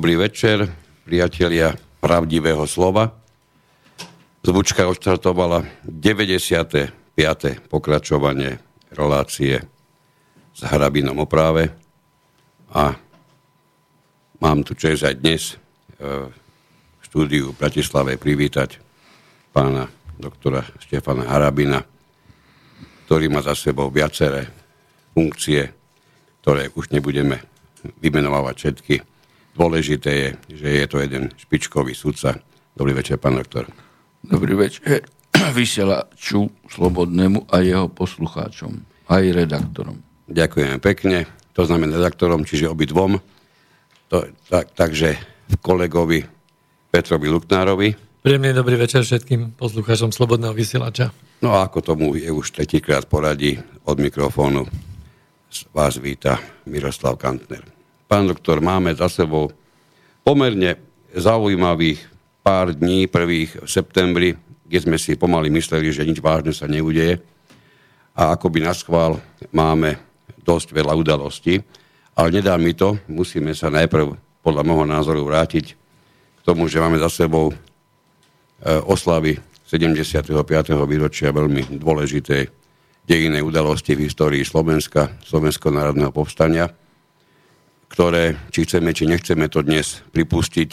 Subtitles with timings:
[0.00, 0.64] Dobrý večer,
[1.04, 3.20] priatelia pravdivého slova.
[4.40, 6.88] Zvučka odštartovala 95.
[7.68, 8.56] pokračovanie
[8.96, 9.60] relácie
[10.56, 11.28] s Hrabinom o
[12.72, 12.96] a
[14.40, 18.80] mám tu čest aj dnes e, v štúdiu v Bratislave privítať
[19.52, 19.84] pána
[20.16, 21.84] doktora Štefana Harabina,
[23.04, 24.48] ktorý má za sebou viaceré
[25.12, 25.68] funkcie,
[26.40, 27.44] ktoré už nebudeme
[28.00, 29.09] vymenovať všetky.
[29.60, 32.40] Dôležité je, že je to jeden špičkový sudca.
[32.72, 33.68] Dobrý večer, pán doktor.
[34.24, 35.04] Dobrý večer
[35.52, 38.80] vysielaču Slobodnému a jeho poslucháčom,
[39.12, 40.00] aj redaktorom.
[40.32, 41.28] Ďakujem pekne.
[41.52, 43.20] To znamená redaktorom, čiže obidvom.
[44.08, 45.20] To, tak, takže
[45.60, 46.24] kolegovi
[46.88, 47.88] Petrovi Luknárovi.
[48.24, 51.12] Príjemný dobrý večer všetkým poslucháčom Slobodného vysielača.
[51.44, 54.64] No a ako tomu je už tretíkrát poradí od mikrofónu
[55.76, 57.79] vás víta Miroslav Kantner.
[58.10, 59.54] Pán doktor, máme za sebou
[60.26, 60.74] pomerne
[61.14, 62.02] zaujímavých
[62.42, 64.34] pár dní prvých v septembri,
[64.66, 67.22] kde sme si pomaly mysleli, že nič vážne sa neudeje.
[68.18, 69.22] A akoby na schvál
[69.54, 69.94] máme
[70.42, 71.62] dosť veľa udalostí.
[72.18, 76.98] Ale nedá mi to, musíme sa najprv podľa môjho názoru vrátiť k tomu, že máme
[76.98, 77.56] za sebou e,
[78.90, 79.38] oslavy
[79.70, 80.34] 75.
[80.82, 82.42] výročia veľmi dôležitej
[83.06, 86.74] dejinnej udalosti v histórii Slovenska, Slovenského národného povstania,
[87.90, 90.70] ktoré, či chceme, či nechceme to dnes pripustiť,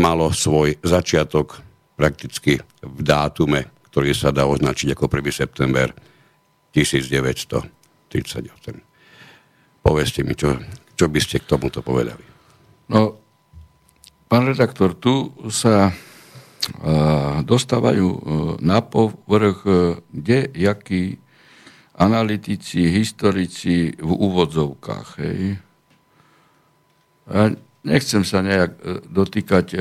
[0.00, 1.60] malo svoj začiatok
[2.00, 5.28] prakticky v dátume, ktorý sa dá označiť ako 1.
[5.28, 5.92] september
[6.72, 7.68] 1938.
[9.84, 10.56] Povedzte mi, čo,
[10.96, 12.24] čo by ste k tomuto povedali.
[12.88, 13.20] No,
[14.32, 15.92] pán redaktor, tu sa
[17.42, 18.08] dostávajú
[18.62, 19.66] na povrch,
[20.08, 21.18] kde jakí
[21.98, 25.08] analytici, historici v úvodzovkách.
[25.20, 25.60] Hej.
[27.82, 29.78] Nechcem sa nejak e, dotýkať e,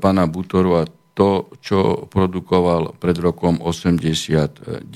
[0.00, 4.88] pána Butoru a to, čo produkoval pred rokom 89.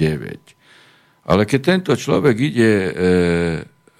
[1.29, 2.91] Ale keď tento človek ide e,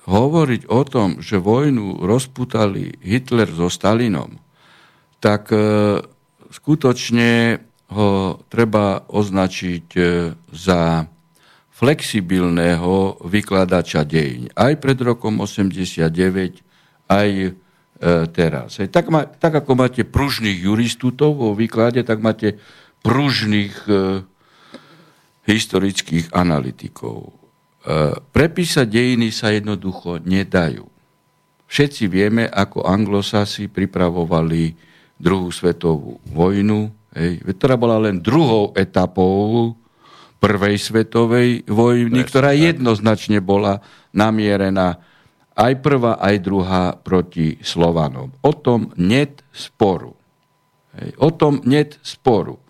[0.09, 4.41] hovoriť o tom, že vojnu rozputali Hitler so Stalinom,
[5.21, 5.51] tak
[6.49, 7.61] skutočne
[7.93, 9.87] ho treba označiť
[10.49, 11.05] za
[11.75, 14.49] flexibilného vykladača dejín.
[14.55, 16.09] Aj pred rokom 89,
[17.11, 17.29] aj
[17.99, 18.79] E, teraz.
[18.79, 22.55] Tak, ma, tak ako máte pružných juristútov vo výklade, tak máte
[23.03, 24.23] pružných e,
[25.51, 27.27] historických analytikov.
[27.27, 30.87] E, prepísať dejiny sa jednoducho nedajú.
[31.67, 34.79] Všetci vieme, ako anglosasi pripravovali
[35.19, 39.75] druhú svetovú vojnu, hej, ktorá bola len druhou etapou
[40.39, 43.83] prvej svetovej vojny, ktorá jednoznačne bola
[44.15, 45.03] namierená
[45.59, 48.31] aj prvá, aj druhá proti Slovanom.
[48.47, 50.15] O tom net sporu.
[50.95, 51.11] Hej.
[51.19, 52.63] O tom net sporu.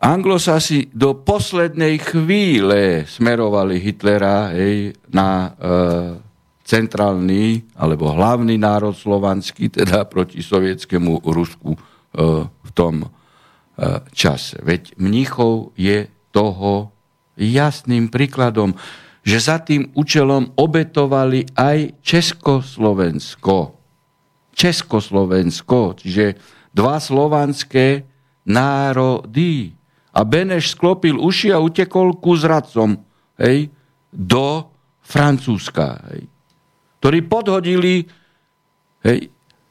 [0.00, 5.48] Anglosasi do poslednej chvíle smerovali Hitlera hej, na e,
[6.64, 11.78] centrálny alebo hlavný národ slovanský, teda proti sovietskému Rusku e,
[12.48, 13.08] v tom e,
[14.16, 14.56] čase.
[14.64, 16.96] Veď Mnichov je toho
[17.36, 18.72] jasným príkladom
[19.20, 23.76] že za tým účelom obetovali aj Československo.
[24.56, 26.40] Československo, čiže
[26.72, 28.04] dva slovanské
[28.48, 29.76] národy.
[30.10, 32.98] A Beneš sklopil uši a utekol ku zradcom
[33.38, 33.70] hej,
[34.10, 34.66] do
[35.06, 36.26] Francúzska, hej,
[36.98, 38.04] ktorí podhodili
[39.06, 39.30] hej,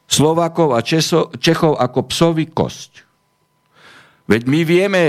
[0.10, 2.92] Slovákov a Česo, Čechov ako psovi kosť.
[4.26, 5.04] Veď my vieme,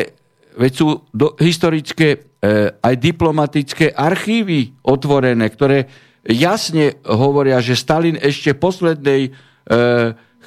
[0.59, 5.93] veď sú do, historické E, aj diplomatické archívy otvorené, ktoré
[6.25, 9.31] jasne hovoria, že Stalin ešte poslednej e,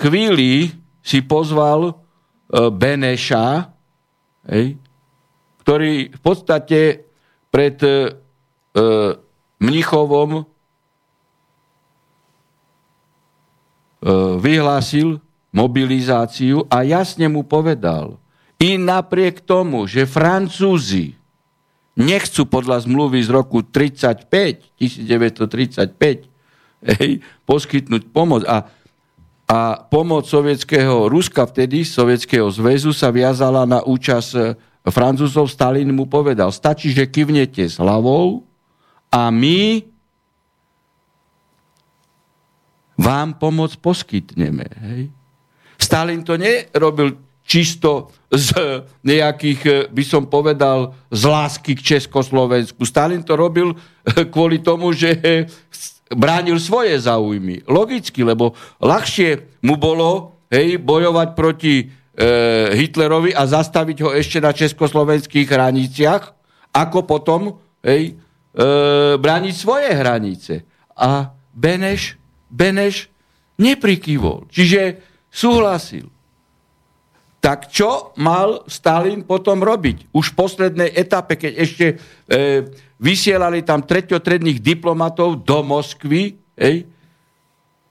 [0.01, 0.73] chvíli
[1.05, 1.93] si pozval e,
[2.73, 3.69] Beneša,
[4.49, 4.81] hej,
[5.61, 7.05] ktorý v podstate
[7.53, 7.77] pred
[9.61, 10.49] Mnichovom
[14.41, 15.21] vyhlásil
[15.53, 18.17] mobilizáciu a jasne mu povedal,
[18.63, 21.19] i napriek tomu, že Francúzi
[21.99, 24.23] nechcú podľa zmluvy z roku 35,
[24.79, 25.99] 1935,
[26.95, 28.47] hej, poskytnúť pomoc.
[28.47, 28.71] A,
[29.51, 34.41] a pomoc sovietského Ruska vtedy, sovietského zväzu sa viazala na účasť e,
[34.87, 35.51] Francúzov.
[35.51, 38.47] Stalin mu povedal, stačí, že kivnete s hlavou
[39.11, 39.83] a my
[42.95, 44.65] vám pomoc poskytneme.
[44.87, 45.11] Hej.
[45.75, 48.49] Stalin to nerobil čisto z
[49.05, 52.81] nejakých, eh, by som povedal, z lásky k Československu.
[52.81, 55.45] Stalin to robil eh, kvôli tomu, že eh,
[56.13, 57.65] bránil svoje záujmy.
[57.69, 61.85] Logicky, lebo ľahšie mu bolo hej, bojovať proti e,
[62.77, 66.23] Hitlerovi a zastaviť ho ešte na československých hraniciach,
[66.73, 68.63] ako potom hej, e,
[69.17, 70.53] brániť svoje hranice.
[70.93, 72.21] A Beneš,
[72.53, 73.09] Beneš
[73.57, 74.45] neprikývol.
[74.53, 75.01] Čiže
[75.33, 76.12] súhlasil.
[77.43, 80.15] Tak čo mal Stalin potom robiť?
[80.15, 81.95] Už v poslednej etape, keď ešte e,
[83.03, 86.87] vysielali tam treťotredných diplomatov do Moskvy, ej,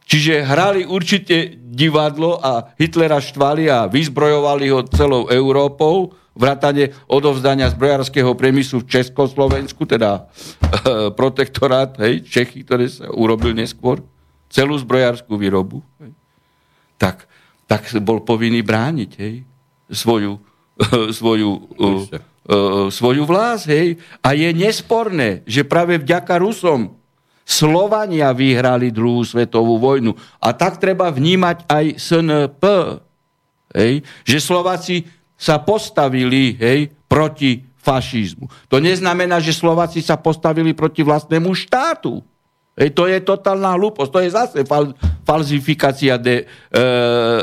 [0.08, 8.32] čiže hrali určite divadlo a Hitlera štvali a vyzbrojovali ho celou Európou, vrátane odovzdania zbrojárskeho
[8.32, 14.00] priemyslu v Československu, teda e, protektorát, hej, Čechy, ktoré sa urobil neskôr,
[14.48, 15.84] celú zbrojárskú výrobu.
[16.00, 16.16] Hej.
[16.96, 17.28] Tak
[17.72, 19.48] tak bol povinný brániť hej,
[19.88, 20.36] svoju,
[21.18, 23.64] svoju, uh, uh, svoju vlast.
[23.64, 23.96] Hej.
[24.20, 26.92] A je nesporné, že práve vďaka Rusom
[27.48, 30.12] Slovania vyhrali druhú svetovú vojnu.
[30.36, 32.64] A tak treba vnímať aj SNP.
[33.72, 34.04] Hej.
[34.28, 38.52] Že Slováci sa postavili hej, proti fašizmu.
[38.68, 42.20] To neznamená, že Slováci sa postavili proti vlastnému štátu.
[42.72, 44.96] Hej, to je totálna hlúposť, to je zase fal,
[45.28, 46.82] falzifikácia de, e,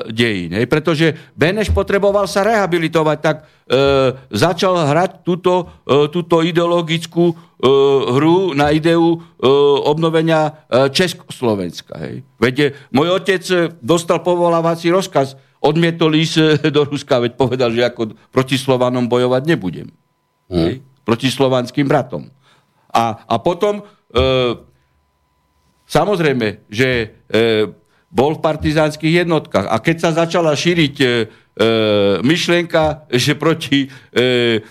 [0.10, 0.58] dejín.
[0.58, 3.46] Hej, pretože Beneš potreboval sa rehabilitovať, tak e,
[4.34, 7.36] začal hrať túto, e, túto ideologickú e,
[8.10, 9.46] hru na ideu e,
[9.86, 11.94] obnovenia e, Československa.
[12.02, 12.26] Hej.
[12.42, 12.56] Veď
[12.90, 13.46] môj otec
[13.86, 19.94] dostal povolávací rozkaz, odmietol ísť do Ruska, veď povedal, že ako proti Slovanom bojovať nebudem.
[20.50, 20.74] Hmm.
[20.74, 22.34] Hej, proti slovanským bratom.
[22.90, 23.86] A, a potom...
[24.10, 24.66] E,
[25.90, 27.66] Samozrejme, že e,
[28.14, 29.66] bol v partizánskych jednotkách.
[29.66, 31.10] A keď sa začala šíriť e, e,
[32.22, 34.62] myšlienka, že proti e,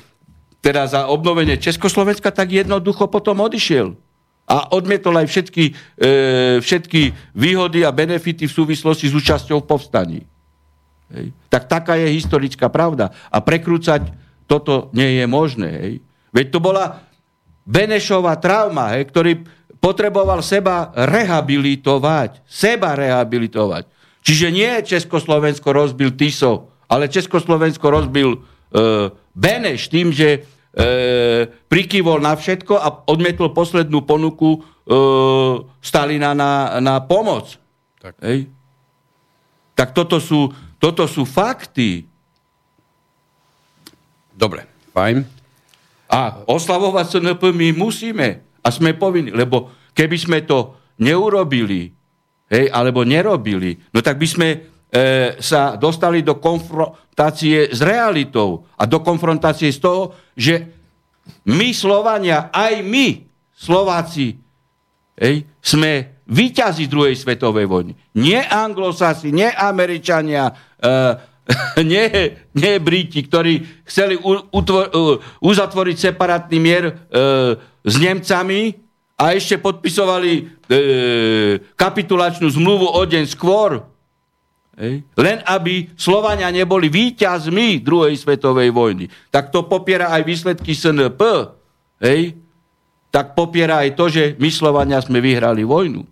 [0.62, 3.98] teda za obnovenie Československa, tak jednoducho potom odišiel.
[4.48, 5.64] A odmietol aj všetky,
[5.98, 6.12] e,
[6.62, 10.20] všetky výhody a benefity v súvislosti s účasťou v povstaní.
[11.10, 11.34] Hej.
[11.50, 13.10] Tak taká je historická pravda.
[13.26, 14.06] A prekrúcať
[14.46, 15.70] toto nie je možné.
[15.82, 15.94] Hej.
[16.30, 17.02] Veď to bola
[17.68, 19.32] Benešová trauma, hej, ktorý
[19.78, 22.42] potreboval seba rehabilitovať.
[22.44, 23.86] Seba rehabilitovať.
[24.22, 28.38] Čiže nie Československo rozbil Tiso, ale Československo rozbil e,
[29.32, 30.38] Beneš tým, že e,
[31.70, 34.60] prikývol na všetko a odmietol poslednú ponuku e,
[35.80, 37.56] Stalina na, na pomoc.
[38.02, 38.18] Tak.
[38.20, 38.58] Hej?
[39.78, 40.50] tak toto sú,
[40.82, 42.10] toto sú fakty.
[44.34, 45.22] Dobre, fajn.
[46.10, 48.42] A oslavovať SNP my musíme.
[48.62, 51.90] A sme povinni, lebo keby sme to neurobili,
[52.50, 54.58] hej, alebo nerobili, no tak by sme e,
[55.38, 60.02] sa dostali do konfrontácie s realitou a do konfrontácie z toho,
[60.34, 60.54] že
[61.46, 63.06] my Slovania, aj my
[63.52, 64.38] Slováci,
[65.18, 67.92] hej, sme výťazí druhej svetovej vojny.
[68.20, 70.92] Nie anglosasi, nie Američania, e,
[71.90, 72.04] nie,
[72.52, 74.20] nie Briti, ktorí chceli
[74.52, 74.92] utvor,
[75.40, 76.94] uzatvoriť separátny mier e,
[77.88, 78.76] s Nemcami
[79.18, 80.42] a ešte podpisovali e,
[81.74, 83.82] kapitulačnú zmluvu o deň skôr.
[84.78, 85.02] Ej?
[85.18, 89.10] Len aby Slovania neboli víťazmi druhej svetovej vojny.
[89.34, 91.18] Tak to popiera aj výsledky SNP.
[91.98, 92.38] Ej?
[93.10, 96.06] Tak popiera aj to, že my Slovania sme vyhrali vojnu.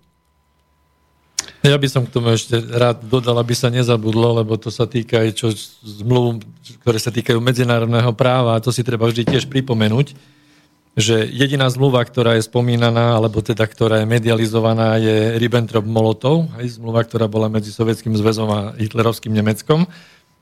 [1.63, 5.19] Ja by som k tomu ešte rád dodal, aby sa nezabudlo, lebo to sa týka
[5.19, 5.47] aj čo
[5.83, 6.43] zmluv,
[6.83, 10.36] ktoré sa týkajú medzinárodného práva a to si treba vždy tiež pripomenúť
[10.97, 17.05] že jediná zmluva, ktorá je spomínaná, alebo teda ktorá je medializovaná, je Ribbentrop-Molotov, aj zmluva,
[17.05, 19.85] ktorá bola medzi Sovietským zväzom a hitlerovským Nemeckom.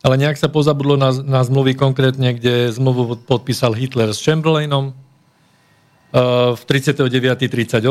[0.06, 6.54] Ale nejak sa pozabudlo na, na zmluvy konkrétne, kde zmluvu podpísal Hitler s Chamberlainom uh,
[6.54, 7.82] v 39.38.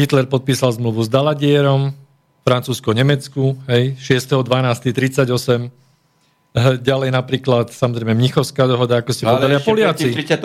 [0.00, 1.92] Hitler podpísal zmluvu s Daladierom,
[2.48, 5.83] Francúzsko-Nemecku, hej, 6.12.38
[6.54, 10.14] Ďalej napríklad, samozrejme, Mnichovská dohoda, ako si povedali, a Poliaci.
[10.14, 10.38] v 34.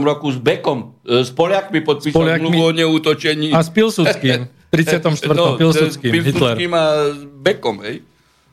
[0.00, 2.48] roku s Bekom, e, s Poliakmi podpísal Poliakmi...
[2.48, 3.52] zmluvu o neútočení.
[3.52, 4.48] A s Pilsudským.
[4.70, 5.34] V 34.
[5.34, 6.54] no, Pilsudským, Hitler.
[6.78, 8.06] a s Bekom, hej.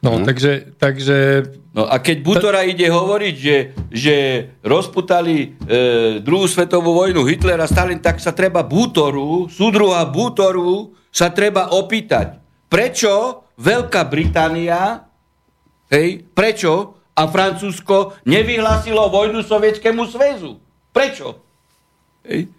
[0.04, 0.26] No, hmm.
[0.26, 1.18] takže, takže...
[1.78, 4.16] No a keď Butora ide hovoriť, že, že
[4.66, 5.48] rozputali e,
[6.20, 12.42] druhú svetovú vojnu Hitler a Stalin, tak sa treba Butoru, súdruha Butoru, sa treba opýtať,
[12.68, 15.06] prečo Veľká Británia,
[15.94, 20.62] hej, prečo a Francúzsko nevyhlásilo vojnu Sovietskému zväzu.
[20.94, 21.42] Prečo?
[22.22, 22.54] Hej.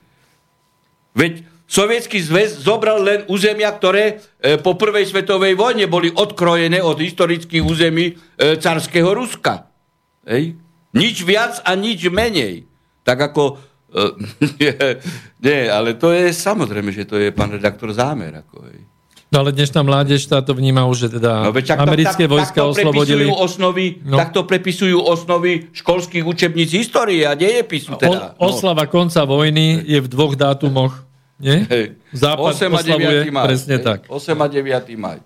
[1.15, 6.99] Veď Sovietský zväz zobral len územia, ktoré e, po prvej svetovej vojne boli odkrojené od
[6.99, 8.15] historických území e,
[8.59, 9.71] carského Ruska.
[10.27, 10.59] Hej.
[10.97, 12.67] Nič viac a nič menej.
[13.07, 13.69] Tak ako
[14.61, 14.73] nie,
[15.45, 18.45] nie, ale to je samozrejme, že to je pán redaktor zámer.
[18.45, 18.81] Ako, hej.
[19.29, 22.61] No ale dnešná mládež táto vníma už, že teda No, veď tak, americké tak, vojska
[22.65, 23.29] takto oslobodili.
[23.29, 24.17] Osnovy, No.
[24.17, 24.19] no.
[24.25, 28.01] Takto prepisujú osnovy školských učebníc histórie a dejepisu.
[28.01, 28.33] Teda.
[28.41, 31.05] O, oslava konca vojny je v dvoch dátumoch.
[31.37, 31.69] Nie?
[31.69, 31.85] Hej.
[32.17, 32.81] Západ 8 a 9.
[32.81, 33.45] oslavuje maj.
[33.47, 33.85] presne Hej.
[33.85, 33.99] tak.
[34.09, 34.97] 8 a 9.
[34.97, 35.19] maj.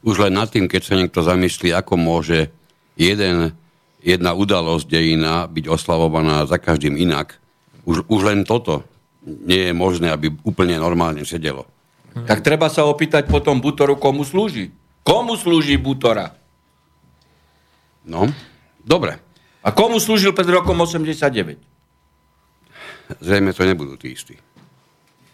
[0.00, 2.48] Už len nad tým, keď sa niekto zamyslí, ako môže
[2.96, 3.52] jeden,
[4.00, 7.36] jedna udalosť dejina byť oslavovaná za každým inak,
[7.84, 8.88] už, už len toto
[9.20, 11.68] nie je možné, aby úplne normálne sedelo.
[12.14, 14.70] Tak treba sa opýtať potom Butoru, komu slúži.
[15.02, 16.30] Komu slúži Butora?
[18.06, 18.30] No,
[18.86, 19.18] dobre.
[19.66, 21.58] A komu slúžil pred rokom 89?
[23.18, 24.38] Zrejme to nebudú tí istí.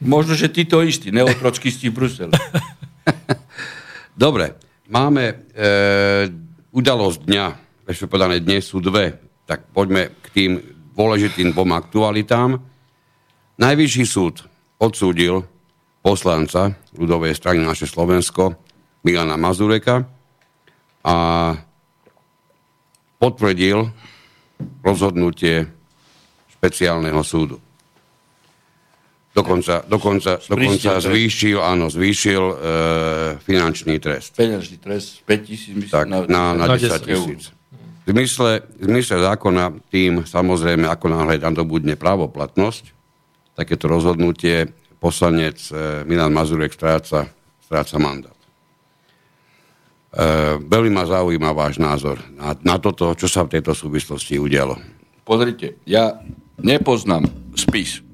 [0.00, 2.32] Možno, že títo istí, neotročkisti v Bruseli.
[4.16, 4.56] Dobre,
[4.88, 5.34] máme e,
[6.72, 7.46] udalosť dňa,
[7.84, 10.52] ešte povedané, dnes sú dve, tak poďme k tým
[10.96, 12.64] dôležitým dvom aktualitám.
[13.60, 14.44] Najvyšší súd
[14.80, 15.44] odsúdil
[16.00, 18.56] poslanca ľudovej strany naše Slovensko
[19.04, 20.04] Milana Mazureka
[21.04, 21.16] a
[23.20, 23.88] potvrdil
[24.84, 25.68] rozhodnutie
[26.56, 27.60] špeciálneho súdu.
[29.30, 32.54] Dokonca, dokonca, dokonca zvýšil, áno, zvýšil e,
[33.38, 34.34] finančný trest.
[34.34, 37.42] Peňažný trest 5 tisíc, myslím, Tak, na, na Na 10 10 tisíc.
[38.04, 42.90] V zmysle, v zmysle zákona tým samozrejme, ako náhle nadobudne právoplatnosť,
[43.54, 44.66] takéto rozhodnutie
[45.00, 47.24] poslanec e, Milan Mazurek stráca,
[47.64, 48.36] stráca mandát.
[48.36, 48.46] E,
[50.60, 54.76] veľmi ma zaujíma váš názor na, na toto, čo sa v tejto súvislosti udialo.
[55.24, 56.20] Pozrite, ja
[56.60, 57.24] nepoznám
[57.56, 58.04] spis.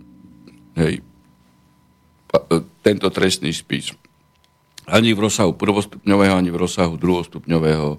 [0.78, 1.02] Hej.
[2.30, 3.90] Pa- e, Tento trestný spis.
[4.86, 7.98] Ani v rozsahu prvostupňového, ani v rozsahu druhostupňového e,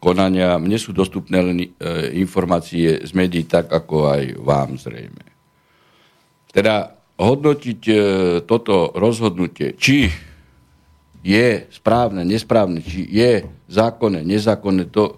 [0.00, 0.56] konania.
[0.56, 1.68] Mne sú dostupné len e,
[2.16, 5.20] informácie z médií tak, ako aj vám zrejme.
[6.48, 7.94] Teda hodnotiť e,
[8.48, 10.08] toto rozhodnutie, či
[11.22, 15.14] je správne, nesprávne, či je zákonné, nezákonné, to e,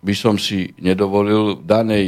[0.00, 2.06] by som si nedovolil v danej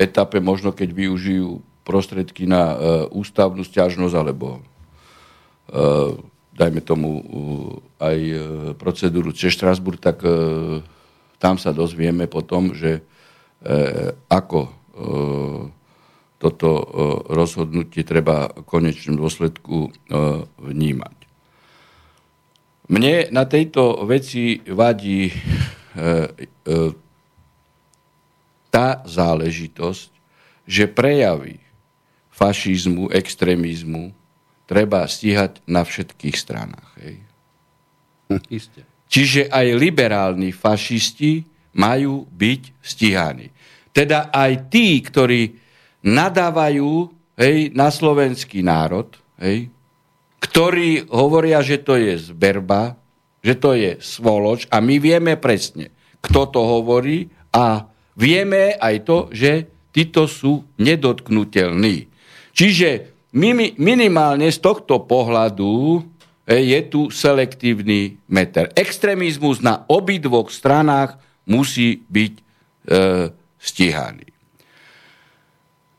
[0.00, 2.76] etape, možno keď využijú prostriedky na e,
[3.12, 4.62] ústavnú stiažnosť alebo
[6.52, 7.24] dajme tomu
[7.96, 8.18] aj
[8.76, 10.20] procedúru cez Štrasburg, tak
[11.40, 13.00] tam sa dozvieme potom, že
[14.28, 14.81] ako
[16.62, 16.86] toto e,
[17.34, 20.16] rozhodnutie treba v konečnom dôsledku e,
[20.62, 21.18] vnímať.
[22.86, 25.34] Mne na tejto veci vadí e,
[28.70, 30.10] tá záležitosť,
[30.70, 31.58] že prejavy
[32.30, 34.14] fašizmu, extrémizmu
[34.70, 36.88] treba stíhať na všetkých stranách.
[37.02, 37.16] Hej.
[38.62, 38.86] Isté.
[39.10, 41.42] Čiže aj liberálni fašisti
[41.74, 43.50] majú byť stíhaní.
[43.92, 45.61] Teda aj tí, ktorí
[46.02, 49.70] nadávajú hej, na slovenský národ, hej,
[50.42, 52.98] ktorí hovoria, že to je zberba,
[53.42, 57.86] že to je svoloč a my vieme presne, kto to hovorí a
[58.18, 62.10] vieme aj to, že títo sú nedotknutelní.
[62.52, 62.88] Čiže
[63.78, 66.02] minimálne z tohto pohľadu
[66.48, 68.68] je tu selektívny meter.
[68.74, 71.16] Extrémizmus na obidvoch stranách
[71.46, 72.42] musí byť e,
[73.62, 74.31] stíhaný.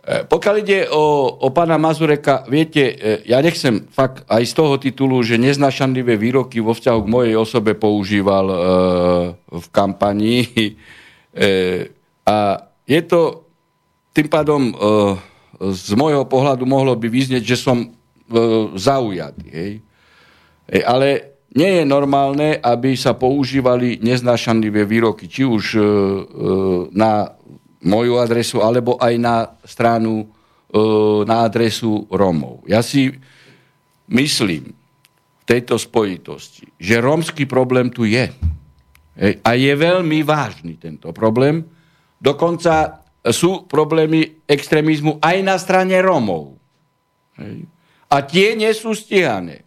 [0.03, 4.75] E, Pokiaľ ide o, o pána Mazureka, viete, e, ja nechcem fakt aj z toho
[4.75, 8.57] titulu, že neznašanlivé výroky vo vzťahu k mojej osobe používal e,
[9.47, 10.43] v kampanii.
[11.33, 11.89] E,
[12.29, 13.49] a je to
[14.13, 14.73] tým pádom e,
[15.73, 17.87] z môjho pohľadu mohlo by vyznieť, že som e,
[18.77, 19.45] zaujatý.
[19.49, 19.71] Hej?
[20.69, 25.85] E, ale nie je normálne, aby sa používali neznášanlivé výroky, či už e, e,
[26.93, 27.33] na
[27.83, 29.35] moju adresu, alebo aj na
[29.67, 30.27] stranu,
[30.71, 30.77] e,
[31.27, 32.63] na adresu Rómov.
[32.67, 33.11] Ja si
[34.07, 38.31] myslím v tejto spojitosti, že rómsky problém tu je.
[39.13, 41.61] Hej, a je veľmi vážny tento problém.
[42.17, 46.55] Dokonca sú problémy extrémizmu aj na strane Rómov.
[48.07, 49.63] A tie nie sú stíhané.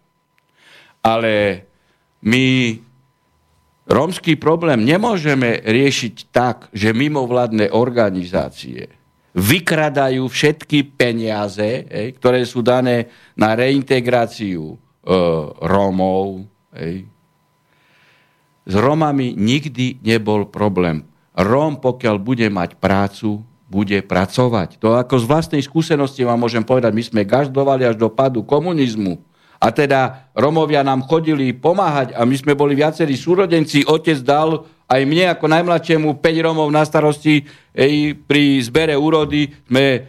[1.01, 1.63] Ale
[2.21, 2.77] my
[3.87, 8.97] rómsky problém nemôžeme riešiť tak, že mimovládne organizácie
[9.37, 14.75] vykradajú všetky peniaze, hej, ktoré sú dané na reintegráciu e,
[15.61, 16.49] Rómov.
[16.73, 17.05] Hej.
[18.65, 21.05] S Rómami nikdy nebol problém.
[21.37, 24.81] Róm, pokiaľ bude mať prácu, bude pracovať.
[24.81, 29.21] To ako z vlastnej skúsenosti vám môžem povedať, my sme gaždovali až do padu komunizmu.
[29.57, 35.01] A teda Romovia nám chodili pomáhať a my sme boli viacerí súrodenci, otec dal aj
[35.03, 39.99] mne ako najmladšiemu 5 Romov na starosti ej, pri zbere úrody sme e,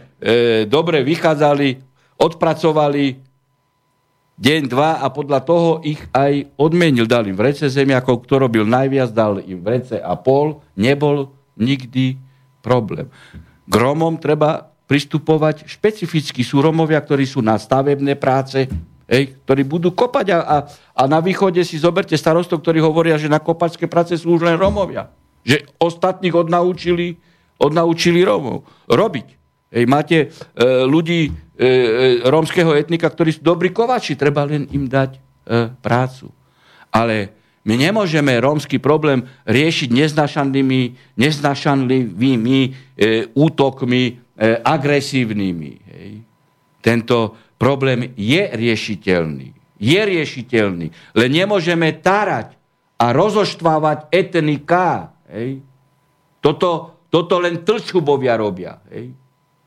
[0.69, 1.81] dobre vychádzali,
[2.21, 3.05] odpracovali
[4.39, 7.03] deň, dva a podľa toho ich aj odmenil.
[7.03, 10.63] Dal im vrece zemiakov, kto robil najviac, dal im vrece a pol.
[10.79, 11.27] Nebol
[11.59, 12.15] nikdy
[12.63, 13.11] problém.
[13.67, 16.41] K Romom treba pristupovať špecificky.
[16.41, 18.65] Sú Romovia, ktorí sú na stavebné práce,
[19.09, 20.55] ej, ktorí budú kopať a, a,
[20.93, 24.55] a na východe si zoberte starostov, ktorí hovoria, že na kopačské práce sú už len
[24.55, 25.09] Romovia.
[25.41, 27.17] Že ostatných odnaučili,
[27.57, 29.27] odnaučili Romov robiť.
[29.69, 30.27] Ej, máte e,
[30.85, 31.65] ľudí e, e,
[32.25, 35.19] rómskeho etnika, ktorí sú dobrí kovači, treba len im dať e,
[35.81, 36.29] prácu.
[36.89, 37.33] Ale
[37.69, 40.81] my nemôžeme rómsky problém riešiť neznašanlivými,
[41.21, 42.69] neznašanlivými e,
[43.37, 44.11] útokmi, e,
[44.57, 45.71] agresívnymi.
[45.93, 46.11] Hej.
[46.81, 49.53] Tento problém je riešiteľný.
[49.79, 50.87] Je riešiteľný.
[51.13, 52.55] Len nemôžeme tarať
[52.99, 55.11] a rozoštvávať etnika.
[55.27, 55.63] Hej.
[56.39, 58.79] Toto, toto len tlčubovia robia.
[58.87, 59.11] Hej.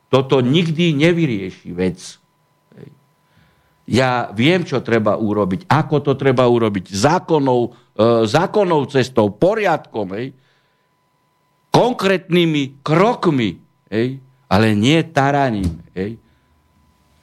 [0.08, 2.00] Toto nikdy nevyrieši vec.
[3.88, 7.70] Ja viem, čo treba urobiť, ako to treba urobiť, zákonnou, e,
[8.30, 10.38] zákonnou cestou, poriadkom, hej,
[11.74, 13.58] konkrétnymi krokmi,
[13.90, 15.82] hej, ale nie taraním.
[15.98, 16.20] Hej.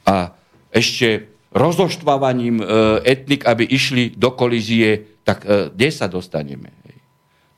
[0.03, 0.35] A
[0.69, 2.65] ešte rozoštvávaním e,
[3.05, 6.79] etnik, aby išli do kolízie, tak e, kde sa dostaneme?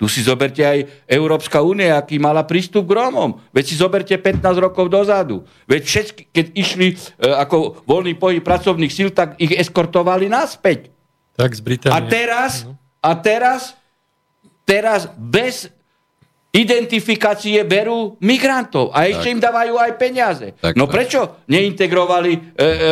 [0.01, 3.37] Tu si zoberte aj Európska únia, aký mala prístup k Rómom.
[3.53, 5.45] Veď si zoberte 15 rokov dozadu.
[5.69, 10.89] Veď všetky, keď išli e, ako voľný pohyb pracovných síl, tak ich eskortovali naspäť.
[11.37, 11.93] Tak z Británie.
[11.93, 12.65] A teraz,
[12.97, 13.77] a teraz,
[14.65, 15.69] teraz bez
[16.51, 19.33] identifikácie berú migrantov a ešte tak.
[19.33, 20.47] im dávajú aj peniaze.
[20.59, 20.93] Tak, no tak.
[20.99, 22.39] prečo neintegrovali e,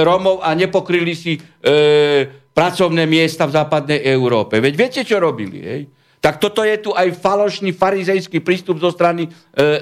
[0.07, 1.39] Rómov a nepokryli si e,
[2.55, 4.63] pracovné miesta v západnej Európe?
[4.63, 5.81] Veď viete, čo robili, hej?
[6.19, 9.29] Tak toto je tu aj falošný farizejský prístup zo strany e,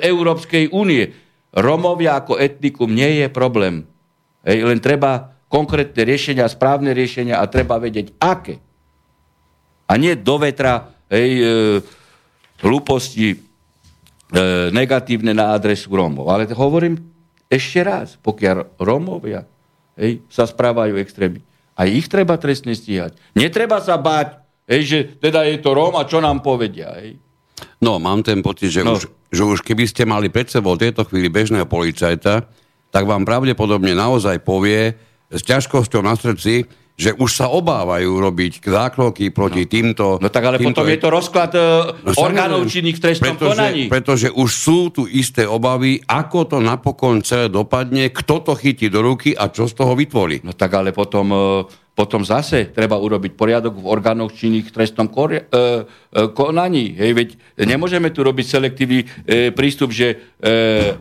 [0.05, 1.13] Európskej únie.
[1.53, 3.85] Romovia ako etnikum nie je problém.
[4.41, 8.57] Hej, len treba konkrétne riešenia, správne riešenia a treba vedieť, aké.
[9.87, 11.45] A nie do vetra hej, e,
[12.61, 13.46] hlúposti e,
[14.73, 16.27] negatívne na adresu Rómov.
[16.27, 16.99] Ale hovorím
[17.47, 19.47] ešte raz, pokiaľ Rómovia
[19.95, 21.43] hej, sa správajú extrémne,
[21.77, 23.15] aj ich treba trestne stíhať.
[23.37, 26.91] Netreba sa báť Hej, že teda je to Róm a čo nám povedia.
[26.99, 27.15] Hej.
[27.79, 28.99] No, mám ten pocit, že, no.
[28.99, 32.43] už, že už keby ste mali pred sebou v tejto chvíli bežného policajta,
[32.91, 34.99] tak vám pravdepodobne naozaj povie
[35.31, 39.69] s ťažkosťou na srdci, že už sa obávajú robiť zákroky proti no.
[39.69, 40.05] týmto...
[40.17, 43.53] No tak ale týmto potom je to rozklad uh, no, orgánov činných v trestnom pretože,
[43.53, 43.83] konaní.
[43.85, 49.05] Pretože už sú tu isté obavy, ako to napokon celé dopadne, kto to chytí do
[49.05, 50.41] ruky a čo z toho vytvorí.
[50.41, 51.29] No tak ale potom...
[51.29, 56.93] Uh, potom zase treba urobiť poriadok v orgánoch činných v trestnom kori- e, e, konaní.
[56.93, 57.29] Hej, veď
[57.65, 60.15] nemôžeme tu robiť selektívny e, prístup, že e,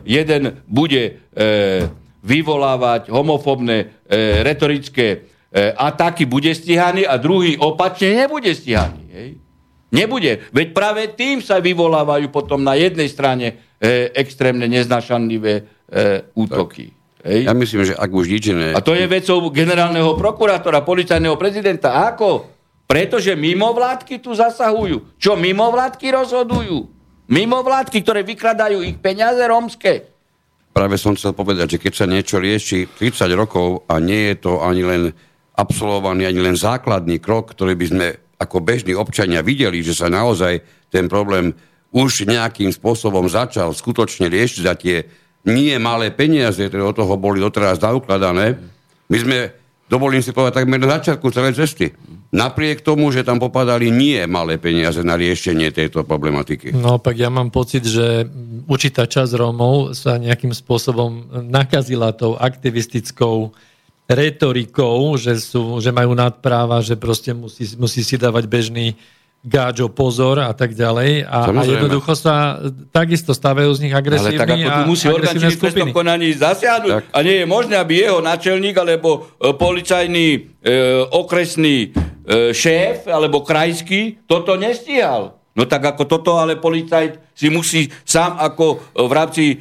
[0.09, 1.45] jeden bude e,
[2.25, 3.85] vyvolávať homofobné e,
[4.41, 9.03] retorické e, ataky, bude stíhaný a druhý opačne nebude stíhaný.
[9.11, 9.29] Hej.
[9.87, 10.51] Nebude.
[10.51, 15.63] Veď práve tým sa vyvolávajú potom na jednej strane e, extrémne neznašanlivé e,
[16.35, 16.91] útoky.
[17.23, 17.47] Hej.
[17.47, 18.75] Ja myslím, že ak už nič ne...
[18.75, 22.07] A to je vecou generálneho prokurátora, policajného prezidenta.
[22.11, 22.51] Ako?
[22.87, 25.19] Pretože mimovládky tu zasahujú.
[25.19, 26.87] Čo mimovládky rozhodujú?
[27.27, 30.07] Mimovládky, ktoré vykladajú ich peniaze rómske.
[30.71, 34.63] Práve som chcel povedať, že keď sa niečo rieši 30 rokov a nie je to
[34.63, 35.01] ani len
[35.57, 40.61] absolvovaný, ani len základný krok, ktorý by sme ako bežní občania videli, že sa naozaj
[40.93, 41.57] ten problém
[41.89, 45.01] už nejakým spôsobom začal skutočne riešiť za tie
[45.47, 48.59] nie malé peniaze, ktoré od toho boli doteraz zaukladané.
[49.07, 49.37] My sme,
[49.87, 51.95] dovolím si povedať, takmer na začiatku celej cesty.
[52.27, 56.75] Napriek tomu, že tam popadali nie malé peniaze na riešenie tejto problematiky.
[56.75, 58.27] No pak ja mám pocit, že
[58.67, 63.55] určitá časť Rómov sa nejakým spôsobom nakazila tou aktivistickou
[64.07, 68.95] retorikou, že, sú, že majú nadpráva, že proste musí, musí si dávať bežný
[69.47, 71.23] gáčo, pozor a tak ďalej.
[71.23, 72.59] A, a jednoducho sa
[72.91, 76.91] takisto stavajú z nich agresívni Ale tak ako tu musí orgán v trestnom konaní zasiahnuť
[76.91, 77.03] tak.
[77.13, 80.39] a nie je možné, aby jeho náčelník alebo e, policajný e,
[81.15, 81.87] okresný e,
[82.51, 85.37] šéf alebo krajský toto nestíhal.
[85.57, 89.55] No tak ako toto ale policajt si musí sám ako v rámci e,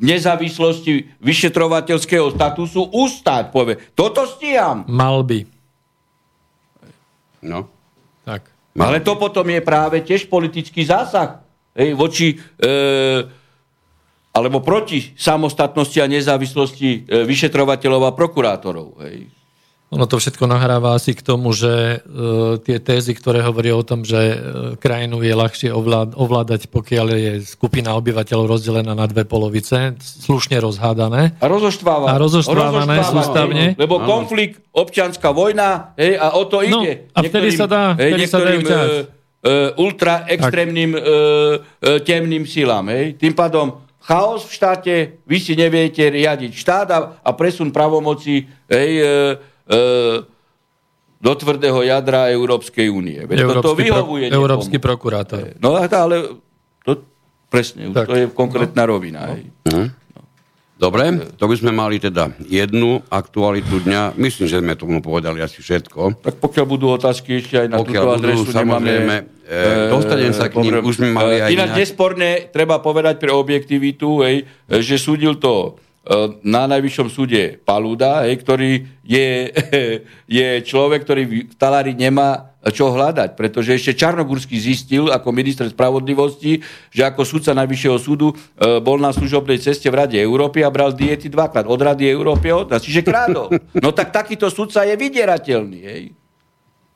[0.00, 3.52] nezávislosti vyšetrovateľského statusu ustáť.
[3.52, 4.88] Povie, toto stíham.
[4.88, 5.44] Mal by.
[7.44, 7.68] No.
[8.24, 8.48] Tak.
[8.76, 11.44] Ale to potom je práve tiež politický zásah
[11.76, 12.76] hej, voči e,
[14.30, 19.02] alebo proti samostatnosti a nezávislosti e, vyšetrovateľov a prokurátorov.
[19.04, 19.39] Hej.
[19.90, 24.06] Ono to všetko nahráva asi k tomu, že uh, tie tézy, ktoré hovoria o tom,
[24.06, 24.34] že uh,
[24.78, 31.34] krajinu je ľahšie ovlád- ovládať, pokiaľ je skupina obyvateľov rozdelená na dve polovice, slušne rozhádané.
[31.42, 32.06] A rozoštvávané.
[32.06, 33.64] A rozoštvávané sústavne.
[33.74, 34.06] Lebo ano.
[34.06, 37.10] konflikt, občianská vojna, hej, a o to No, ide.
[37.10, 42.86] a vtedy sa dá- vtedy sa dajú uh, ultra extrémnym uh, uh, temným silám.
[42.94, 43.18] Hej.
[43.18, 44.94] Tým pádom chaos v štáte,
[45.26, 49.49] vy si neviete riadiť štát a, a presun pravomoci hej, uh,
[51.20, 53.20] do tvrdého jadra Európskej únie.
[53.28, 54.88] Veď toto Európsky, vyhovuje pro, európsky niekomu.
[54.88, 55.42] prokurátor.
[55.60, 56.16] No ale
[56.82, 57.04] to,
[57.52, 58.08] presne, Tak.
[58.08, 59.36] to je konkrétna rovina.
[59.36, 59.52] Hej.
[60.80, 64.16] Dobre, to by sme mali teda jednu aktualitu dňa.
[64.16, 66.24] Myslím, že sme tomu povedali asi všetko.
[66.24, 70.48] Tak pokiaľ budú otázky ešte aj na Pokiaľ túto budú, adresu, samozrejme, e, dostanem sa
[70.48, 74.96] k ním, už sme mali aj Ináč nesporne treba povedať pre objektivitu, hej, e, že
[74.96, 75.89] súdil to e,
[76.40, 78.70] na najvyššom súde Paluda, hej, ktorý
[79.04, 79.28] je,
[80.40, 86.60] je človek, ktorý v talári nemá čo hľadať, pretože ešte Čarnogórsky zistil ako minister spravodlivosti,
[86.92, 88.36] že ako sudca najvyššieho súdu e,
[88.84, 91.64] bol na služobnej ceste v Rade Európy a bral diety dvakrát.
[91.64, 92.84] Od Rady Európy od nás.
[92.84, 93.56] Čiže krádol.
[93.80, 95.80] No tak takýto sudca je vydierateľný.
[95.80, 96.02] Hej.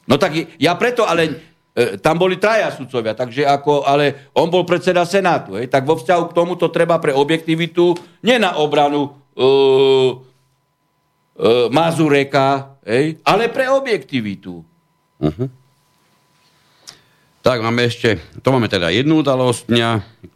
[0.05, 4.63] No tak ja preto, ale e, tam boli traja sudcovia, takže ako, ale on bol
[4.63, 9.11] predseda Senátu, hej, tak vo vzťahu k tomuto treba pre objektivitu, nie na obranu e,
[9.43, 9.49] e,
[11.69, 14.63] Mazureka, hej, ale pre objektivitu.
[17.45, 19.91] Tak máme ešte, to máme teda jednu udalosť dňa,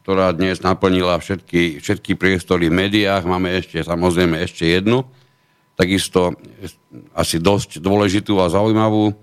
[0.04, 3.24] ktorá dnes naplnila všetky, všetky priestory v médiách.
[3.24, 5.08] Máme ešte samozrejme ešte jednu,
[5.72, 6.36] takisto
[7.16, 9.16] asi dosť dôležitú a zaujímavú.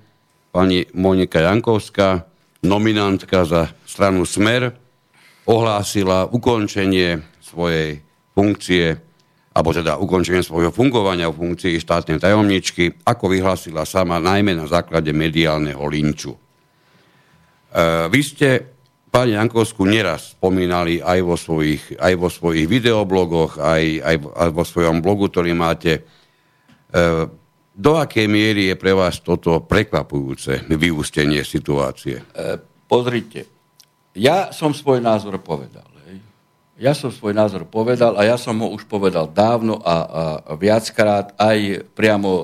[0.55, 2.23] Pani Monika Jankovská,
[2.63, 4.71] nominantka za stranu Smer,
[5.43, 7.99] ohlásila ukončenie svojej
[8.31, 8.95] funkcie,
[9.51, 15.11] alebo teda ukončenie svojho fungovania v funkcii štátnej tajomničky, ako vyhlásila sama najmä na základe
[15.11, 16.31] mediálneho linču.
[16.31, 18.49] Uh, vy ste
[19.11, 24.63] pani Jankovskú neraz spomínali aj vo svojich, aj vo svojich videoblogoch, aj, aj, aj vo
[24.63, 26.07] svojom blogu, ktorý máte.
[26.95, 27.27] Uh,
[27.75, 32.23] do akej miery je pre vás toto prekvapujúce vyústenie situácie?
[32.31, 32.55] E,
[32.87, 33.51] pozrite,
[34.15, 35.83] ja som svoj názor povedal.
[36.07, 36.23] Hej.
[36.79, 39.95] Ja som svoj názor povedal a ja som ho už povedal dávno a,
[40.39, 42.41] a viackrát aj priamo, o,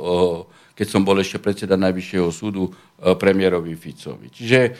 [0.75, 2.71] keď som bol ešte predseda Najvyššieho súdu o,
[3.15, 4.27] premiérovi Ficovi.
[4.27, 4.71] Čiže e,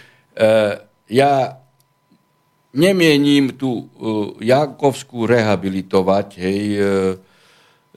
[1.16, 1.34] ja
[2.76, 3.84] nemienim tú e,
[4.52, 6.84] Jankovskú rehabilitovať, hej, e,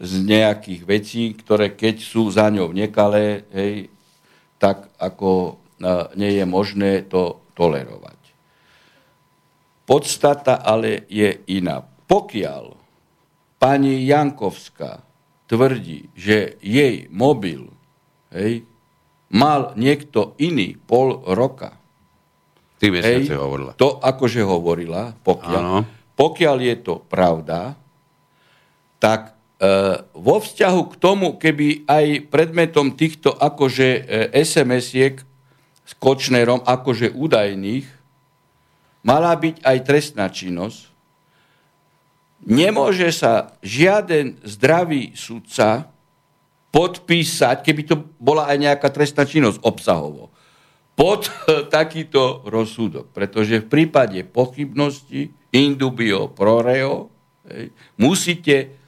[0.05, 3.88] z nejakých vecí, ktoré keď sú za ňou nekalé, hej,
[4.61, 5.53] tak ako e,
[6.21, 8.21] nie je možné to tolerovať.
[9.85, 11.85] Podstata ale je iná.
[11.85, 12.77] Pokiaľ
[13.61, 15.01] pani Jankovská
[15.49, 17.69] tvrdí, že jej mobil
[18.33, 18.64] hej,
[19.33, 21.77] mal niekto iný pol roka,
[22.81, 23.73] Ty mesiace hovorila.
[23.77, 25.85] to akože hovorila, pokiaľ,
[26.17, 27.77] pokiaľ je to pravda,
[29.01, 29.34] tak
[30.14, 35.22] vo vzťahu k tomu, keby aj predmetom týchto akože SMS-iek
[35.85, 37.87] s Kočnerom akože údajných
[39.05, 40.88] mala byť aj trestná činnosť,
[42.48, 45.92] nemôže sa žiaden zdravý sudca
[46.72, 50.33] podpísať, keby to bola aj nejaká trestná činnosť obsahovo,
[50.98, 51.31] pod
[51.70, 53.12] takýto rozsudok.
[53.14, 57.12] Pretože v prípade pochybnosti indubio pro reo
[58.00, 58.84] musíte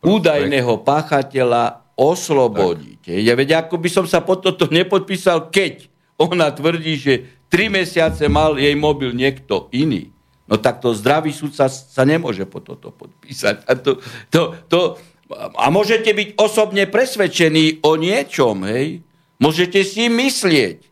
[0.00, 3.00] údajného páchateľa oslobodiť.
[3.12, 3.20] Hej.
[3.28, 7.14] Ja veď ako by som sa pod toto nepodpísal, keď ona tvrdí, že
[7.52, 10.08] tri mesiace mal jej mobil niekto iný.
[10.50, 13.68] No tak to zdravý sudca sa nemôže pod toto podpísať.
[13.68, 14.00] A, to,
[14.32, 14.80] to, to,
[15.36, 19.04] a môžete byť osobne presvedčení o niečom, hej?
[19.38, 20.90] Môžete si myslieť.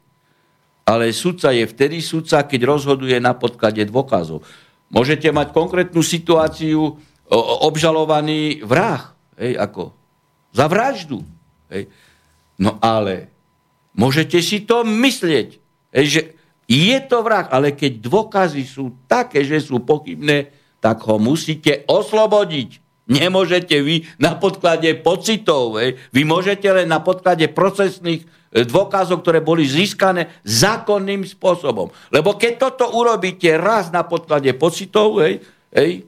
[0.89, 4.41] Ale sudca je vtedy sudca, keď rozhoduje na podklade dôkazov.
[4.89, 6.97] Môžete mať konkrétnu situáciu
[7.37, 9.93] obžalovaný vrah, hej, ako
[10.53, 11.21] za vraždu.
[11.69, 11.93] Hej.
[12.59, 13.31] No ale
[13.95, 15.49] môžete si to myslieť,
[15.95, 16.21] hej, že
[16.69, 20.53] je to vrah, ale keď dôkazy sú také, že sú pochybné,
[20.85, 22.85] tak ho musíte oslobodiť.
[23.09, 25.97] Nemôžete vy na podklade pocitov, hej.
[26.13, 28.21] vy môžete len na podklade procesných
[28.53, 31.89] e, dôkazov, ktoré boli získané zákonným spôsobom.
[32.13, 35.41] Lebo keď toto urobíte raz na podklade pocitov, hej,
[35.73, 36.05] hej,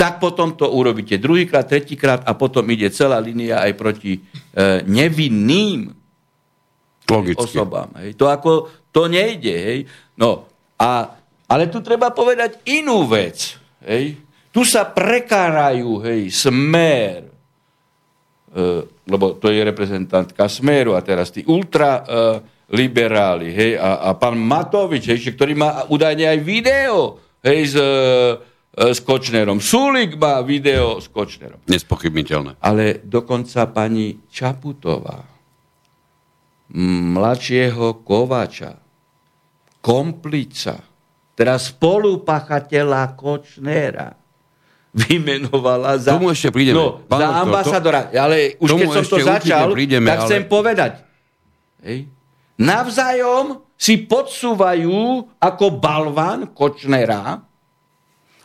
[0.00, 4.20] tak potom to urobíte druhýkrát, tretíkrát a potom ide celá línia aj proti e,
[4.88, 5.92] nevinným
[7.04, 7.60] Logicky.
[7.60, 7.92] osobám.
[8.00, 8.16] Hej.
[8.16, 8.52] To ako,
[8.88, 9.52] to nejde.
[9.52, 9.78] Hej.
[10.16, 10.48] No,
[10.80, 11.04] a,
[11.44, 13.60] ale tu treba povedať inú vec.
[13.84, 14.16] Hej.
[14.48, 17.30] Tu sa prekárajú, hej, smer,
[19.06, 22.02] lebo to je reprezentantka Smeru a teraz tí ultra
[22.66, 27.76] liberáli, hej, a, a pán Matovič, hej, ktorý má údajne aj video, hej, s,
[28.80, 29.60] s Kočnerom.
[29.60, 31.60] Sulik má video s Kočnerom.
[31.68, 32.56] Nespochybniteľné.
[32.64, 35.20] Ale dokonca pani Čaputová,
[37.12, 38.72] mladšieho Kovača,
[39.84, 40.80] komplica,
[41.36, 44.08] teraz spolupachateľa Kočnera,
[44.90, 46.80] vymenovala za, Tomu ešte prídeme.
[46.80, 48.10] no, za ambasadora.
[48.10, 50.26] To, ale už keď som to začal, prídeme, tak ale...
[50.26, 50.92] chcem povedať.
[51.84, 52.08] Hej.
[52.60, 57.49] Navzájom si podsúvajú ako balvan Kočnera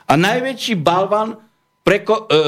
[0.06, 1.38] a najväčší balvan
[1.86, 2.40] pre ko, e,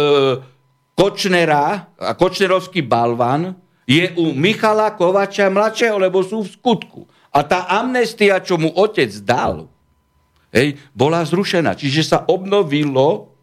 [0.98, 3.54] Kočnera a Kočnerovský balvan
[3.86, 7.02] je u Michala Kovača mladšieho, lebo sú v skutku.
[7.30, 9.70] A tá amnestia, čo mu otec dal,
[10.50, 11.78] hej, bola zrušená.
[11.78, 13.38] Čiže sa obnovilo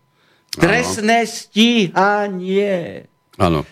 [0.51, 3.07] trestné stíhanie.
[3.39, 3.63] Áno.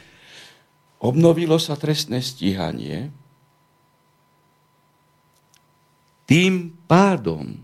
[1.03, 3.11] Obnovilo sa trestné stíhanie
[6.33, 7.61] Tým pádom,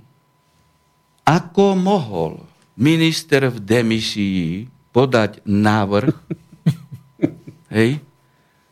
[1.24, 2.44] ako mohol
[2.78, 6.14] minister v demisii podať návrh
[7.76, 7.98] hej,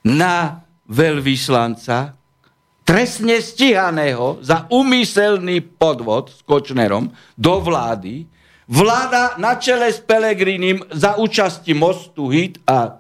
[0.07, 2.15] na veľvyslanca
[2.87, 8.31] trestne stíhaného za umyselný podvod s Kočnerom do vlády,
[8.71, 12.91] vláda na čele s Pelegrinim za účasti Mostu HIT a e,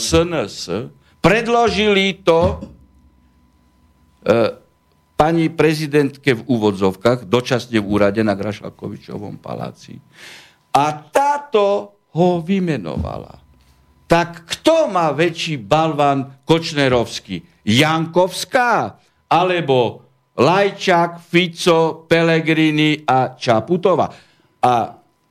[0.00, 0.72] SNS
[1.20, 2.56] predložili to e,
[5.16, 10.00] pani prezidentke v úvodzovkách, dočasne v úrade na Grašalkovičovom paláci.
[10.76, 13.40] A táto ho vymenovala.
[14.06, 17.64] Tak kto má väčší balvan Kočnerovský?
[17.64, 19.00] Jankovská?
[19.26, 24.12] Alebo Lajčák, Fico, Pelegrini a Čaputová?
[24.62, 24.72] A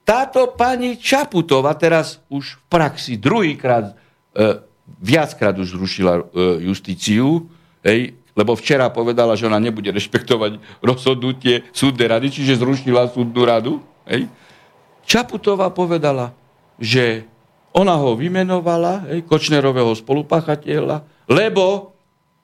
[0.04, 4.60] táto pani Čaputová teraz už v praxi druhýkrát, e,
[5.00, 6.24] viackrát už zrušila e,
[6.68, 7.48] justíciu,
[7.86, 13.80] hej, lebo včera povedala, že ona nebude rešpektovať rozhodnutie súdnej rady, čiže zrušila súdnu radu.
[14.04, 14.28] Hej.
[15.06, 16.34] Čaputová povedala,
[16.82, 17.24] že
[17.76, 21.94] ona ho vymenovala, hej, Kočnerového spolupáchateľa, lebo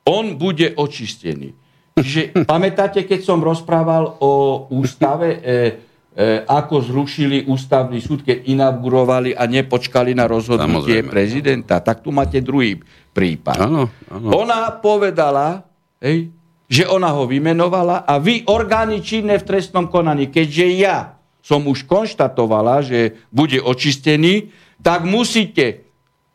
[0.05, 1.55] on bude očistený.
[1.97, 9.35] Čiže pamätáte, keď som rozprával o ústave, e, e, ako zrušili ústavný súd, keď inaugurovali
[9.35, 11.11] a nepočkali na rozhodnutie Samozrejme.
[11.11, 12.79] prezidenta, tak tu máte druhý
[13.11, 13.57] prípad.
[13.67, 14.27] Áno, áno.
[14.31, 15.71] Ona povedala,
[16.01, 16.33] Hej?
[16.71, 21.89] Že ona ho vymenovala a vy, orgány činné v trestnom konaní, keďže ja som už
[21.89, 25.85] konštatovala, že bude očistený, tak musíte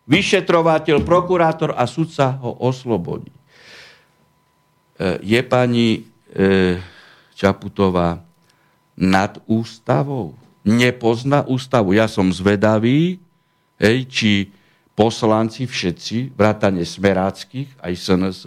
[0.07, 3.35] vyšetrovateľ, prokurátor a sudca ho oslobodiť.
[3.35, 3.43] E,
[5.23, 6.79] je pani e,
[7.35, 8.23] Čaputová
[8.99, 10.35] nad ústavou?
[10.67, 11.95] Nepozná ústavu.
[11.95, 13.23] Ja som zvedavý,
[13.79, 14.31] hej, či
[14.97, 18.39] poslanci všetci, vrátane Smeráckých, aj SNS,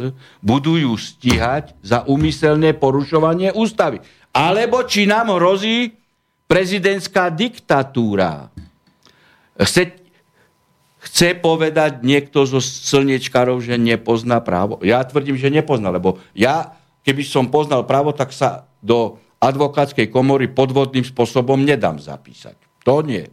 [0.41, 4.01] budú ju stíhať za úmyselné porušovanie ústavy.
[4.33, 5.98] Alebo či nám hrozí
[6.49, 8.49] prezidentská diktatúra.
[9.61, 10.01] Chce,
[11.05, 14.81] chce povedať niekto zo slnečkarov, že nepozná právo?
[14.81, 16.73] Ja tvrdím, že nepozná, lebo ja,
[17.05, 22.57] keby som poznal právo, tak sa do advokátskej komory podvodným spôsobom nedám zapísať.
[22.83, 23.29] To nie.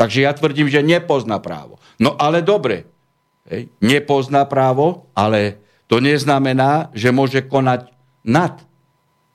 [0.00, 1.76] Takže ja tvrdím, že nepozná právo.
[2.00, 2.88] No ale dobre,
[3.52, 7.92] hej, nepozná právo, ale to neznamená, že môže konať
[8.26, 8.64] nad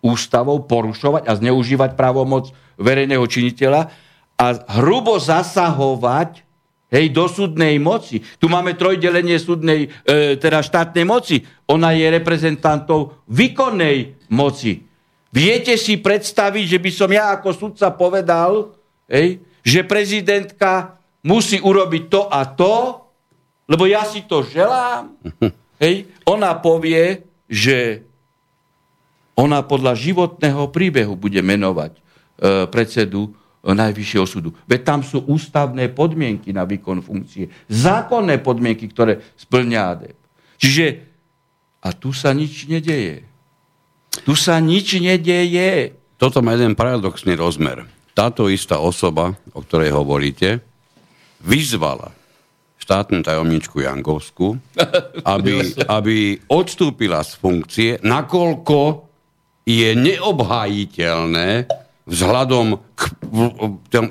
[0.01, 3.81] ústavou, porušovať a zneužívať právomoc verejného činiteľa
[4.41, 4.45] a
[4.81, 6.41] hrubo zasahovať
[6.91, 8.19] hej, do súdnej moci.
[8.41, 11.45] Tu máme trojdelenie súdnej, e, teda štátnej moci.
[11.69, 14.83] Ona je reprezentantou výkonnej moci.
[15.31, 18.75] Viete si predstaviť, že by som ja ako sudca povedal,
[19.07, 23.05] hej, že prezidentka musí urobiť to a to,
[23.71, 25.15] lebo ja si to želám.
[25.81, 28.05] Hej, ona povie, že
[29.33, 31.97] ona podľa životného príbehu bude menovať
[32.67, 33.29] predsedu e,
[33.71, 34.49] Najvyššieho súdu.
[34.65, 37.47] Veď tam sú ústavné podmienky na výkon funkcie.
[37.69, 40.17] Zákonné podmienky, ktoré splňa ADEP.
[40.57, 40.85] Čiže
[41.81, 43.25] a tu sa nič nedeje.
[44.25, 45.97] Tu sa nič nedeje.
[46.21, 50.59] Toto má jeden paradoxný rozmer táto istá osoba, o ktorej hovoríte,
[51.41, 52.11] vyzvala
[52.81, 54.57] štátnu tajomničku Jankovsku,
[55.33, 55.53] aby,
[55.87, 59.07] aby odstúpila z funkcie, nakoľko
[59.65, 61.69] je neobhájiteľné
[62.11, 63.01] vzhľadom k,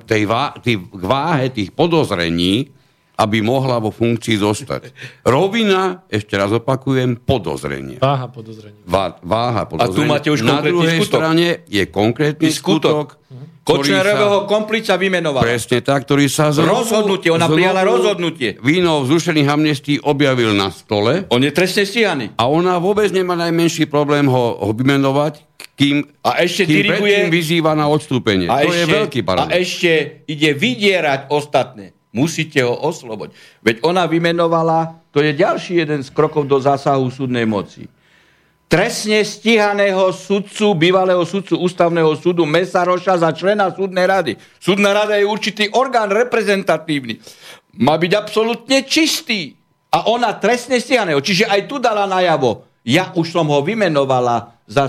[0.08, 2.72] tej, k váhe tých podozrení
[3.20, 4.82] aby mohla vo funkcii zostať.
[5.22, 8.00] Rovina, ešte raz opakujem, podozrenie.
[8.00, 8.80] Váha podozrenie.
[8.82, 9.92] Vá, váha podozrenie.
[9.92, 11.12] A tu máte už Na druhej skutok.
[11.12, 13.12] strane je konkrétny skutok.
[13.12, 13.20] skutok,
[13.60, 15.44] ktorý Kočnerového komplica vymenovala.
[15.44, 18.56] Presne tak, ktorý sa znovu, Rozhodnutie, ona prijala rozhodnutie.
[18.58, 22.32] Víno zrušených amnestí objavil na stole On je trestne stíhaný.
[22.34, 25.44] a ona vôbec nemá najmenší problém ho, ho vymenovať,
[25.76, 28.48] kým, A ešte kým diriguje- predtým vyzýva na odstúpenie.
[28.48, 29.52] A to ešte, je veľký a paradox.
[29.54, 29.92] ešte
[30.26, 31.92] ide vydierať ostatné.
[32.10, 33.62] Musíte ho oslobodiť.
[33.62, 37.86] Veď ona vymenovala, to je ďalší jeden z krokov do zásahu súdnej moci.
[38.70, 44.32] Trestne stíhaného sudcu, bývalého sudcu ústavného súdu Mesaroša za člena súdnej rady.
[44.62, 47.18] Súdna rada je určitý orgán reprezentatívny.
[47.82, 49.58] Má byť absolútne čistý.
[49.90, 51.18] A ona trestne stíhaného.
[51.18, 52.62] Čiže aj tu dala najavo.
[52.86, 54.86] Ja už som ho vymenovala za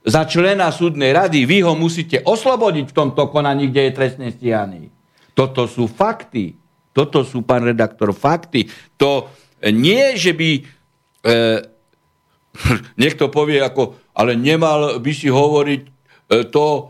[0.00, 4.88] za člena súdnej rady, vy ho musíte oslobodiť v tomto konaní, kde je trestne stíhaný.
[5.40, 6.52] Toto sú fakty.
[6.92, 8.68] Toto sú, pán redaktor, fakty.
[9.00, 9.32] To
[9.72, 10.62] nie, že by e,
[13.00, 15.88] niekto povie, ako, ale nemal by si hovoriť e,
[16.52, 16.80] to e,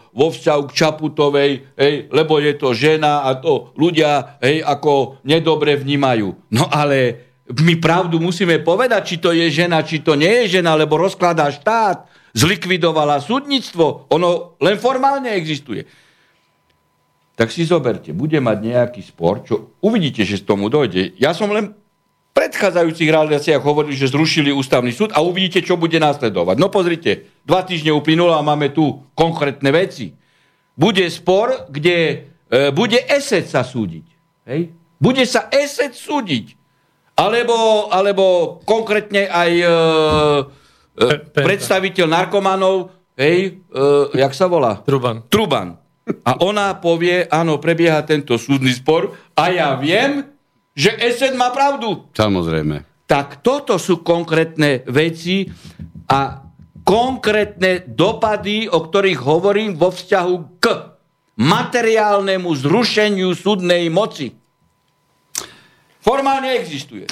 [0.00, 5.76] vo vzťahu k Čaputovej, hej, lebo je to žena a to ľudia hej, ako nedobre
[5.76, 6.56] vnímajú.
[6.56, 10.72] No ale my pravdu musíme povedať, či to je žena, či to nie je žena,
[10.72, 15.84] lebo rozkladá štát, zlikvidovala súdnictvo, ono len formálne existuje.
[17.34, 21.18] Tak si zoberte, bude mať nejaký spor, čo uvidíte, že z tomu dojde.
[21.18, 25.98] Ja som len v predchádzajúcich realizáciách hovoril, že zrušili ústavný súd a uvidíte, čo bude
[25.98, 26.56] následovať.
[26.58, 30.14] No pozrite, dva týždne uplynulo a máme tu konkrétne veci.
[30.74, 32.14] Bude spor, kde e,
[32.74, 34.06] bude ESET sa súdiť.
[34.50, 34.74] Hej?
[34.98, 36.54] Bude sa ESET súdiť.
[37.14, 39.66] Alebo, alebo konkrétne aj e,
[40.98, 44.82] e, predstaviteľ narkomanov, hej, e, jak sa volá?
[44.82, 45.22] Truban.
[45.30, 45.78] Truban.
[46.04, 50.20] A ona povie, áno, prebieha tento súdny spor a ja viem,
[50.76, 52.12] že ESET má pravdu.
[52.12, 53.08] Samozrejme.
[53.08, 55.48] Tak toto sú konkrétne veci
[56.08, 56.44] a
[56.84, 60.64] konkrétne dopady, o ktorých hovorím vo vzťahu k
[61.40, 64.36] materiálnemu zrušeniu súdnej moci.
[66.04, 67.08] Formálne existuje.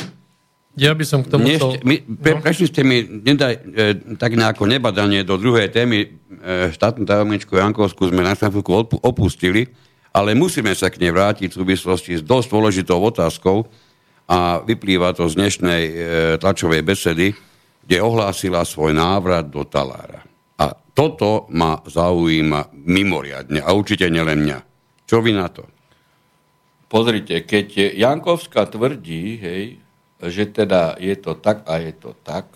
[0.73, 1.77] Ja by som k tomu chcel...
[1.77, 6.09] Nešte, my, pre, prešli ste mi nedaj, e, tak nejako nebadanie do druhej témy.
[6.41, 9.69] E, štátnu tajomničku Jankovskú sme na chvíľku opustili,
[10.17, 13.69] ale musíme sa k nej vrátiť v súvislosti s dosť dôležitou otázkou
[14.25, 15.93] a vyplýva to z dnešnej e,
[16.41, 17.37] tlačovej besedy,
[17.85, 20.25] kde ohlásila svoj návrat do talára.
[20.57, 24.59] A toto ma zaujíma mimoriadne a určite nielen mňa.
[25.05, 25.69] Čo vy na to?
[26.89, 29.82] Pozrite, keď Jankovská tvrdí, hej,
[30.31, 32.47] že teda je to tak a je to tak,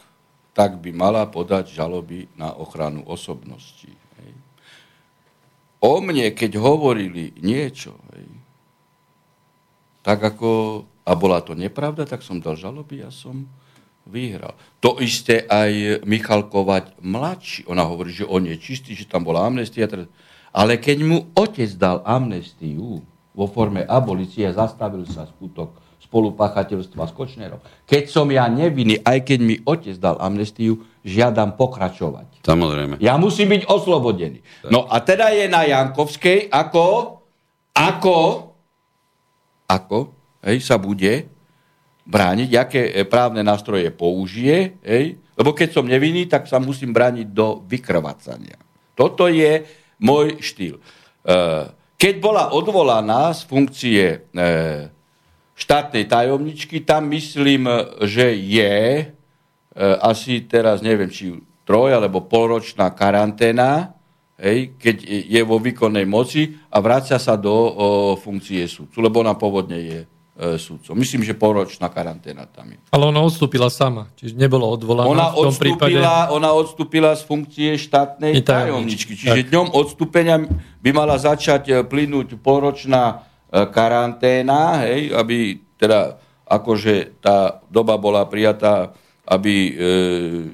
[0.54, 3.90] tak by mala podať žaloby na ochranu osobnosti.
[4.22, 4.32] Hej.
[5.82, 8.28] O mne, keď hovorili niečo, hej,
[10.06, 13.44] tak ako, a bola to nepravda, tak som dal žaloby a som
[14.06, 14.54] vyhral.
[14.78, 17.66] To isté aj Michal Kovať mladší.
[17.66, 19.90] Ona hovorí, že on je čistý, že tam bola amnestia.
[19.90, 20.06] teraz-
[20.54, 23.02] Ale keď mu otec dal amnestiu
[23.34, 25.74] vo forme abolície, zastavil sa skutok
[26.06, 27.60] spolupáchateľstva s Kočnerom.
[27.84, 32.46] Keď som ja nevinný, aj keď mi otec dal amnestiu, žiadam pokračovať.
[32.46, 33.02] Samozrejme.
[33.02, 34.42] Ja musím byť oslobodený.
[34.70, 37.18] No a teda je na Jankovskej, ako,
[37.74, 38.18] ako,
[39.66, 39.98] ako
[40.46, 41.26] hej, sa bude
[42.06, 47.26] brániť, aké e, právne nástroje použije, hej, lebo keď som nevinný, tak sa musím brániť
[47.34, 48.56] do vykrvácania.
[48.94, 49.66] Toto je
[50.00, 50.78] môj štýl.
[50.78, 50.82] E,
[51.96, 54.16] Keď bola odvolaná z funkcie e,
[55.56, 57.64] štátnej tajomničky, tam myslím,
[58.04, 59.04] že je e,
[60.04, 61.32] asi teraz, neviem, či
[61.64, 63.96] troj alebo polročná karanténa,
[64.36, 64.96] hej, keď
[65.26, 67.70] je vo výkonnej moci a vrácia sa do o,
[68.20, 70.06] funkcie súdcu, lebo ona pôvodne je e,
[70.60, 70.92] súdcom.
[70.92, 72.78] Myslím, že polročná karanténa tam je.
[72.92, 75.98] Ale ona odstúpila sama, čiže nebolo odvolaná Ona v tom prípade.
[76.36, 79.16] ona odstúpila z funkcie štátnej tajomničky.
[79.16, 79.48] Čiže tak.
[79.48, 80.36] dňom odstúpenia
[80.84, 83.24] by mala začať e, plynúť polročná
[83.72, 88.92] karanténa, hej, aby teda akože tá doba bola prijatá,
[89.26, 89.72] aby e,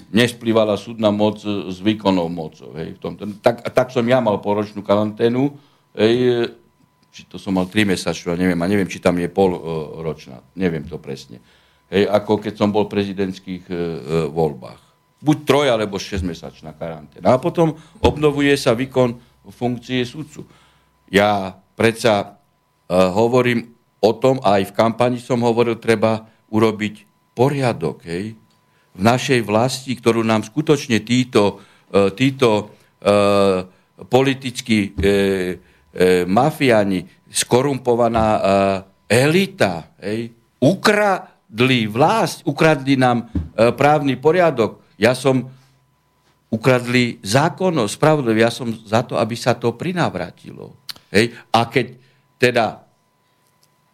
[0.09, 2.73] nesplývala súdna moc s výkonnou mocou.
[2.73, 3.29] Hej, v tomto.
[3.45, 5.53] Tak, tak som ja mal poročnú karanténu,
[5.93, 6.63] hej, e,
[7.13, 9.61] či to som mal 3 mesačnú, neviem, a neviem, či tam je pol e,
[10.01, 11.45] ročná, neviem to presne.
[11.93, 13.79] Hej, ako keď som bol v prezidentských e, e,
[14.33, 14.81] voľbách.
[15.21, 17.37] Buď troj, alebo 6-mesačná karanténa.
[17.37, 19.21] A potom obnovuje sa výkon
[19.53, 20.49] funkcie sudcu.
[21.13, 22.27] Ja predsa e,
[22.91, 23.73] hovorím
[24.03, 26.95] o tom, a aj v kampani som hovoril, treba urobiť
[27.33, 28.35] poriadok, hej,
[28.93, 32.65] v našej vlasti, ktorú nám skutočne títo, e, títo e,
[34.05, 35.23] politickí e,
[36.29, 38.29] mafiáni, skorumpovaná
[39.09, 44.85] elita, hej, ukradli vlast, ukradli nám právny poriadok.
[44.97, 45.49] Ja som
[46.53, 48.45] ukradli zákonnosť, spravodlivé.
[48.45, 50.77] Ja som za to, aby sa to prinavratilo.
[51.09, 51.33] Hej?
[51.53, 51.97] A keď
[52.43, 52.83] teda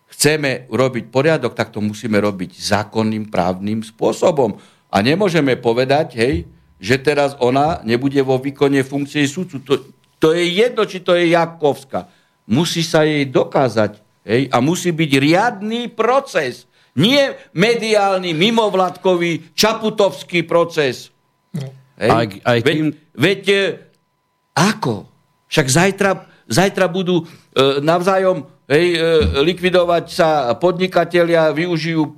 [0.08, 4.56] chceme urobiť poriadok, tak to musíme robiť zákonným právnym spôsobom.
[4.88, 6.48] A nemôžeme povedať, hej,
[6.80, 9.60] že teraz ona nebude vo výkone funkcie sudcu.
[9.68, 9.74] To,
[10.16, 12.08] to je jedno, či to je Jakovská.
[12.48, 16.64] Musí sa jej dokázať hej, a musí byť riadný proces.
[16.96, 21.12] Nie mediálny, mimovládkový, čaputovský proces.
[21.52, 21.68] No.
[22.00, 22.10] Hej?
[22.10, 22.26] Aj,
[22.56, 22.88] aj veď, kým...
[23.12, 23.62] veď e,
[24.56, 25.06] ako?
[25.46, 26.10] Však zajtra,
[26.48, 27.24] zajtra budú e,
[27.84, 28.98] navzájom hej, e,
[29.44, 32.12] likvidovať sa podnikatelia, využijú e,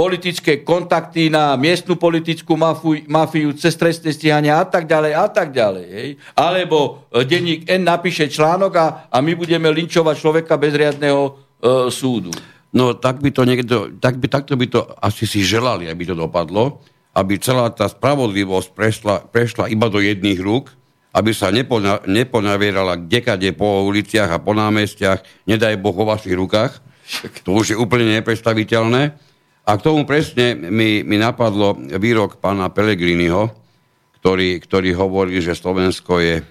[0.00, 5.52] politické kontakty na miestnu politickú mafiu, mafiu cez trestné stíhania a tak ďalej a tak
[5.52, 5.86] ďalej.
[5.92, 6.10] Hej.
[6.38, 11.30] Alebo e, denník N napíše článok a, a my budeme linčovať človeka bez riadného e,
[11.92, 12.32] súdu.
[12.70, 16.14] No tak by to niekto, tak by, takto by to asi si želali, aby to
[16.14, 16.80] dopadlo,
[17.12, 20.70] aby celá tá spravodlivosť prešla, prešla iba do jedných rúk,
[21.10, 26.78] aby sa nepona, neponavierala kdekade po uliciach a po námestiach, nedaj Boh vo vašich rukách.
[27.42, 29.18] To už je úplne nepredstaviteľné.
[29.66, 33.50] A k tomu presne mi, mi napadlo výrok pána Pelegriniho,
[34.22, 36.42] ktorý, ktorý hovorí, že Slovensko je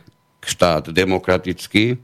[0.44, 2.00] štát demokratický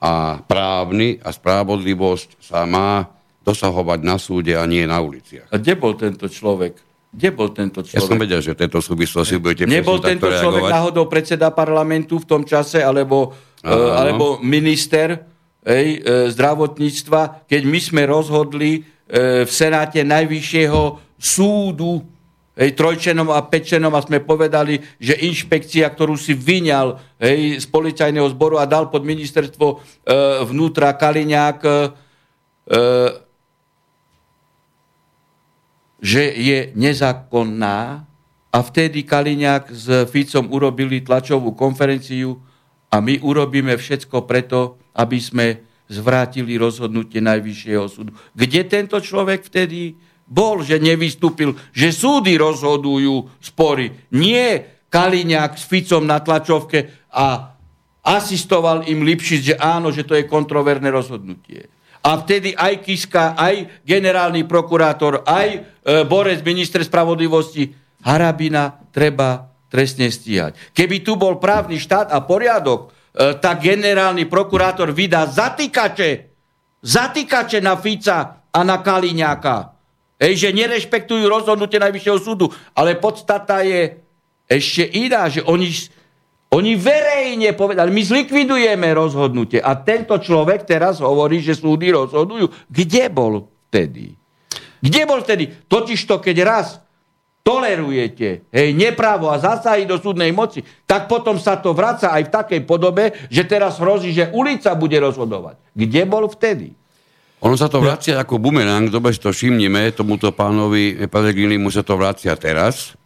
[0.00, 3.08] a právny a spravodlivosť sa má
[3.44, 5.52] dosahovať na súde a nie na uliciach.
[5.52, 6.80] A kde bol tento človek?
[7.14, 8.02] Kde bol tento človek?
[8.02, 10.74] Ja som vedel, že v tejto súvislosti budete Nebol tento človek reagovať.
[10.74, 13.30] náhodou predseda parlamentu v tom čase, alebo,
[13.62, 15.22] uh, alebo minister
[15.62, 20.82] ej, uh, zdravotníctva, keď my sme rozhodli uh, v Senáte Najvyššieho
[21.14, 22.02] súdu
[22.58, 28.26] hej, trojčenom a pečenom a sme povedali, že inšpekcia, ktorú si vyňal hej, z policajného
[28.34, 29.78] zboru a dal pod ministerstvo uh,
[30.50, 31.86] vnútra Kaliňák, uh,
[36.04, 38.04] že je nezákonná
[38.52, 42.44] a vtedy Kaliňák s Ficom urobili tlačovú konferenciu
[42.92, 45.46] a my urobíme všetko preto, aby sme
[45.88, 48.12] zvrátili rozhodnutie Najvyššieho súdu.
[48.36, 49.96] Kde tento človek vtedy
[50.28, 54.12] bol, že nevystúpil, že súdy rozhodujú spory.
[54.12, 57.56] Nie Kaliňák s Ficom na tlačovke a
[58.04, 61.73] asistoval im Lipšic, že áno, že to je kontroverné rozhodnutie.
[62.04, 65.58] A vtedy aj Kiska, aj generálny prokurátor, aj e,
[66.04, 67.72] Borec, minister spravodlivosti,
[68.04, 70.76] Harabina treba trestne stíhať.
[70.76, 76.10] Keby tu bol právny štát a poriadok, e, tak generálny prokurátor vydá zatýkače,
[76.84, 79.72] zatýkače na Fica a na Kaliňáka.
[80.20, 82.52] Ej, že nerešpektujú rozhodnutie Najvyššieho súdu.
[82.76, 83.98] Ale podstata je
[84.46, 85.72] ešte iná, že oni
[86.54, 89.58] oni verejne povedali, my zlikvidujeme rozhodnutie.
[89.58, 92.70] A tento človek teraz hovorí, že súdy rozhodujú.
[92.70, 94.14] Kde bol vtedy?
[94.78, 95.50] Kde bol vtedy?
[95.66, 96.78] Totižto, keď raz
[97.44, 102.32] tolerujete hej, neprávo a zasahy do súdnej moci, tak potom sa to vraca aj v
[102.32, 105.60] takej podobe, že teraz hrozí, že ulica bude rozhodovať.
[105.76, 106.72] Kde bol vtedy?
[107.44, 110.96] Ono sa to vracia ako bumerang, dobre si to všimnime, tomuto pánovi
[111.60, 112.96] mu sa to vracia teraz.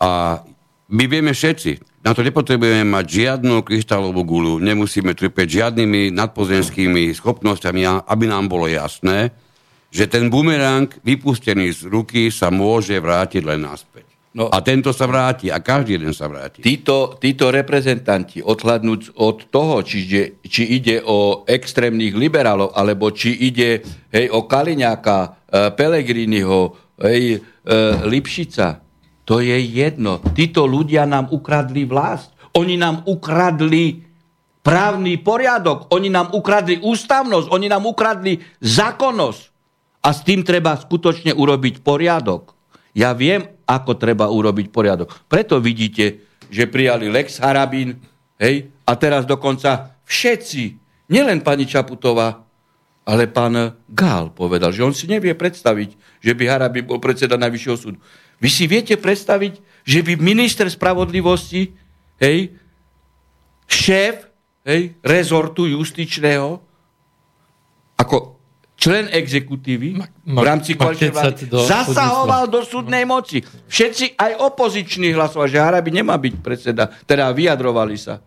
[0.00, 0.40] A
[0.88, 7.86] my vieme všetci, na to nepotrebujeme mať žiadnu kryštálovú gulu, nemusíme trpeť žiadnymi nadpozemskými schopnosťami,
[8.10, 9.30] aby nám bolo jasné,
[9.92, 14.12] že ten bumerang vypustený z ruky sa môže vrátiť len naspäť.
[14.32, 16.64] No, a tento sa vráti a každý jeden sa vráti.
[16.64, 20.08] Títo, títo reprezentanti, odhľadnúť od toho, či,
[20.40, 25.28] či ide o extrémnych liberálov, alebo či ide hej, o Kaliňáka, e,
[25.76, 26.60] Pelegriniho,
[27.04, 27.76] hej, e,
[28.08, 28.80] Lipšica,
[29.32, 30.20] to je jedno.
[30.36, 32.36] Títo ľudia nám ukradli vlast.
[32.52, 34.04] Oni nám ukradli
[34.60, 35.88] právny poriadok.
[35.88, 37.48] Oni nám ukradli ústavnosť.
[37.48, 39.42] Oni nám ukradli zákonnosť.
[40.04, 42.52] A s tým treba skutočne urobiť poriadok.
[42.92, 45.24] Ja viem, ako treba urobiť poriadok.
[45.32, 48.04] Preto vidíte, že prijali Lex Harabín,
[48.36, 50.76] hej, a teraz dokonca všetci,
[51.08, 52.44] nielen pani Čaputová,
[53.08, 57.78] ale pán Gál povedal, že on si nevie predstaviť, že by Harabín bol predseda Najvyššieho
[57.80, 57.98] súdu.
[58.42, 61.70] Vy si viete predstaviť, že by minister spravodlivosti,
[62.18, 62.50] hej,
[63.70, 64.26] šéf,
[64.66, 66.58] hej, rezortu justičného,
[68.02, 68.42] ako
[68.74, 69.94] člen exekutívy
[70.26, 71.14] v rámci koaličnej
[71.54, 73.38] zasahoval do súdnej moci.
[73.46, 78.18] Všetci aj opoziční hlasovali, že Harabi nemá byť predseda, teda vyjadrovali sa.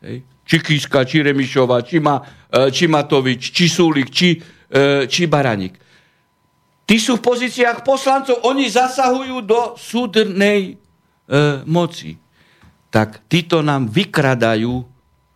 [0.00, 0.24] Hej.
[0.48, 2.16] Či Kiska, či Remišová, či, Ma,
[2.48, 4.40] e, či Matovič, či Súlik, či,
[4.72, 5.76] e, či Baranik.
[6.88, 10.74] Tí sú v pozíciách poslancov, oni zasahujú do súdnej e,
[11.68, 12.16] moci.
[12.88, 14.88] Tak títo nám vykradajú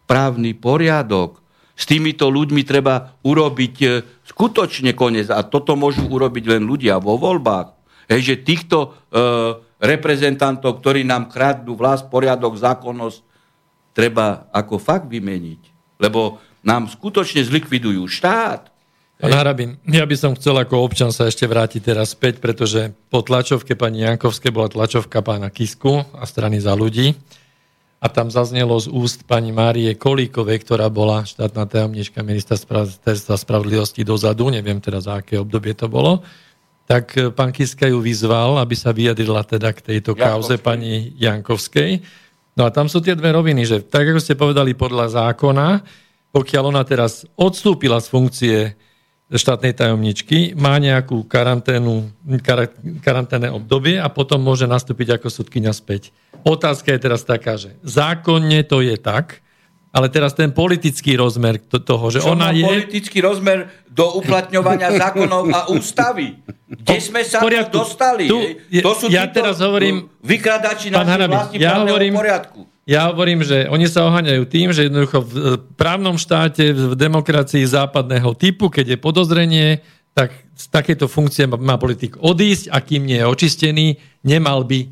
[0.08, 1.44] právny poriadok.
[1.76, 3.88] S týmito ľuďmi treba urobiť e,
[4.24, 5.28] skutočne koniec.
[5.28, 7.76] A toto môžu urobiť len ľudia vo voľbách.
[8.08, 9.20] Hej, že týchto e,
[9.76, 13.20] reprezentantov, ktorí nám kradnú vlast, poriadok, zákonnosť,
[13.92, 15.60] treba ako fakt vymeniť.
[16.00, 18.71] Lebo nám skutočne zlikvidujú štát.
[19.22, 23.22] Pán Harabin, ja by som chcel ako občan sa ešte vrátiť teraz späť, pretože po
[23.22, 27.14] tlačovke pani Jankovskej bola tlačovka pána Kisku a strany za ľudí.
[28.02, 34.50] A tam zaznelo z úst pani Márie Kolíkovej, ktorá bola štátna tajomnička ministerstva spravodlivosti dozadu,
[34.50, 36.26] neviem teda za aké obdobie to bolo,
[36.90, 40.26] tak e, pán Kiska ju vyzval, aby sa vyjadrila teda k tejto Jankovskej.
[40.34, 42.02] kauze pani Jankovskej.
[42.58, 45.78] No a tam sú tie dve roviny, že tak ako ste povedali podľa zákona,
[46.34, 48.58] pokiaľ ona teraz odstúpila z funkcie
[49.38, 52.08] štátnej tajomničky, má nejakú karanténu,
[52.44, 52.68] kar,
[53.00, 56.12] karanténne obdobie a potom môže nastúpiť ako sudkynia späť.
[56.44, 59.40] Otázka je teraz taká, že zákonne to je tak,
[59.92, 62.64] ale teraz ten politický rozmer toho, že Čo ona je...
[62.64, 66.40] politický rozmer do uplatňovania zákonov a ústavy?
[66.64, 67.76] Kde sme sa poriadku.
[67.76, 68.24] dostali?
[68.24, 70.08] Tu, je, to sú ja títo teraz hovorím...
[71.04, 72.71] Harabin, vlasti ja hovorím- poriadku.
[72.82, 75.34] Ja hovorím, že oni sa oháňajú tým, že jednoducho v
[75.78, 79.68] právnom štáte, v demokracii západného typu, keď je podozrenie,
[80.12, 83.86] tak z takéto funkcie má politik odísť a kým nie je očistený,
[84.26, 84.90] nemal by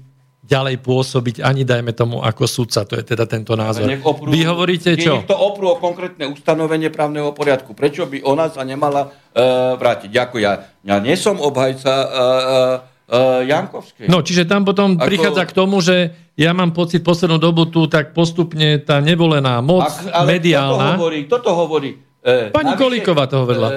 [0.51, 2.83] ďalej pôsobiť ani, dajme tomu, ako sudca.
[2.83, 3.87] To je teda tento názor.
[3.87, 5.23] Nech oprú- Vy hovoríte nech čo?
[5.23, 7.71] to oprú o konkrétne ustanovenie právneho poriadku.
[7.71, 10.11] Prečo by ona sa nemala uh, vrátiť?
[10.11, 10.43] Ďakujem.
[10.43, 14.07] Ja, ja nie som obhajca uh, uh, uh, Jankovskej.
[14.07, 17.91] No, čiže tam potom Ako- prichádza k tomu, že ja mám pocit poslednú dobu tu
[17.91, 20.95] tak postupne tá nevolená moc Ak- ale mediálna.
[20.95, 21.19] Kto to hovorí?
[21.27, 21.91] Kto to hovorí?
[22.23, 23.69] E, Pani Kolíková to hovorila.
[23.69, 23.77] E,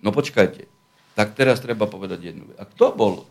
[0.00, 0.64] no počkajte.
[1.18, 2.56] Tak teraz treba povedať jednu vec.
[2.62, 3.26] A kto bol e, e,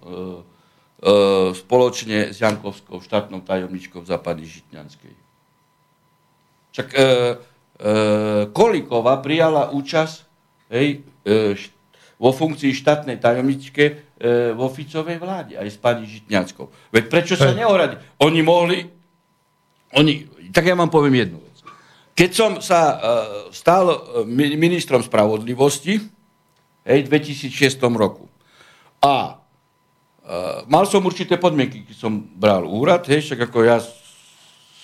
[1.56, 5.14] spoločne s Jankovskou štátnou tajomničkou za pani Žitňanskej?
[6.76, 7.06] Čak e, e,
[8.52, 10.18] Kolíková prijala účasť
[10.76, 11.56] hej, e,
[12.18, 13.93] vo funkcii štátnej tajomničke e,
[14.57, 16.65] vo Ficovej vláde, aj s pani Žitňanskou.
[16.89, 18.01] Veď prečo sa neohradi?
[18.26, 18.89] Oni mohli...
[19.93, 21.57] Oni, tak ja vám poviem jednu vec.
[22.18, 22.99] Keď som sa uh,
[23.53, 23.93] stal
[24.26, 26.01] mi- ministrom spravodlivosti,
[26.84, 28.26] hej, v 2006 roku,
[28.97, 33.78] a uh, mal som určité podmienky, keď som bral úrad, hej, však ako ja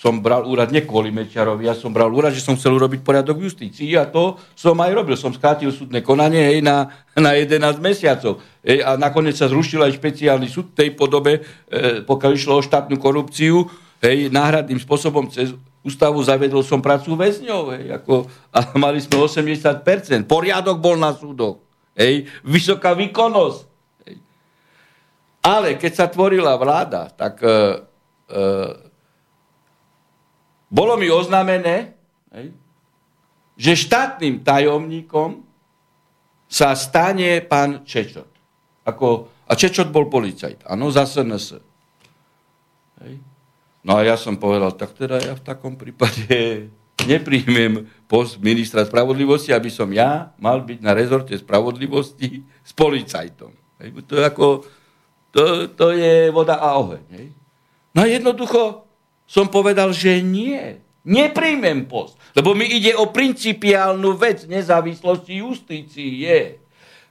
[0.04, 3.40] som bral úrad nie kvôli Mečiarovi, ja som bral úrad, že som chcel urobiť poriadok
[3.40, 5.16] v justícii a to som aj robil.
[5.16, 8.44] Som skrátil súdne konanie hej, na, na 11 mesiacov.
[8.60, 12.60] Hej, a nakoniec sa zrušil aj špeciálny súd v tej podobe, e, pokiaľ išlo o
[12.60, 13.64] štátnu korupciu,
[14.04, 20.28] hej, náhradným spôsobom cez ústavu zavedol som pracu väzňov, hej, ako, a mali sme 80%.
[20.28, 21.64] Poriadok bol na súdoch.
[21.96, 23.60] Hej, vysoká výkonnosť.
[24.04, 24.16] Hej.
[25.40, 27.48] Ale keď sa tvorila vláda, tak e,
[28.28, 28.83] e,
[30.74, 31.94] bolo mi oznámené,
[33.54, 35.46] že štátnym tajomníkom
[36.50, 38.26] sa stane pán Čečot.
[38.82, 41.62] Ako, a Čečot bol policajt, áno, za SNS.
[43.06, 43.22] Hej.
[43.86, 46.66] No a ja som povedal, tak teda ja v takom prípade
[47.10, 53.54] nepríjmem post ministra spravodlivosti, aby som ja mal byť na rezorte spravodlivosti s policajtom.
[53.78, 53.88] Hej.
[54.10, 54.46] To, je ako,
[55.30, 57.04] to, to je voda a oheň.
[57.14, 57.26] Hej.
[57.94, 58.83] No a jednoducho
[59.24, 60.80] som povedal, že nie.
[61.04, 62.16] Nepríjmem post.
[62.32, 66.60] Lebo mi ide o principiálnu vec nezávislosti justície.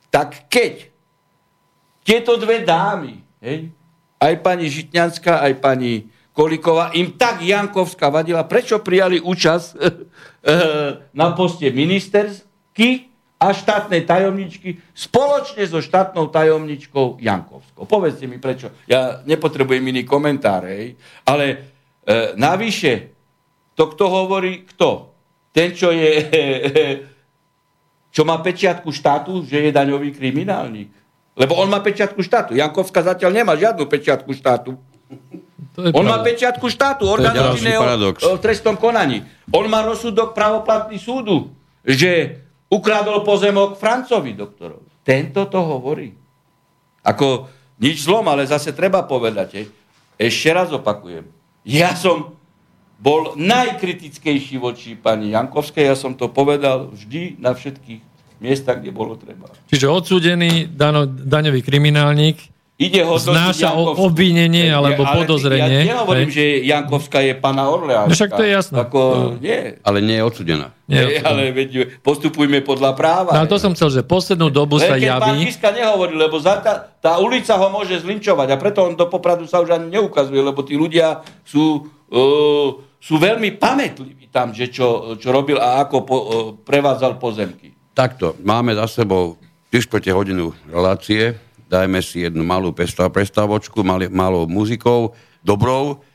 [0.09, 0.89] Tak keď
[2.03, 3.71] tieto dve dámy, hej,
[4.19, 9.67] aj pani Žitňanská, aj pani Kolíková, im tak Jankovská vadila, prečo prijali účasť
[11.19, 17.83] na poste ministersky a štátnej tajomničky spoločne so štátnou tajomničkou Jankovskou.
[17.83, 18.71] Povedzte mi prečo.
[18.87, 20.95] Ja nepotrebujem iný komentár, hej.
[21.27, 21.72] ale
[22.03, 23.11] e, navyše,
[23.73, 25.11] to kto hovorí, kto?
[25.53, 26.11] Ten, čo je,
[28.15, 30.93] čo má pečiatku štátu, že je daňový kriminálnik.
[31.33, 32.53] Lebo on má pečiatku štátu.
[32.53, 34.77] Jankovská zatiaľ nemá žiadnu pečiatku štátu.
[35.73, 36.29] To je On má pravda.
[36.29, 38.17] pečiatku štátu, orgán ďalší činného paradox.
[38.21, 39.25] v trestnom konaní.
[39.49, 41.49] On má rozsudok pravoplatný súdu,
[41.81, 42.37] že
[42.69, 45.01] ukradol pozemok Francovi doktorovi.
[45.01, 46.13] Tento to hovorí.
[47.01, 47.49] Ako
[47.81, 49.65] nič zlom, ale zase treba povedať.
[50.13, 51.25] Ešte raz opakujem.
[51.63, 52.35] Ja som
[52.99, 57.99] bol najkritickejší voči pani Jankovskej, ja som to povedal vždy na všetkých
[58.39, 59.51] miestach, kde bolo treba.
[59.71, 66.33] Čiže odsúdený dano, daňový kriminálnik Ide ho Znáša o- obvinenie alebo podozrenie, Ja nehovorím, hej.
[66.33, 68.09] že Jankovská je pana Orleánska.
[68.09, 68.75] No však to je jasné.
[68.81, 69.29] Ako, No.
[69.37, 69.77] nie.
[69.79, 70.67] Ale nie je odsudená.
[70.83, 71.69] Nie, Nie, ale veď
[72.01, 73.29] postupujme podľa práva.
[73.29, 75.45] No, ale to som chcel, že poslednú dobu sa Len keď pán javí...
[75.45, 79.45] Kiska nehovorí, lebo za tá, tá ulica ho môže zlinčovať a preto on do Popradu
[79.45, 81.87] sa už ani neukazuje, lebo tí ľudia sú
[82.99, 86.17] sú veľmi pamätliví tam, že čo, čo robil a ako po,
[86.61, 87.73] prevádzal pozemky.
[87.91, 89.37] Takto, máme za sebou
[89.69, 91.37] 3 hodinu relácie,
[91.73, 92.69] dajme si jednu malú
[93.09, 93.81] prestávočku,
[94.13, 96.05] malou muzikou, dobrou,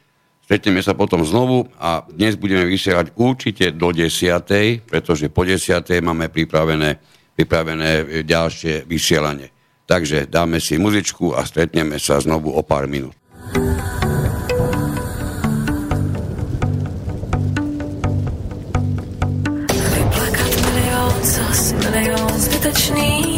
[0.49, 4.81] Stretneme sa potom znovu a dnes budeme vysielať určite do 10.
[4.89, 5.61] pretože po 10.
[6.01, 6.97] máme pripravené,
[7.37, 9.53] pripravené ďalšie vysielanie.
[9.85, 13.13] Takže dáme si muzičku a stretneme sa znovu o pár minút.
[19.93, 21.17] Vyplakat milión
[21.77, 23.38] milión zbytečných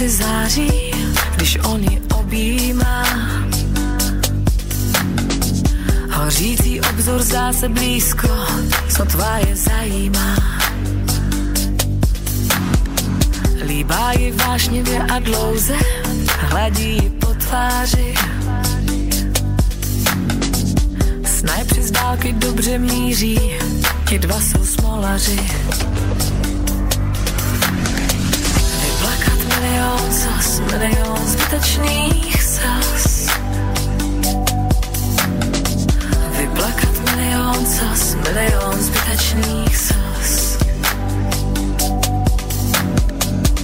[0.00, 0.90] milenci září,
[1.36, 3.04] když on ji objímá.
[6.10, 8.28] Hořící obzor zdá se blízko,
[8.96, 9.04] co
[9.48, 10.36] je zajímá.
[13.66, 15.76] Líbá ji vášnivě a dlouze,
[16.38, 18.14] hladí ji po tváři
[21.24, 23.40] Snajpři z dálky dobře míří,
[24.08, 25.40] ti dva jsou smolaři.
[29.90, 33.26] Milion zas, milion zbytečných sas.
[36.38, 40.58] Vyplakat milion zas, milion zbytečných sas.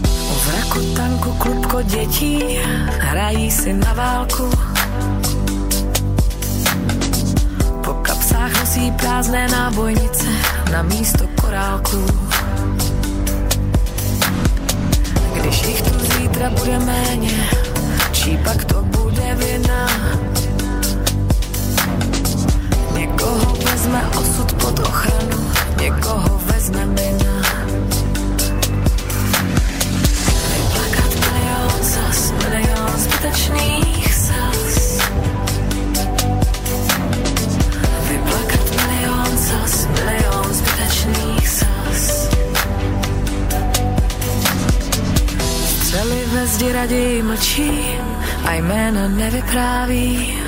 [0.03, 2.59] U vraku tanku klubko dětí
[2.99, 4.51] hrají si na válku
[8.03, 10.29] kapsách nosí prázdné nábojnice
[10.73, 12.07] na místo korálků.
[15.35, 15.96] Když jich tu
[16.51, 17.49] bude méně,
[18.13, 19.96] čí pak to bude vina?
[49.57, 50.39] Nevypráví.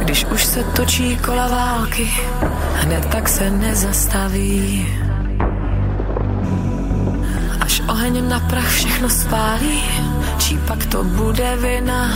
[0.00, 2.10] Když už se točí kola války,
[2.74, 4.86] hned tak se nezastaví.
[7.60, 9.82] Až oheň na prach všechno spálí,
[10.38, 12.10] čí pak to bude vina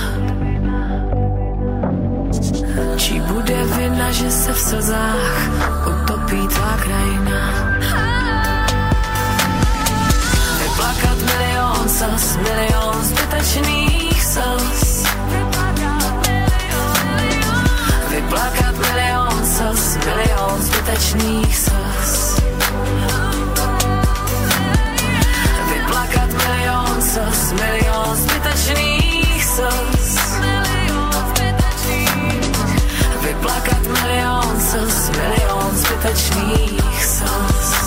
[2.96, 5.48] Čí bude vina, že se v slzách
[5.86, 7.40] utopí tvá krajina?
[10.58, 14.05] Vyplakat milion slz, milion zbytečných
[14.36, 15.08] slz.
[18.10, 22.12] Vyplakat milion slz, milion zbytečných slz.
[25.72, 30.12] Vyplakat milion slz, milion zbytečných slz.
[33.24, 37.85] Vyplakat milión slz, milión zbytečných slz.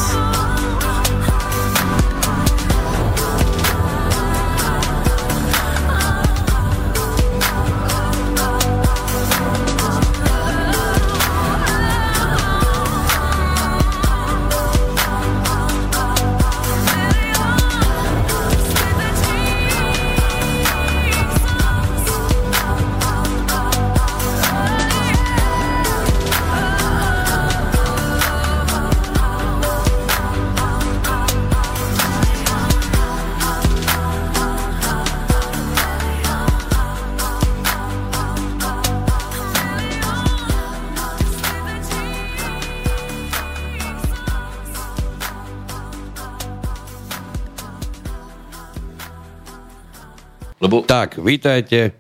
[50.70, 50.86] Lebo...
[50.86, 51.98] Tak, vítajte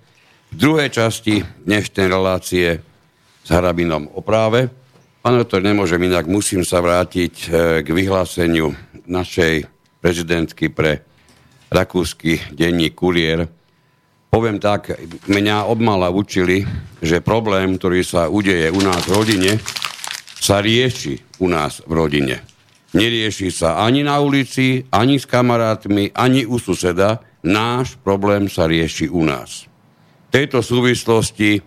[0.53, 2.77] v druhej časti dnešnej relácie
[3.41, 4.69] s Harabinom o práve.
[5.25, 8.77] Pán doktor, nemôžem inak, musím sa vrátiť e, k vyhláseniu
[9.09, 9.65] našej
[10.05, 11.01] prezidentky pre
[11.73, 13.49] rakúsky denní kuriér.
[14.29, 16.61] Poviem tak, mňa obmala učili,
[17.01, 19.51] že problém, ktorý sa udeje u nás v rodine,
[20.37, 22.45] sa rieši u nás v rodine.
[22.93, 29.07] Nerieši sa ani na ulici, ani s kamarátmi, ani u suseda, náš problém sa rieši
[29.11, 29.67] u nás.
[30.29, 31.59] V tejto súvislosti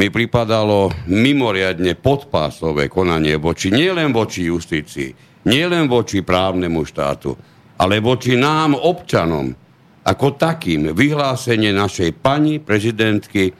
[0.00, 5.12] mi pripadalo mimoriadne podpásové konanie voči, nielen voči justícii,
[5.44, 7.36] nielen voči právnemu štátu,
[7.76, 9.52] ale voči nám, občanom,
[10.00, 13.52] ako takým vyhlásenie našej pani prezidentky,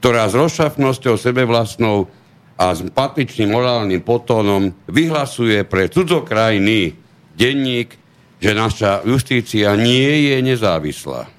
[0.00, 2.08] ktorá s rozšafnosťou sebevlastnou
[2.56, 6.96] a s patričným morálnym potónom vyhlasuje pre cudzokrajný
[7.36, 8.01] denník,
[8.42, 11.30] že naša justícia nie je nezávislá.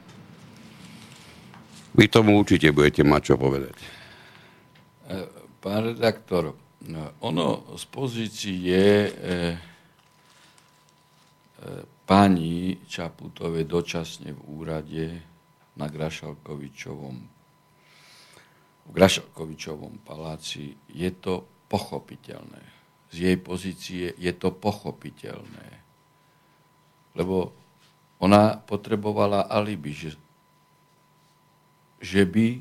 [1.94, 3.76] Vy tomu určite budete mať čo povedať.
[3.76, 3.88] E,
[5.60, 6.56] pán redaktor,
[6.88, 9.56] no, ono z pozície e, e,
[12.08, 15.06] pani Čaputovej dočasne v úrade
[15.76, 17.34] na Grašalkovičovom
[18.84, 22.60] v Grašalkovičovom paláci je to pochopiteľné.
[23.14, 25.73] Z jej pozície je to pochopiteľné.
[27.14, 27.54] Lebo
[28.18, 30.12] ona potrebovala alibi, že
[32.04, 32.60] že by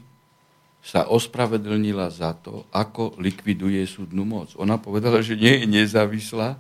[0.83, 4.55] sa ospravedlnila za to, ako likviduje súdnu moc.
[4.55, 6.59] Ona povedala, že nie je nezávislá.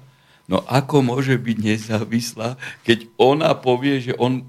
[0.50, 4.42] No ako môže byť nezávislá, keď ona povie, že on,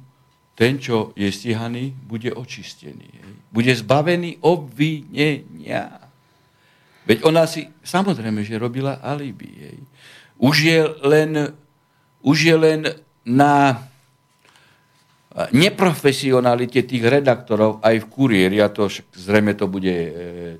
[0.57, 3.21] ten, čo je stíhaný, bude očistený.
[3.53, 6.09] Bude zbavený obvinenia.
[7.05, 9.77] Veď ona si, samozrejme, že robila alibi.
[10.41, 11.53] Už je len,
[12.25, 12.81] už je len
[13.23, 13.83] na
[15.33, 18.85] neprofesionalite tých redaktorov aj v kuriéri, a to
[19.17, 20.09] zrejme to bude e,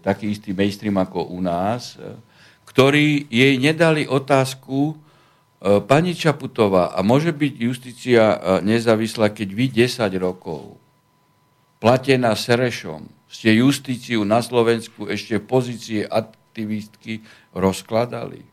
[0.02, 2.18] taký istý mainstream ako u nás, e,
[2.66, 4.96] ktorí jej nedali otázku, e,
[5.86, 8.24] pani Čaputová, a môže byť justícia
[8.66, 10.82] nezávislá, keď vy 10 rokov
[11.78, 18.53] platená Serešom ste justíciu na Slovensku ešte pozície aktivistky rozkladali.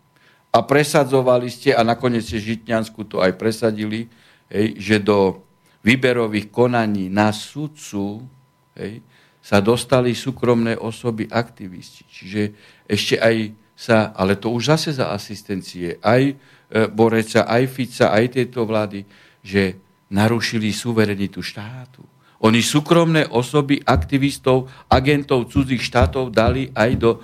[0.50, 4.10] A presadzovali ste, a nakoniec ste Žitňansku to aj presadili,
[4.50, 5.46] hej, že do
[5.86, 8.26] výberových konaní na sudcu
[8.74, 9.00] hej,
[9.40, 12.04] sa dostali súkromné osoby aktivisti.
[12.04, 12.42] Čiže
[12.84, 13.36] ešte aj
[13.78, 16.34] sa, ale to už zase za asistencie, aj e,
[16.92, 19.08] Boreca, aj Fica, aj tejto vlády,
[19.40, 19.80] že
[20.12, 22.04] narušili suverenitu štátu.
[22.44, 27.18] Oni súkromné osoby aktivistov, agentov cudzích štátov dali aj do e,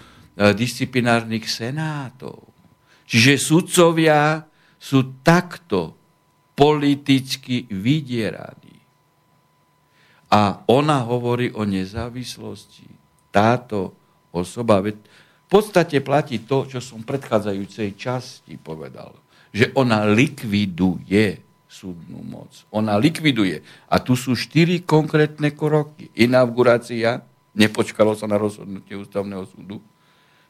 [0.57, 2.46] disciplinárnych senátov.
[3.07, 4.43] Čiže sudcovia
[4.77, 5.95] sú takto
[6.59, 8.77] politicky vydieraní.
[10.27, 12.91] A ona hovorí o nezávislosti.
[13.31, 13.95] Táto
[14.35, 14.99] osoba, v
[15.47, 19.15] podstate platí to, čo som v predchádzajúcej časti povedal,
[19.55, 22.51] že ona likviduje súdnu moc.
[22.73, 23.63] Ona likviduje.
[23.87, 26.09] A tu sú štyri konkrétne kroky.
[26.17, 29.79] Inaugurácia, nepočkalo sa na rozhodnutie ústavného súdu,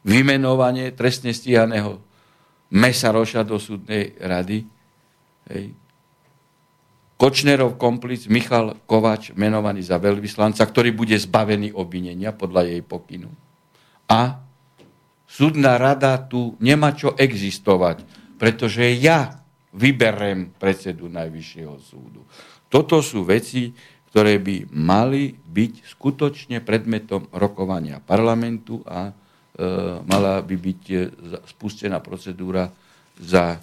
[0.07, 1.99] vymenovanie trestne stíhaného
[2.73, 4.67] Mesaroša do súdnej rady,
[5.51, 5.75] hej,
[7.17, 13.33] Kočnerov komplic Michal Kovač, menovaný za veľvyslanca, ktorý bude zbavený obvinenia podľa jej pokynu.
[14.05, 14.37] A
[15.25, 18.05] súdna rada tu nemá čo existovať,
[18.37, 19.33] pretože ja
[19.73, 22.21] vyberem predsedu Najvyššieho súdu.
[22.69, 23.73] Toto sú veci,
[24.13, 29.09] ktoré by mali byť skutočne predmetom rokovania parlamentu a
[30.05, 30.97] mala by byť e,
[31.49, 32.69] spustená procedúra
[33.17, 33.57] za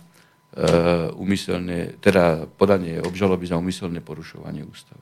[1.17, 5.01] umyselné, teda podanie obžaloby za umyselné porušovanie ústavy.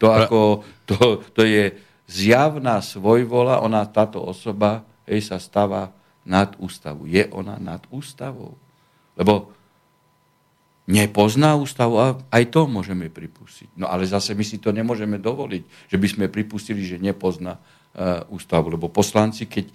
[0.00, 1.68] To, ako, to, to je
[2.08, 5.92] zjavná svojvola, ona, táto osoba, jej sa stáva
[6.24, 7.04] nad ústavu.
[7.04, 8.56] Je ona nad ústavou?
[9.20, 9.52] Lebo
[10.88, 13.74] nepozná ústavu a aj to môžeme pripustiť.
[13.78, 17.58] No ale zase my si to nemôžeme dovoliť, že by sme pripustili, že nepozná
[18.32, 18.72] ústavu.
[18.72, 19.68] Lebo poslanci, keď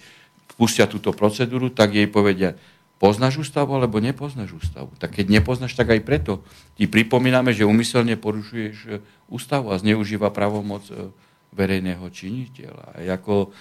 [0.58, 2.58] pustia túto procedúru, tak jej povedia,
[2.98, 4.90] Poznáš ústavu alebo nepoznáš ústavu?
[4.98, 6.42] Tak keď nepoznáš, tak aj preto
[6.74, 8.98] ti pripomíname, že umyselne porušuješ e,
[9.30, 11.14] ústavu a zneužíva pravomoc e,
[11.54, 12.98] verejného činiteľa.
[12.98, 13.54] A ako,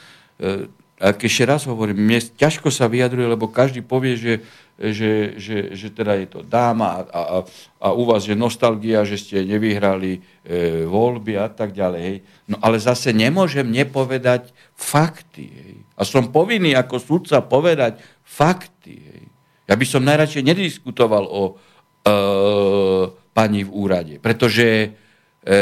[1.00, 4.32] ak ešte raz hovorím, mne ťažko sa vyjadruje, lebo každý povie, že,
[4.76, 7.38] že, že, že teda je to dáma a, a,
[7.80, 12.20] a u vás je nostalgia, že ste nevyhrali e, voľby a tak ďalej.
[12.52, 15.48] No ale zase nemôžem nepovedať fakty.
[15.48, 15.74] Hej.
[15.96, 19.00] A som povinný ako sudca povedať fakty.
[19.00, 19.24] Hej.
[19.64, 21.52] Ja by som najradšej nediskutoval o e,
[23.32, 24.92] pani v úrade, pretože,
[25.40, 25.56] e,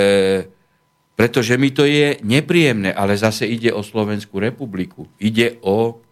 [1.15, 5.07] pretože mi to je nepríjemné, ale zase ide o Slovenskú republiku.
[5.23, 6.03] Ide o,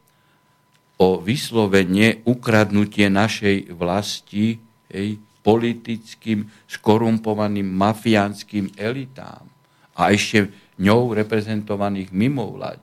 [1.03, 9.43] o vyslovenie ukradnutie našej vlasti hej, politickým, skorumpovaným mafiánskym elitám
[9.99, 12.79] a ešte ňou reprezentovaných mimovládiek.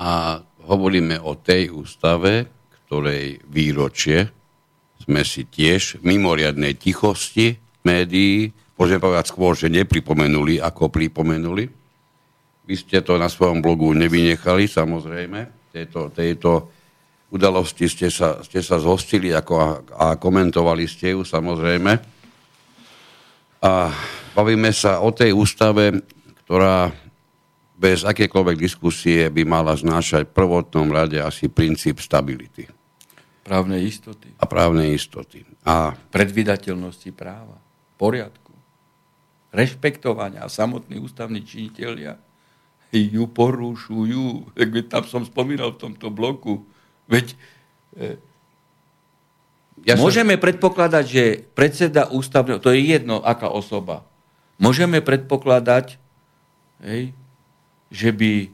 [0.00, 2.48] A hovoríme o tej ústave,
[2.88, 4.32] ktorej výročie
[5.04, 11.68] sme si tiež v mimoriadnej tichosti médií, môžeme povedať skôr, že nepripomenuli, ako pripomenuli.
[12.66, 15.70] Vy ste to na svojom blogu nevynechali, samozrejme.
[15.70, 16.66] Tejto, tejto
[17.30, 21.92] udalosti ste sa, ste sa zhostili ako a, a komentovali ste ju, samozrejme.
[23.62, 23.72] A
[24.34, 25.94] bavíme sa o tej ústave,
[26.42, 26.90] ktorá
[27.76, 32.66] bez akékoľvek diskusie by mala znášať v prvotnom rade asi princíp stability
[33.46, 34.32] Právnej istoty.
[34.42, 35.46] a právnej istoty.
[35.62, 37.62] A Predvydateľnosti práva.
[37.94, 38.50] Poriadku.
[39.54, 40.42] Rešpektovania.
[40.42, 42.18] A samotní ústavní činiteľia
[42.98, 44.56] ju porušujú.
[44.88, 46.64] Tam som spomínal v tomto bloku.
[47.06, 47.36] Veď
[49.86, 51.24] ja som- Môžeme predpokladať, že
[51.54, 54.02] predseda ústavného, to je jedno, aká osoba,
[54.58, 56.00] môžeme predpokladať,
[56.82, 57.14] hej,
[57.94, 58.50] že by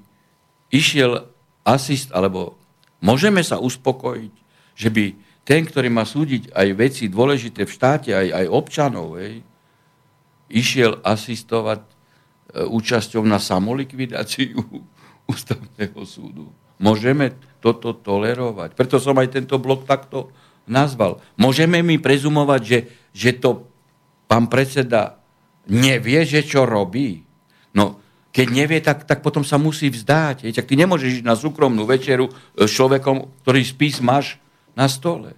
[0.68, 1.24] išiel
[1.64, 2.58] asist, alebo
[3.00, 4.34] môžeme sa uspokojiť,
[4.76, 5.04] že by
[5.42, 9.40] ten, ktorý má súdiť aj veci dôležité v štáte, aj, aj občanov, hej,
[10.52, 11.91] išiel asistovať e,
[12.50, 14.58] účasťou na samolikvidáciu
[15.32, 16.50] ústavného súdu.
[16.82, 18.74] Môžeme toto tolerovať.
[18.74, 20.34] Preto som aj tento blok takto
[20.66, 21.22] nazval.
[21.38, 22.78] Môžeme mi prezumovať, že,
[23.14, 23.70] že to
[24.26, 25.22] pán predseda
[25.70, 27.22] nevie, že čo robí.
[27.76, 30.48] No, keď nevie, tak, tak potom sa musí vzdať.
[30.48, 30.56] Hej.
[30.56, 34.40] Tak ty nemôžeš ísť na súkromnú večeru e, s človekom, ktorý spis máš
[34.72, 35.36] na stole.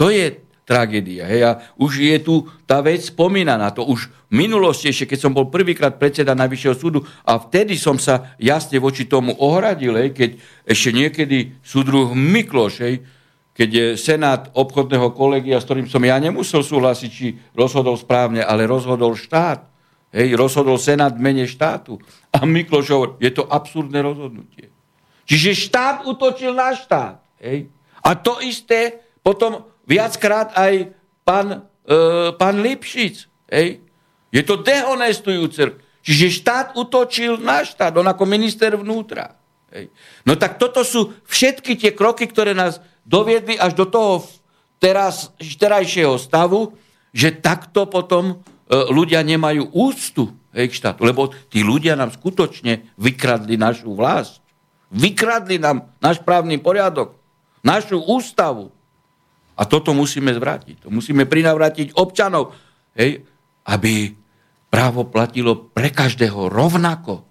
[0.00, 1.30] To je tragédia.
[1.30, 1.40] Hej.
[1.46, 3.70] A už je tu tá vec spomínaná.
[3.78, 7.94] To už v minulosti, ešte keď som bol prvýkrát predseda Najvyššieho súdu a vtedy som
[8.02, 10.30] sa jasne voči tomu ohradil, hej, keď
[10.66, 13.06] ešte niekedy súdruh Mikloš, hej,
[13.54, 18.68] keď je senát obchodného kolegia, s ktorým som ja nemusel súhlasiť, či rozhodol správne, ale
[18.68, 19.64] rozhodol štát.
[20.12, 21.96] Hej, rozhodol senát v mene štátu.
[22.34, 24.68] A Mikloš hovorí, je to absurdné rozhodnutie.
[25.26, 27.22] Čiže štát utočil na štát.
[27.42, 27.70] Hej.
[28.04, 31.98] A to isté potom viackrát aj pán, e,
[32.34, 33.30] pán Lipšic.
[33.48, 33.80] Hej.
[34.34, 35.78] Je to dehonestujúce.
[36.06, 39.34] Čiže štát utočil na štát, on ako minister vnútra.
[39.74, 39.90] Hej.
[40.22, 44.22] No tak toto sú všetky tie kroky, ktoré nás doviedli až do toho
[44.78, 46.74] teraz, terajšieho stavu,
[47.10, 48.34] že takto potom e,
[48.92, 51.02] ľudia nemajú úctu hej, k štátu.
[51.06, 54.44] Lebo tí ľudia nám skutočne vykradli našu vlast.
[54.92, 57.18] Vykradli nám náš právny poriadok,
[57.64, 58.75] našu ústavu.
[59.56, 60.84] A toto musíme zvrátiť.
[60.84, 62.52] To musíme prinavrátiť občanov,
[62.92, 63.24] hej,
[63.64, 64.12] aby
[64.68, 67.24] právo platilo pre každého rovnako.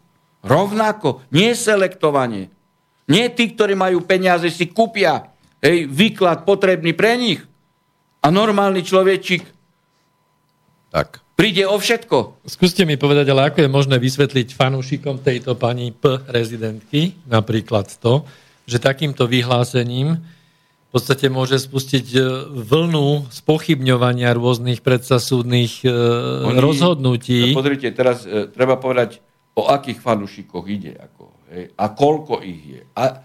[0.45, 2.49] Rovnako, nie selektovanie.
[3.05, 5.30] Nie tí, ktorí majú peniaze, si kúpia
[5.61, 7.41] hej, výklad potrebný pre nich.
[8.26, 9.45] A normálny človečik
[10.89, 11.21] Tak.
[11.38, 12.41] príde o všetko.
[12.49, 16.26] Skúste mi povedať, ale ako je možné vysvetliť fanúšikom tejto pani P.
[16.26, 18.26] rezidentky napríklad to,
[18.65, 20.17] že takýmto vyhlásením
[20.95, 22.19] podstate môže spustiť e,
[22.55, 27.51] vlnu spochybňovania rôznych predsasúdnych e, Oni- rozhodnutí.
[27.51, 29.19] No, Pozrite, teraz e, treba povedať,
[29.59, 30.95] o akých fanúšikoch ide.
[30.95, 32.81] Ako, hej, a koľko ich je.
[32.95, 33.19] A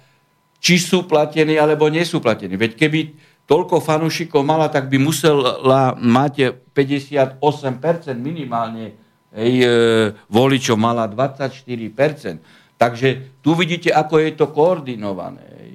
[0.58, 2.58] či sú platení, alebo nie sú platení.
[2.58, 3.14] Veď keby
[3.46, 5.62] toľko fanúšikov mala, tak by musela
[5.98, 7.38] mať 58%
[8.18, 8.94] minimálne
[9.34, 9.70] hej, e,
[10.26, 12.42] voličov, mala 24%.
[12.74, 15.44] Takže tu vidíte, ako je to koordinované.
[15.60, 15.72] Hej.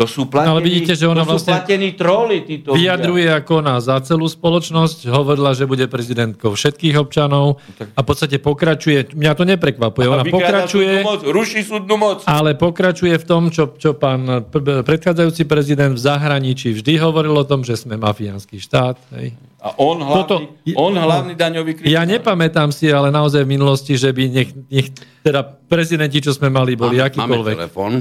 [0.00, 2.96] To sú platení, Ale vidíte, že ona to sú vlastne platení troli, títo ľudia.
[2.96, 7.60] vyjadruje ako na za celú spoločnosť, hovorila, že bude prezidentkou všetkých občanov
[7.92, 12.24] a v podstate pokračuje, mňa to neprekvapuje, ona pokračuje, moc, ruší súdnu moc.
[12.24, 17.44] ale pokračuje v tom, čo, čo pán pr- predchádzajúci prezident v zahraničí vždy hovoril o
[17.44, 18.96] tom, že sme mafiánsky štát.
[19.20, 19.36] Hej.
[19.60, 20.40] A on hlavný, Toto-
[20.80, 21.92] on hlavný daňový kriminál.
[21.92, 24.88] Ja nepamätám si, ale naozaj v minulosti, že by nech, nech
[25.20, 27.56] teda prezidenti, čo sme mali, boli Máme, máme akýkoľvek.
[27.68, 27.92] telefon.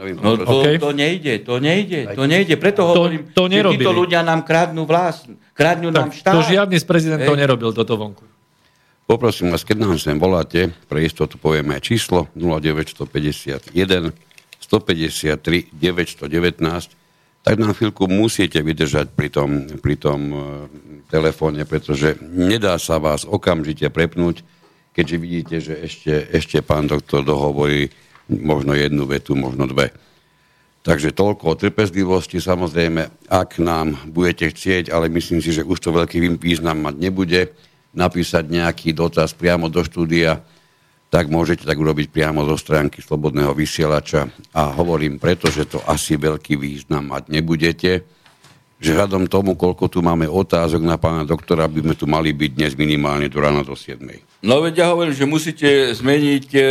[0.00, 0.80] Pánovi, No to, OK.
[0.80, 2.54] to nejde, to nejde, to nejde.
[2.56, 6.32] Preto hovorím, to že títo ľudia nám kradnú vlast, kradnú nám Tak, štát.
[6.32, 8.24] to žiadny z prezidentov nerobil toto vonku.
[9.04, 16.30] Poprosím vás, keď nám sem voláte, pre istotu povieme aj číslo 0951 153 919,
[17.40, 19.50] tak nám chvíľku musíte vydržať pri tom,
[19.82, 20.36] pri tom e,
[21.10, 24.44] telefóne, pretože nedá sa vás okamžite prepnúť,
[24.94, 27.90] keďže vidíte, že ešte, ešte pán doktor dohovorí
[28.30, 29.90] možno jednu vetu, možno dve.
[30.80, 32.40] Takže toľko o trpezlivosti.
[32.40, 37.52] Samozrejme, ak nám budete chcieť, ale myslím si, že už to veľký význam mať nebude,
[37.92, 40.40] napísať nejaký dotaz priamo do štúdia,
[41.10, 44.30] tak môžete tak urobiť priamo zo stránky Slobodného vysielača.
[44.54, 48.06] A hovorím preto, že to asi veľký význam mať nebudete,
[48.80, 52.50] že hľadom tomu, koľko tu máme otázok na pána doktora, by sme tu mali byť
[52.56, 54.00] dnes minimálne do rána do 7.
[54.40, 56.62] No veď ja hovorím, že musíte zmeniť e,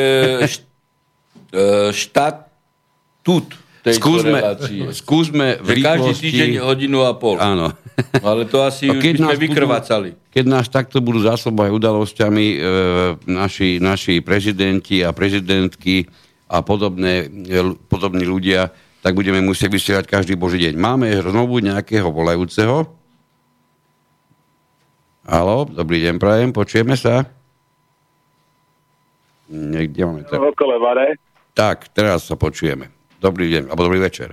[1.90, 3.48] štatút
[3.80, 4.84] tejto Skúsme, relácie.
[4.92, 6.24] skúsme v Že každý rýchlosti...
[6.28, 7.40] týždeň hodinu a pol.
[7.40, 7.72] Áno.
[8.20, 10.10] Ale to asi No, už by sme vykrvácali.
[10.30, 12.58] keď nás takto budú zásobovať udalosťami e,
[13.26, 16.12] naši, naši prezidenti a prezidentky
[16.52, 17.56] a podobné, e,
[17.88, 18.68] podobní ľudia,
[19.00, 20.76] tak budeme musieť vysielať každý boží deň.
[20.76, 22.84] Máme znovu nejakého volajúceho?
[25.24, 27.24] Halo, dobrý deň, prajem, počujeme sa?
[29.48, 30.36] Niekde máme tak.
[30.36, 31.16] Okolo Vare.
[31.60, 32.88] Tak, teraz sa počujeme.
[33.20, 34.32] Dobrý deň, alebo dobrý večer.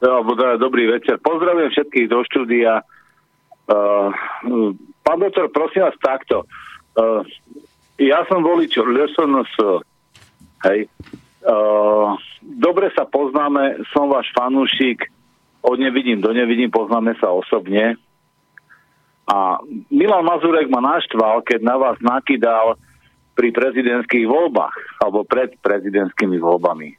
[0.00, 0.24] No,
[0.56, 1.20] dobrý večer.
[1.20, 2.80] Pozdravujem všetkých do štúdia.
[3.68, 4.08] Uh,
[5.04, 6.48] pán doktor, prosím vás takto.
[6.96, 7.20] Uh,
[8.00, 9.84] ja som volič LSNS.
[10.64, 10.88] Hej.
[11.44, 15.04] Uh, dobre sa poznáme, som váš fanúšik.
[15.60, 18.00] Od nevidím do nevidím, poznáme sa osobne.
[19.28, 19.60] A
[19.92, 22.80] Milan Mazurek ma naštval, keď na vás nakydal
[23.40, 26.92] pri prezidentských voľbách, alebo pred prezidentskými voľbami.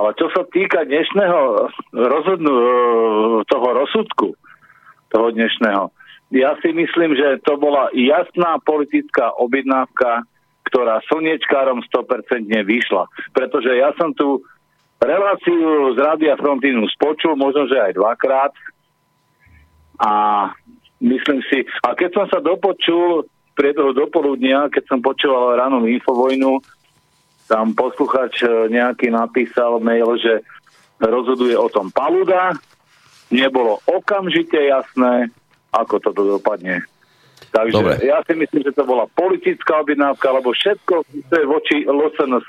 [0.00, 2.64] Ale čo sa týka dnešného rozhodnú, e,
[3.44, 4.28] toho rozsudku,
[5.12, 5.92] toho dnešného,
[6.32, 10.24] ja si myslím, že to bola jasná politická objednávka,
[10.64, 13.04] ktorá slniečkárom 100% vyšla.
[13.36, 14.40] Pretože ja som tu
[14.96, 18.52] reláciu z Rádia Frontinu spočul, možno, že aj dvakrát.
[20.00, 20.12] A
[21.04, 23.28] myslím si, a keď som sa dopočul
[23.58, 26.62] priebehu dopoludnia, keď som počúval ráno Infovojnu,
[27.50, 30.46] tam posluchač e, nejaký napísal mail, že
[31.02, 32.54] rozhoduje o tom Paluda.
[33.34, 35.34] Nebolo okamžite jasné,
[35.74, 36.86] ako toto dopadne.
[37.58, 37.94] Takže Dobre.
[38.06, 42.46] ja si myslím, že to bola politická objednávka, lebo všetko, čo je voči LSNS,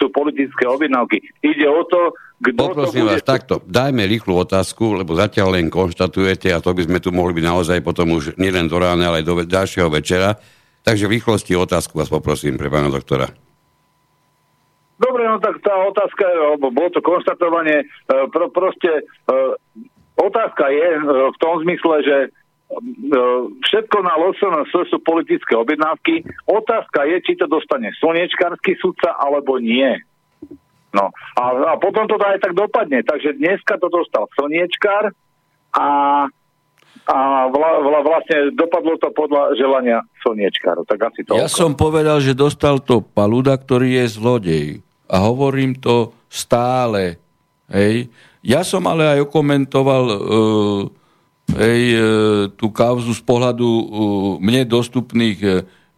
[0.00, 1.20] sú politické objednávky.
[1.44, 3.20] Ide o to, kto Poprosím to bude...
[3.20, 7.36] vás, takto, dajme rýchlu otázku, lebo zatiaľ len konštatujete, a to by sme tu mohli
[7.36, 10.40] byť naozaj potom už nielen do rána, ale aj do ďalšieho večera.
[10.84, 13.28] Takže v rýchlosti otázku vás poprosím pre pána doktora.
[14.96, 17.86] Dobre, no tak tá otázka, alebo bolo to konštatovanie, e,
[18.32, 19.02] pro, proste e,
[20.16, 22.16] otázka je e, v tom zmysle, že
[23.62, 26.26] všetko na LSNS sú politické objednávky.
[26.50, 29.96] Otázka je, či to dostane slniečkársky sudca alebo nie.
[30.90, 33.04] No a, a potom to aj tak dopadne.
[33.06, 35.14] Takže dneska to dostal slniečkár
[35.76, 35.86] a
[37.06, 40.82] a vla, vla, vlastne dopadlo to podľa želania slniečkáru.
[40.90, 44.66] Tak asi to ja som povedal, že dostal to Paluda, ktorý je zlodej.
[45.06, 47.22] A hovorím to stále.
[47.70, 48.10] Hej.
[48.42, 50.18] Ja som ale aj okomentoval uh,
[51.54, 52.02] hej, uh,
[52.54, 53.84] tú kauzu z pohľadu uh,
[54.42, 55.54] mne dostupných uh,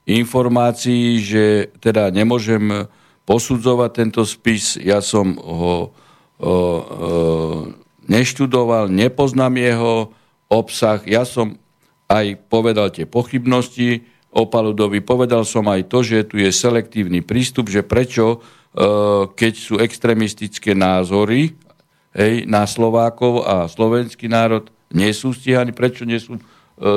[0.09, 2.89] informácií, že teda nemôžem
[3.29, 4.81] posudzovať tento spis.
[4.81, 7.61] Ja som ho uh, uh,
[8.09, 10.17] neštudoval, nepoznám jeho
[10.49, 11.05] obsah.
[11.05, 11.61] Ja som
[12.09, 17.69] aj povedal tie pochybnosti o Paludovi, povedal som aj to, že tu je selektívny prístup,
[17.69, 18.39] že prečo, e,
[19.29, 21.57] keď sú extremistické názory
[22.17, 26.43] hej, na Slovákov a slovenský národ, nie sú stíhaní, prečo nie sú e,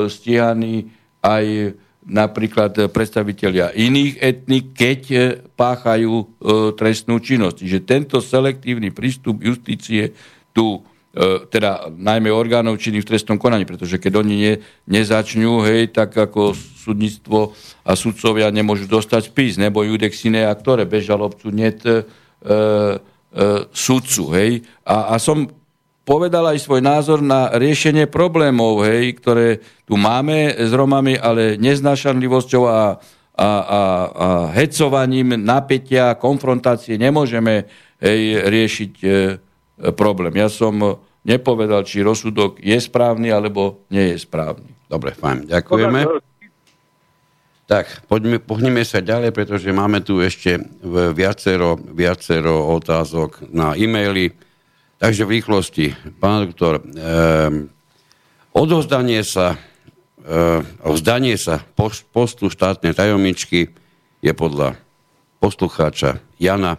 [0.08, 5.18] stíhaní aj napríklad predstavitelia iných etnik, keď e,
[5.54, 6.14] páchajú
[6.76, 7.62] trestnú činnosť.
[7.62, 10.18] Že tento selektívny prístup justície
[10.52, 10.82] tu
[11.12, 14.54] E, teda najmä orgánov činných v trestnom konaní, pretože keď oni ne,
[14.88, 17.52] nezačnú, hej, tak ako súdnictvo
[17.84, 22.08] a sudcovia nemôžu dostať spis, nebo judex sine ktoré bez žalobcu net e,
[22.48, 22.56] e,
[23.76, 24.64] sudcu, hej.
[24.88, 25.52] A, a som
[26.12, 32.64] povedal aj svoj názor na riešenie problémov, hej, ktoré tu máme s Romami, ale neznášanlivosťou
[32.68, 32.84] a, a,
[33.39, 33.80] a, a
[34.51, 37.64] hecovaním napätia, konfrontácie nemôžeme
[38.03, 39.09] hej, riešiť e,
[39.95, 40.36] problém.
[40.36, 44.68] Ja som nepovedal, či rozsudok je správny alebo nie je správny.
[44.91, 46.12] Dobre, fajn, ďakujeme.
[47.72, 50.59] Tak, poďme, pohneme sa ďalej, pretože máme tu ešte
[51.16, 54.51] viacero, viacero otázok na e-maily.
[55.02, 55.86] Takže v rýchlosti,
[56.22, 57.49] pán doktor, eh,
[58.54, 59.58] odozdanie sa,
[60.22, 61.66] eh, vzdanie sa
[62.14, 63.74] postu štátnej tajomničky
[64.22, 64.78] je podľa
[65.41, 66.78] poslucháča Jana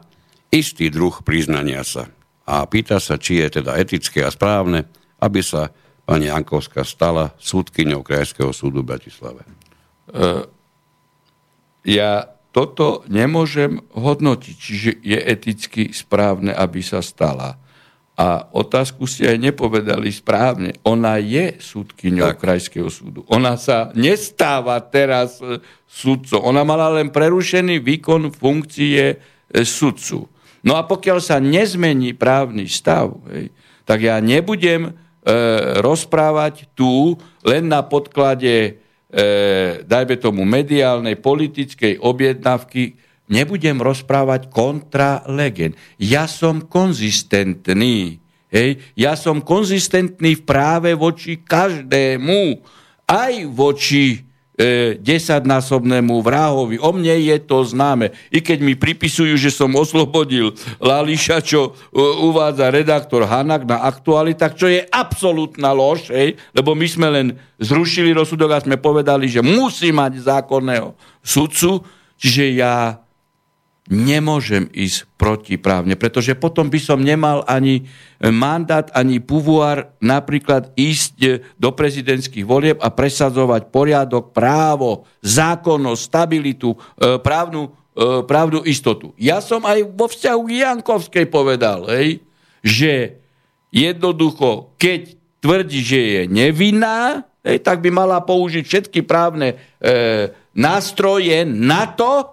[0.54, 2.06] istý druh priznania sa
[2.46, 4.86] a pýta sa, či je teda etické a správne,
[5.18, 5.74] aby sa
[6.06, 9.42] pani Jankovská stala súdkyňou Krajského súdu v Bratislave.
[10.10, 10.44] Uh,
[11.86, 17.61] ja toto nemôžem hodnotiť, čiže je eticky správne, aby sa stala.
[18.12, 20.76] A otázku si aj nepovedali správne.
[20.84, 22.44] Ona je súdkyňou tak.
[22.44, 23.24] Krajského súdu.
[23.32, 26.44] Ona sa nestáva teraz e, sudcom.
[26.44, 29.16] Ona mala len prerušený výkon funkcie e,
[29.64, 30.28] sudcu.
[30.62, 33.48] No a pokiaľ sa nezmení právny stav, hej,
[33.88, 34.92] tak ja nebudem e,
[35.82, 39.22] rozprávať tu len na podklade, e,
[39.82, 42.94] dajme tomu, mediálnej, politickej objednávky,
[43.32, 45.72] nebudem rozprávať kontra legend.
[45.96, 48.20] Ja som konzistentný.
[48.52, 48.84] Hej?
[48.92, 52.60] Ja som konzistentný v práve voči každému.
[53.08, 54.20] Aj voči
[54.52, 56.76] e, desaťnásobnému vrahovi.
[56.76, 58.12] O mne je to známe.
[58.28, 64.52] I keď mi pripisujú, že som oslobodil Lališa, čo e, uvádza redaktor Hanak na aktualitách,
[64.60, 67.26] čo je absolútna lož, hej, lebo my sme len
[67.56, 70.92] zrušili rozsudok a sme povedali, že musí mať zákonného
[71.24, 71.80] sudcu,
[72.22, 73.01] Čiže ja
[73.90, 77.90] nemôžem ísť protiprávne, pretože potom by som nemal ani
[78.22, 87.18] mandát, ani pouvoir napríklad ísť do prezidentských volieb a presadzovať poriadok, právo, zákonnosť, stabilitu, e,
[87.18, 89.18] právnu, e, právnu istotu.
[89.18, 92.22] Ja som aj vo vzťahu k Jankovskej povedal, hej,
[92.62, 93.18] že
[93.74, 101.42] jednoducho, keď tvrdí, že je nevinná, hej, tak by mala použiť všetky právne e, nástroje
[101.42, 102.30] na to,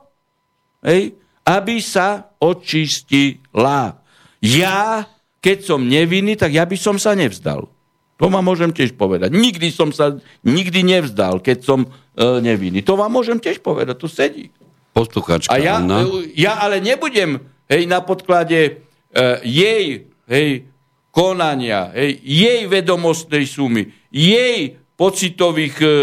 [0.86, 1.18] hej,
[1.50, 3.97] aby sa očistila.
[4.38, 5.10] Ja,
[5.41, 7.66] keď som nevinný, tak ja by som sa nevzdal.
[8.20, 9.34] To vám môžem tiež povedať.
[9.34, 11.89] Nikdy som sa nikdy nevzdal, keď som e,
[12.43, 12.84] nevinný.
[12.84, 14.52] To vám môžem tiež povedať, tu sedí.
[14.91, 16.04] Posluchačka A ja, Anna.
[16.04, 17.39] e, ja ale nebudem
[17.72, 18.72] hej, na podklade e,
[19.47, 20.68] jej hej,
[21.16, 25.93] konania, hej, jej vedomostnej sumy, jej pocitových e, e,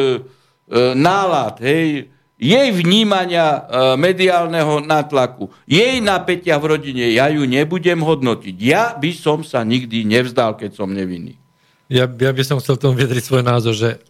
[0.96, 3.60] nálad, hej, jej vnímania e,
[3.96, 8.56] mediálneho natlaku, jej napätia v rodine, ja ju nebudem hodnotiť.
[8.60, 11.40] Ja by som sa nikdy nevzdal, keď som nevinný.
[11.88, 14.02] Ja, ja by som chcel tomu vyjadriť svoj názor, že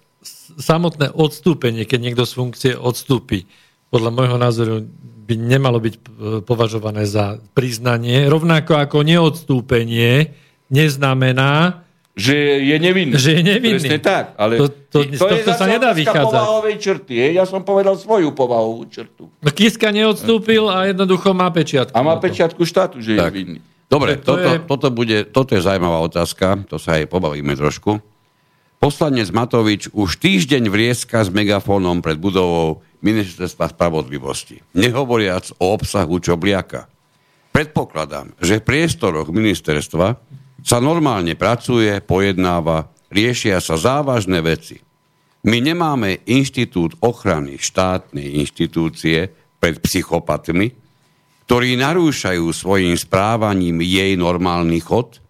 [0.59, 3.47] samotné odstúpenie, keď niekto z funkcie odstúpi,
[3.95, 4.75] podľa môjho názoru
[5.27, 6.01] by nemalo byť e,
[6.43, 10.35] považované za priznanie, rovnako ako neodstúpenie
[10.67, 11.86] neznamená,
[12.17, 13.13] Že je nevinný.
[13.13, 13.77] Že je nevinný.
[13.77, 14.33] Presne tak.
[14.35, 16.25] Ale To- to- z tohto sa zase nedá otázka vychádzať.
[16.33, 17.15] povahovej črty.
[17.15, 17.33] hej.
[17.37, 19.29] Ja som povedal svoju povahovú črtu.
[19.29, 21.93] no Kiska neodstúpil a jednoducho má pečiatku.
[21.93, 22.25] A má to.
[22.25, 23.33] pečiatku štátu, že je Tak.
[23.33, 23.61] vinný.
[23.87, 28.01] Dobre, To toto, je- toto, bude, toto je zaujímavá otázka, to sa aj pobavíme trošku.
[28.77, 34.65] Poslanec Matovič už týždeň vrieska s megafónom pred budovou Ministerstva spravodlivosti.
[34.73, 36.89] Nehovoriac o obsahu Čobliaka.
[37.53, 40.17] Predpokladám, že v priestoroch ministerstva
[40.67, 44.83] sa normálne pracuje, pojednáva, riešia sa závažné veci.
[45.47, 49.31] My nemáme inštitút ochrany štátnej inštitúcie
[49.63, 50.75] pred psychopatmi,
[51.47, 55.23] ktorí narúšajú svojim správaním jej normálny chod?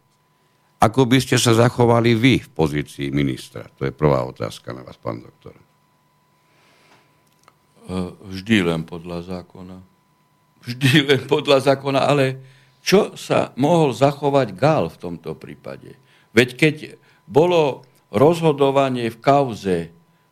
[0.81, 3.69] Ako by ste sa zachovali vy v pozícii ministra?
[3.77, 5.53] To je prvá otázka na vás, pán doktor.
[8.25, 9.85] Vždy len podľa zákona.
[10.65, 12.41] Vždy len podľa zákona, ale
[12.87, 15.99] čo sa mohol zachovať Gál v tomto prípade?
[16.31, 16.77] Veď keď
[17.27, 17.83] bolo
[18.15, 19.77] rozhodovanie v kauze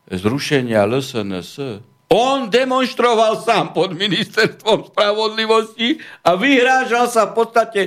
[0.07, 1.83] zrušenia LSNS,
[2.15, 7.81] on demonstroval sám pod ministerstvom spravodlivosti a vyhrážal sa v podstate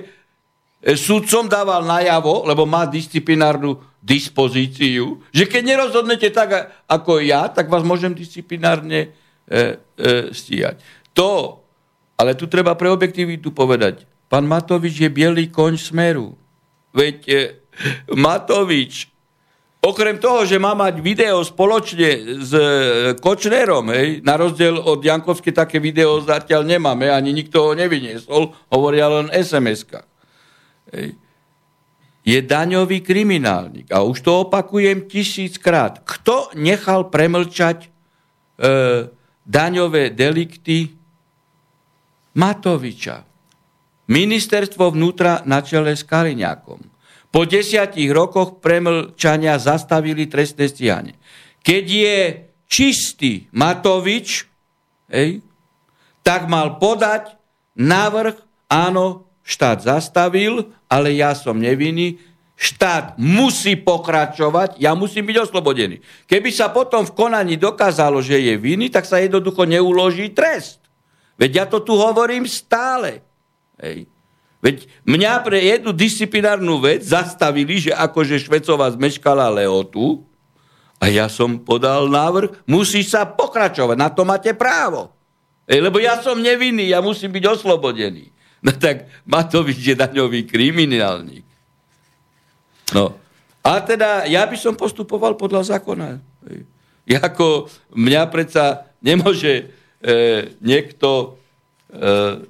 [0.83, 7.71] e, sudcom dával najavo, lebo má disciplinárnu dispozíciu, že keď nerozhodnete tak ako ja, tak
[7.71, 9.15] vás môžem disciplinárne
[9.47, 10.83] e, e, stíhať.
[11.15, 11.63] To,
[12.19, 16.35] ale tu treba pre objektivitu povedať, pán Matovič je bielý koň smeru.
[16.91, 17.37] Veď e,
[18.15, 19.11] Matovič,
[19.83, 22.67] okrem toho, že má mať video spoločne s e,
[23.19, 29.07] Kočnerom, hej, na rozdiel od Jankovskej také video zatiaľ nemáme, ani nikto ho nevyniesol, hovoria
[29.07, 30.03] len SMS-ka.
[30.91, 31.15] Hej.
[32.27, 33.87] Je daňový kriminálnik.
[33.87, 36.03] A už to opakujem tisíckrát.
[36.03, 37.89] Kto nechal premlčať e,
[39.47, 40.91] daňové delikty
[42.35, 43.26] Matoviča?
[44.07, 46.79] Ministerstvo vnútra na čele s Kaliňákom.
[47.27, 51.19] Po desiatich rokoch premlčania zastavili trestné stíhanie.
[51.59, 52.19] Keď je
[52.71, 54.47] čistý Matovič,
[55.11, 55.43] hej,
[56.23, 57.35] tak mal podať
[57.75, 58.39] návrh,
[58.71, 62.19] áno, štát zastavil, ale ja som nevinný,
[62.55, 65.99] štát musí pokračovať, ja musím byť oslobodený.
[66.31, 70.79] Keby sa potom v konaní dokázalo, že je vinný, tak sa jednoducho neuloží trest.
[71.35, 73.26] Veď ja to tu hovorím stále.
[73.81, 74.09] Hej.
[74.57, 80.25] Veď mňa pre jednu disciplinárnu vec zastavili, že akože Švecová zmeškala leotu
[80.97, 85.13] a ja som podal návrh, musí sa pokračovať, na to máte právo.
[85.69, 88.33] Ej, lebo ja som nevinný, ja musím byť oslobodený.
[88.65, 91.45] No tak Matovič je daňový kriminálnik.
[92.97, 93.13] No.
[93.61, 96.17] A teda ja by som postupoval podľa zákona.
[96.49, 96.65] Ej.
[97.07, 99.63] Jako mňa predsa nemôže e,
[100.63, 101.37] niekto
[101.91, 102.41] e,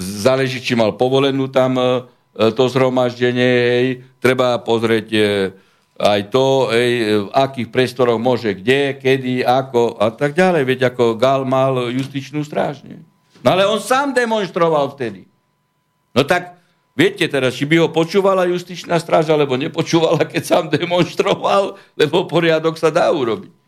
[0.00, 1.86] záleží, či mal povolenú tam e,
[2.32, 3.86] to zhromaždenie, hej,
[4.16, 5.20] treba pozrieť e,
[6.00, 6.92] aj to, hej,
[7.24, 10.64] v akých priestoroch môže kde, kedy, ako a tak ďalej.
[10.64, 12.80] Veď ako Gal mal justičnú stráž.
[12.80, 13.04] Nie?
[13.44, 15.28] No ale on sám demonstroval vtedy.
[16.16, 16.56] No tak
[16.96, 22.80] viete teraz, či by ho počúvala justičná stráž, alebo nepočúvala, keď sám demonstroval, lebo poriadok
[22.80, 23.59] sa dá urobiť.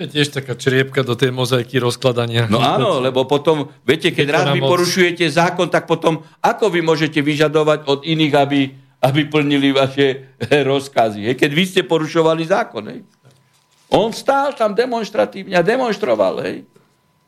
[0.00, 2.48] Je tiež taká čriepka do tej mozaiky rozkladania.
[2.48, 4.72] No áno, lebo potom, viete, keď raz na vy moc.
[4.72, 8.60] porušujete zákon, tak potom ako vy môžete vyžadovať od iných, aby,
[9.04, 10.32] aby plnili vaše
[10.72, 11.28] rozkazy?
[11.28, 11.36] Hej?
[11.36, 12.88] Keď vy ste porušovali zákon.
[12.88, 13.04] Hej?
[13.92, 16.40] On stál tam demonstratívne a demonstroval.
[16.48, 16.64] Hej?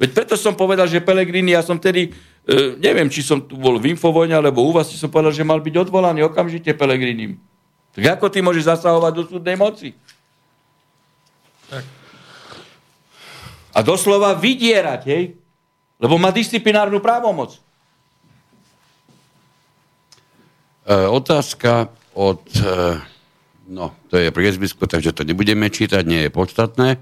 [0.00, 2.08] Veď preto som povedal, že Pelegrini, ja som tedy,
[2.48, 5.44] e, neviem, či som tu bol v Infovojne, alebo u vás, si som povedal, že
[5.44, 7.36] mal byť odvolaný okamžite Pelegrini.
[7.92, 9.92] Tak ako ty môžeš zasahovať do súdnej moci?
[11.68, 12.01] Tak.
[13.72, 15.32] A doslova vydierať, hej?
[15.96, 17.56] Lebo má disciplinárnu právomoc.
[17.56, 17.60] E,
[20.92, 22.42] otázka od...
[22.58, 23.00] E,
[23.70, 26.88] no, to je priezvisko, takže to nebudeme čítať, nie je podstatné.
[26.94, 26.98] E,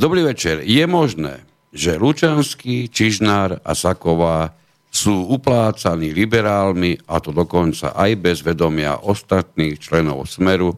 [0.00, 0.64] dobrý večer.
[0.64, 4.56] Je možné, že Lučanský, Čižnár a Saková
[4.88, 10.72] sú uplácaní liberálmi, a to dokonca aj bez vedomia ostatných členov Smeru,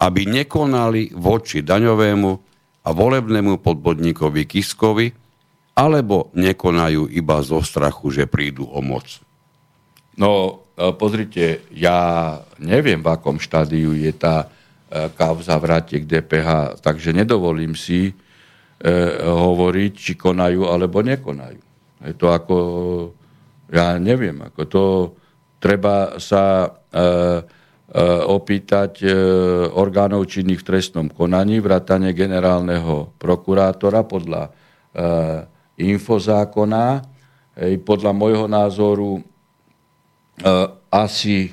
[0.00, 2.49] aby nekonali voči daňovému
[2.80, 5.12] a volebnému podvodníkovi Kiskovi,
[5.76, 9.20] alebo nekonajú iba zo strachu, že prídu o moc.
[10.18, 17.16] No, e, pozrite, ja neviem, v akom štádiu je tá e, kauza vrátiek DPH, takže
[17.16, 18.12] nedovolím si e,
[19.24, 21.62] hovoriť, či konajú alebo nekonajú.
[22.04, 22.56] Je to ako,
[23.72, 24.84] ja neviem, ako to
[25.60, 26.68] treba sa e,
[28.30, 29.10] opýtať e,
[29.74, 34.50] orgánov činných v trestnom konaní, vrátane generálneho prokurátora podľa e,
[35.82, 37.02] infozákona.
[37.60, 39.20] Podľa môjho názoru
[40.40, 41.52] Eh, asi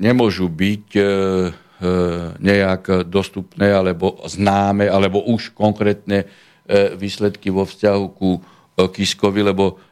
[0.00, 6.26] nemôžu byť eh, eh, nejak dostupné alebo známe, alebo už konkrétne
[6.72, 8.38] výsledky vo vzťahu ku
[8.78, 9.82] Kiskovi, lebo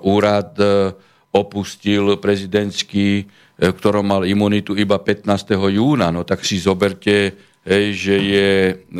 [0.00, 0.56] úrad
[1.28, 3.28] opustil prezidentský,
[3.58, 5.58] ktorom mal imunitu iba 15.
[5.74, 6.14] júna.
[6.14, 7.34] No tak si zoberte
[7.68, 8.48] hej, že je,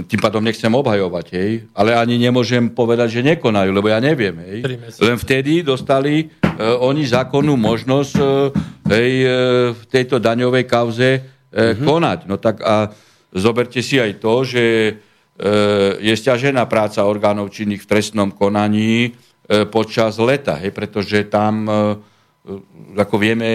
[0.04, 4.36] tým pádom nechcem obhajovať, hej, ale ani nemôžem povedať, že nekonajú, lebo ja neviem.
[4.44, 4.60] Hej.
[5.00, 8.52] Len vtedy dostali uh, oni zákonnú možnosť uh,
[8.92, 9.30] hej, uh,
[9.72, 11.10] v tejto daňovej kauze
[11.48, 11.86] mm-hmm.
[11.88, 12.18] konať.
[12.28, 12.92] No tak a
[13.32, 14.64] zoberte si aj to, že
[16.02, 19.14] je stiažená práca orgánov činných v trestnom konaní
[19.70, 21.62] počas leta, hej, pretože tam,
[22.96, 23.50] ako vieme,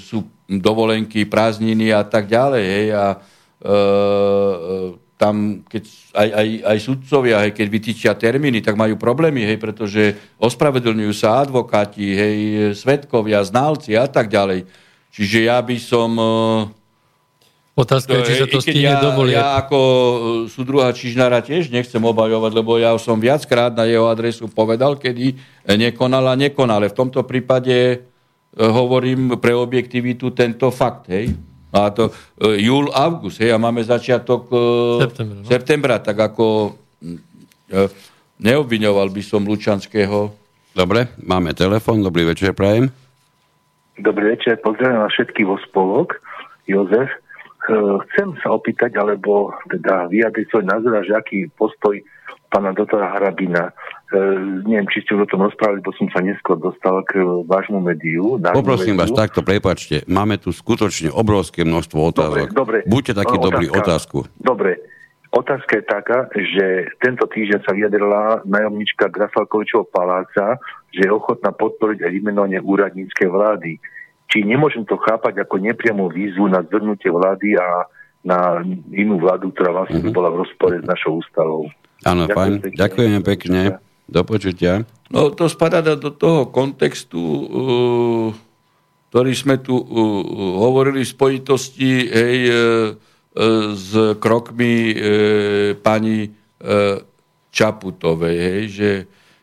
[0.00, 2.64] sú dovolenky, prázdniny a tak ďalej.
[2.64, 8.98] Hej, a uh, tam, keď aj, aj, aj sudcovia, hej, keď vytýčia termíny, tak majú
[8.98, 12.38] problémy, hej, pretože ospravedlňujú sa advokáti, hej,
[12.74, 14.66] svetkovia, znalci a tak ďalej.
[15.14, 16.10] Čiže ja by som...
[17.74, 19.34] Otázka je, či sa to stihne ja, dovolie.
[19.34, 19.78] Ja ako
[20.46, 25.34] súdruha Čižnára tiež nechcem obajovať, lebo ja som viackrát na jeho adresu povedal, kedy
[25.74, 26.78] nekonal a nekonal.
[26.78, 28.06] Ale v tomto prípade
[28.58, 31.34] hovorím pre objektivitu tento fakt, hej.
[31.74, 34.58] A to e, júl, august, hej, a máme začiatok e,
[35.02, 35.46] septembra, no?
[35.50, 37.78] septembra, tak ako e,
[38.38, 40.30] neobviňoval by som Lučanského.
[40.70, 42.94] Dobre, máme telefon, dobrý večer, prajem.
[43.98, 46.18] Dobrý večer, pozdravím vás všetkých vo spolok,
[46.70, 47.10] Jozef.
[47.10, 47.18] E,
[48.06, 51.98] chcem sa opýtať, alebo teda vyjadriť svoj názor, že aký postoj
[52.54, 53.74] pána doktora Harabina
[54.68, 58.36] neviem, či ste o tom rozprávali, bo som sa neskôr dostal k vášmu médiu.
[58.40, 59.02] Poprosím médiu.
[59.08, 62.52] vás takto, prepačte, máme tu skutočne obrovské množstvo otázok.
[62.52, 62.90] Dobre, dobre.
[62.90, 64.18] Buďte taký otázka, dobrý, otázku.
[64.36, 64.72] Dobre,
[65.32, 66.66] otázka je taká, že
[67.00, 70.60] tento týždeň sa vyjadrila najomnička Grafalkovičovho paláca,
[70.92, 73.80] že je ochotná podporiť aj vymenovanie úradníckej vlády.
[74.30, 77.88] Či nemôžem to chápať ako nepriamú výzvu na zvrnutie vlády a
[78.24, 80.16] na inú vládu, ktorá vlastne mm-hmm.
[80.16, 81.68] bola v rozpore s našou ústavou.
[82.08, 82.72] Áno, fajn.
[82.72, 83.84] Ďakujeme pekne.
[84.04, 84.84] Do počutia.
[85.08, 88.28] No to spadá do toho kontextu, uh,
[89.08, 89.86] ktorý sme tu uh,
[90.60, 92.56] hovorili v spojitosti hej, uh,
[93.74, 94.94] s krokmi
[95.82, 96.30] pani
[97.50, 98.90] Čaputovej, hej, že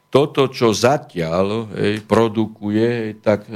[0.08, 3.52] toto, čo zatiaľ hej, produkuje, tak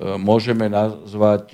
[0.00, 1.52] môžeme nazvať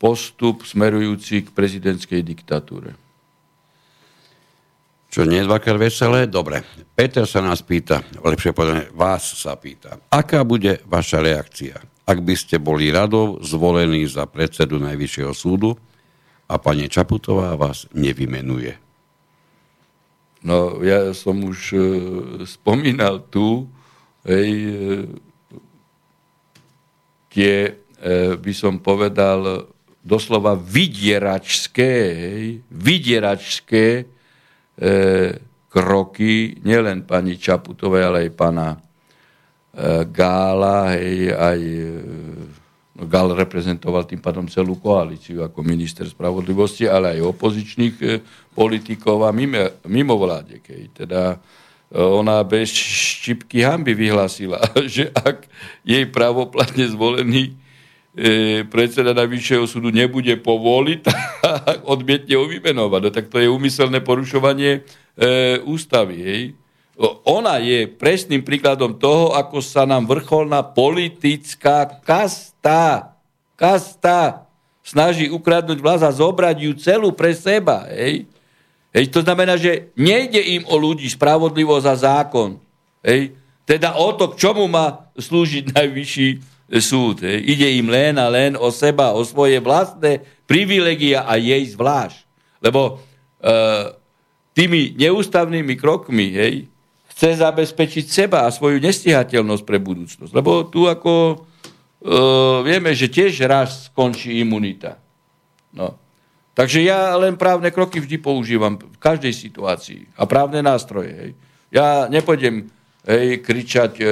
[0.00, 2.96] postup smerujúci k prezidentskej diktatúre.
[5.10, 6.30] Čo nie je dvakrát veselé?
[6.30, 6.62] Dobre.
[6.94, 9.98] Peter sa nás pýta, lepšie povedané, vás sa pýta.
[10.06, 15.74] Aká bude vaša reakcia, ak by ste boli radov zvolení za predsedu Najvyššieho súdu
[16.46, 18.78] a pani Čaputová vás nevymenuje?
[20.46, 21.78] No, ja som už e,
[22.46, 23.66] spomínal tu,
[24.22, 24.74] hej, e,
[27.34, 27.54] tie,
[27.98, 29.66] e, by som povedal,
[30.06, 34.06] doslova vydieračské, hej, vydieračské
[35.70, 38.78] kroky nielen pani Čaputovej, ale aj pana e,
[40.10, 41.90] Gála, hej, aj e,
[42.98, 48.06] no, Gál reprezentoval tým pádom celú koalíciu ako minister spravodlivosti, ale aj opozičných e,
[48.50, 50.62] politikov a mimo, mimo vládek.
[50.74, 50.84] Hej.
[51.06, 51.38] Teda
[51.86, 54.58] e, ona bez štipky hamby vyhlásila,
[54.90, 55.46] že ak
[55.86, 57.59] jej pravoplatne zvolený
[58.14, 60.98] e, predseda Najvyššieho súdu nebude povoliť,
[61.66, 63.00] tak odmietne ho vymenovať.
[63.06, 64.80] No, tak to je úmyselné porušovanie
[65.16, 66.16] e, ústavy.
[66.20, 66.42] Hej.
[67.24, 73.14] ona je presným príkladom toho, ako sa nám vrcholná politická kasta,
[73.54, 74.50] kasta
[74.82, 77.86] snaží ukradnúť vlast a zobrať ju celú pre seba.
[77.86, 78.26] Hej?
[78.90, 82.58] Hej, to znamená, že nejde im o ľudí spravodlivosť a zákon.
[83.06, 83.38] Hej?
[83.62, 86.28] Teda o to, k čomu má slúžiť najvyšší
[86.78, 87.26] súd.
[87.26, 92.22] Ide im len a len o seba, o svoje vlastné privilegia a jej zvlášť.
[92.62, 93.02] Lebo
[93.42, 93.50] e,
[94.54, 96.54] tými neústavnými krokmi hej,
[97.10, 100.30] chce zabezpečiť seba a svoju nestihateľnosť pre budúcnosť.
[100.30, 101.36] Lebo tu ako e,
[102.62, 105.02] vieme, že tiež raz skončí imunita.
[105.74, 105.98] No.
[106.54, 110.14] Takže ja len právne kroky vždy používam v každej situácii.
[110.14, 111.10] A právne nástroje.
[111.14, 111.30] Hej.
[111.70, 112.70] Ja nepôjdem
[113.06, 114.04] hej, kričať e,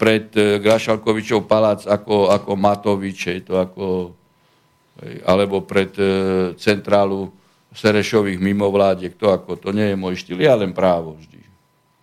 [0.00, 4.16] pred e, Grašalkovičov palác ako, ako Matovič, hej, to ako,
[5.04, 6.10] hej, alebo pred e,
[6.56, 7.28] centrálu
[7.76, 11.38] Serešových mimovládiek, to ako, to nie je môj štýl, ja len právo vždy.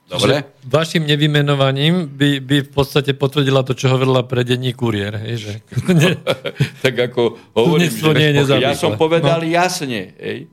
[0.06, 0.46] Dobre.
[0.46, 5.18] Že vašim nevymenovaním by, by v podstate potvrdila to, čo hovorila pre denní kuriér.
[5.18, 5.54] Hej, že...
[6.86, 9.50] tak ako hovorím, že nie je ja som povedal no.
[9.50, 10.14] jasne.
[10.22, 10.46] Hej.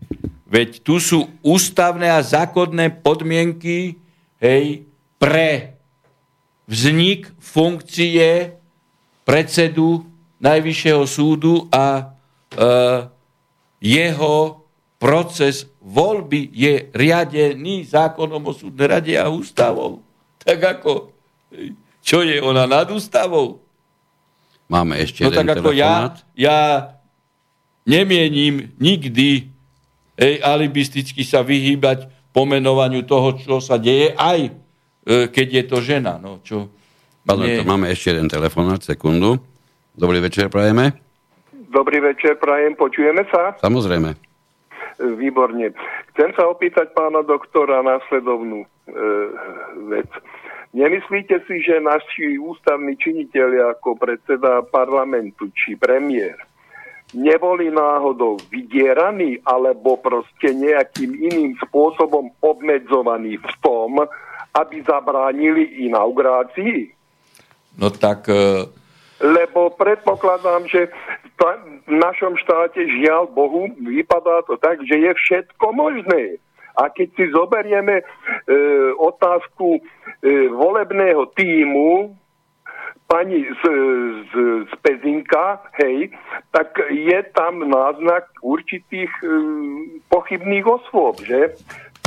[0.49, 4.01] Veď tu sú ústavné a zákonné podmienky
[4.41, 4.89] hej,
[5.21, 5.72] pre
[6.67, 8.57] vznik funkcie
[9.23, 10.07] predsedu
[10.43, 12.05] Najvyššieho súdu a e,
[13.79, 14.67] jeho
[14.99, 20.03] proces voľby je riadený zákonom o súdnej rade a ústavou.
[20.43, 21.15] Tak ako,
[22.03, 23.63] čo je ona nad ústavou?
[24.67, 26.59] Máme ešte no tak ako ja, ja
[27.87, 29.47] nemienim nikdy
[30.19, 34.55] ej, alibisticky sa vyhýbať pomenovaniu toho, čo sa deje, aj
[35.07, 36.19] keď je to žena.
[36.19, 36.71] No, čo
[37.23, 37.63] Pán nie...
[37.63, 39.39] máme ešte jeden telefonát, sekundu.
[39.95, 40.99] Dobrý večer, prajeme.
[41.71, 43.55] Dobrý večer, prajem, počujeme sa?
[43.63, 44.13] Samozrejme.
[44.99, 45.73] Výborne.
[46.15, 48.69] Chcem sa opýtať pána doktora následovnú e,
[49.89, 50.11] vec.
[50.75, 56.37] Nemyslíte si, že naši ústavní činiteľi ako predseda parlamentu či premiér
[57.13, 64.01] neboli náhodou vydieraní alebo proste nejakým iným spôsobom obmedzovaní v tom,
[64.53, 66.93] aby zabránili inaugurácii?
[67.79, 68.29] No tak...
[68.29, 68.69] E...
[69.23, 70.91] Lebo predpokladám, že
[71.87, 76.43] v našom štáte žiaľ Bohu vypadá to tak, že je všetko možné.
[76.75, 78.05] A keď si zoberieme e,
[78.99, 79.81] otázku e,
[80.51, 82.17] volebného týmu
[83.07, 83.63] pani z,
[84.27, 84.33] z,
[84.67, 86.17] z Pezinka, hej,
[86.49, 89.29] tak je tam náznak určitých e,
[90.09, 91.53] pochybných osôb, že?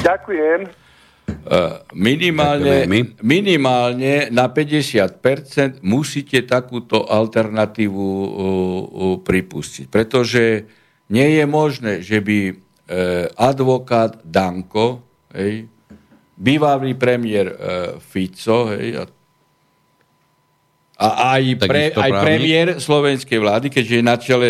[0.02, 0.85] Ďakujem.
[1.26, 2.90] Eh, minimálne,
[3.22, 8.10] minimálne na 50% musíte takúto alternatívu
[9.22, 9.86] pripustiť.
[9.86, 10.66] Pretože
[11.14, 12.58] nie je možné, že by uh,
[13.38, 15.06] advokát Danko,
[15.38, 15.70] hej,
[16.34, 17.58] bývalý premiér uh,
[18.02, 19.06] Fico hej, a,
[20.98, 21.08] a
[21.38, 24.50] aj, pre, aj premiér slovenskej vlády, keďže je na čele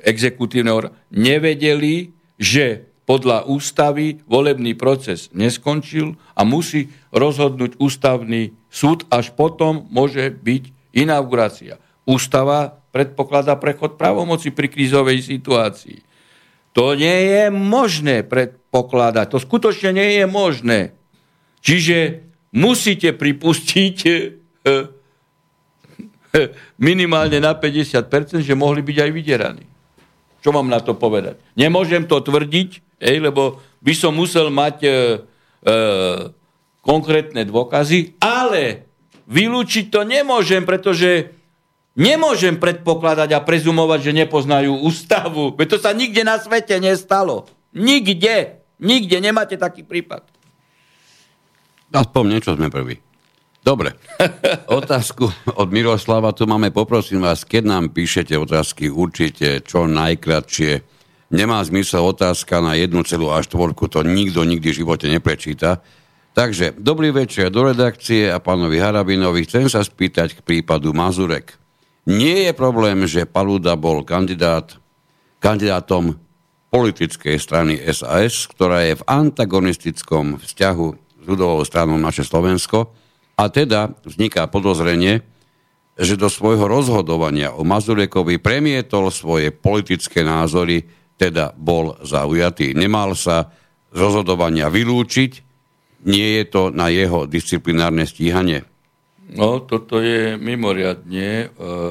[0.00, 2.08] exekutívneho, nevedeli,
[2.40, 10.94] že podľa ústavy volebný proces neskončil a musí rozhodnúť ústavný súd, až potom môže byť
[10.94, 11.82] inaugurácia.
[12.06, 16.06] Ústava predpokladá prechod právomoci pri krízovej situácii.
[16.70, 19.26] To nie je možné predpokladať.
[19.34, 20.94] To skutočne nie je možné.
[21.66, 22.22] Čiže
[22.54, 23.96] musíte pripustiť
[26.78, 29.69] minimálne na 50%, že mohli byť aj vydieraní.
[30.40, 31.36] Čo mám na to povedať?
[31.56, 34.94] Nemôžem to tvrdiť, Ej, lebo by som musel mať e, e,
[36.84, 38.84] konkrétne dôkazy, ale
[39.24, 41.32] vylúčiť to nemôžem, pretože
[41.96, 45.56] nemôžem predpokladať a prezumovať, že nepoznajú ústavu.
[45.56, 47.48] Veď to sa nikde na svete nestalo.
[47.72, 48.60] Nikde.
[48.80, 50.24] Nikde nemáte taký prípad.
[51.90, 53.09] Aspoň niečo sme prví.
[53.60, 53.92] Dobre.
[54.80, 56.72] Otázku od Miroslava tu máme.
[56.72, 61.00] Poprosím vás, keď nám píšete otázky, určite čo najkratšie
[61.30, 65.78] Nemá zmysel otázka na jednu celú a štvorku, to nikto nikdy v živote neprečíta.
[66.34, 69.46] Takže, dobrý večer do redakcie a pánovi Harabinovi.
[69.46, 71.54] Chcem sa spýtať k prípadu Mazurek.
[72.10, 74.74] Nie je problém, že Paluda bol kandidát,
[75.38, 76.18] kandidátom
[76.74, 82.90] politickej strany SAS, ktorá je v antagonistickom vzťahu s ľudovou stranou naše Slovensko
[83.40, 85.24] a teda vzniká podozrenie,
[85.96, 90.84] že do svojho rozhodovania o Mazurekovi premietol svoje politické názory
[91.16, 92.76] teda bol zaujatý.
[92.76, 93.48] Nemal sa
[93.88, 95.32] z rozhodovania vylúčiť,
[96.04, 98.64] nie je to na jeho disciplinárne stíhanie.
[99.30, 101.46] No, toto je mimoriadne e,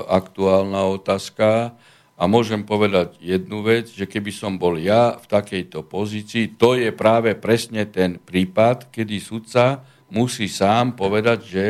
[0.10, 1.78] aktuálna otázka
[2.20, 6.92] a môžem povedať jednu vec, že keby som bol ja v takejto pozícii, to je
[6.92, 11.66] práve presne ten prípad, kedy sudca musí sám povedať, že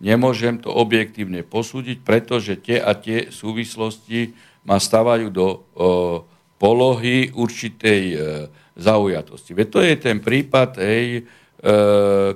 [0.00, 4.32] nemôžem to objektívne posúdiť, pretože tie a tie súvislosti
[4.64, 5.58] ma stavajú do o,
[6.60, 8.16] polohy určitej e,
[8.76, 9.56] zaujatosti.
[9.56, 11.24] Veď to je ten prípad, hej,
[11.60, 11.72] E,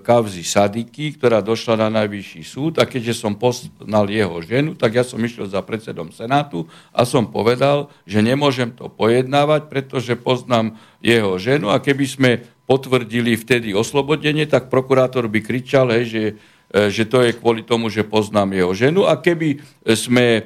[0.04, 5.00] kauzy Sadiky, ktorá došla na najvyšší súd a keďže som poznal jeho ženu, tak ja
[5.00, 11.40] som išiel za predsedom Senátu a som povedal, že nemôžem to pojednávať, pretože poznám jeho
[11.40, 12.30] ženu a keby sme
[12.64, 16.24] potvrdili vtedy oslobodenie, tak prokurátor by kričal, hej, že,
[16.72, 19.60] e, že to je kvôli tomu, že poznám jeho ženu a keby
[19.92, 20.42] sme e,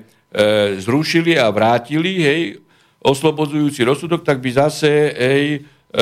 [0.83, 2.43] zrušili a vrátili hej,
[2.99, 5.45] oslobodzujúci rozsudok, tak by zase hej,
[5.95, 5.99] e,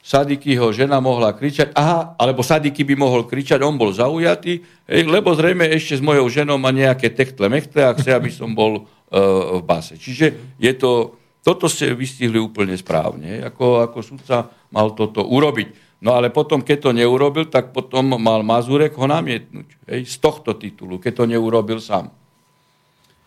[0.00, 5.36] Sadikyho žena mohla kričať, aha, alebo Sadiky by mohol kričať, on bol zaujatý, hej, lebo
[5.36, 9.60] zrejme ešte s mojou ženou má nejaké tektle mechte a chce, aby som bol uh,
[9.60, 10.00] v base.
[10.00, 15.90] Čiže je to, toto ste vystihli úplne správne, ako, ako sudca mal toto urobiť.
[16.00, 19.68] No ale potom, keď to neurobil, tak potom mal Mazurek ho namietnúť.
[19.88, 22.08] Hej, z tohto titulu, keď to neurobil sám.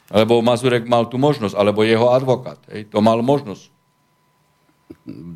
[0.09, 2.57] Lebo Mazurek mal tú možnosť, alebo jeho advokát.
[2.69, 3.69] Hej, to mal možnosť.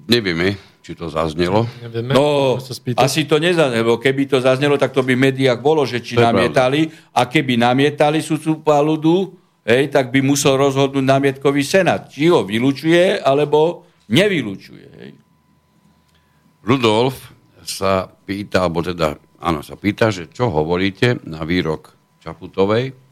[0.10, 1.66] Nevieme, či to zaznelo.
[1.82, 2.58] Nevieme, No,
[2.98, 4.02] asi to nezaznelo.
[4.02, 6.90] Keby to zaznelo, tak to by v médiách bolo, že či To namietali.
[7.14, 9.34] A keby namietali sudcu Paludu,
[9.68, 12.08] hej, tak by musel rozhodnúť namietkový senát.
[12.08, 14.88] Či ho vylučuje, alebo nevylučuje.
[15.04, 15.12] Hej.
[16.64, 17.36] Rudolf
[17.68, 21.92] sa pýta, alebo teda, áno, sa pýta, že čo hovoríte na výrok
[22.24, 23.07] Čaputovej,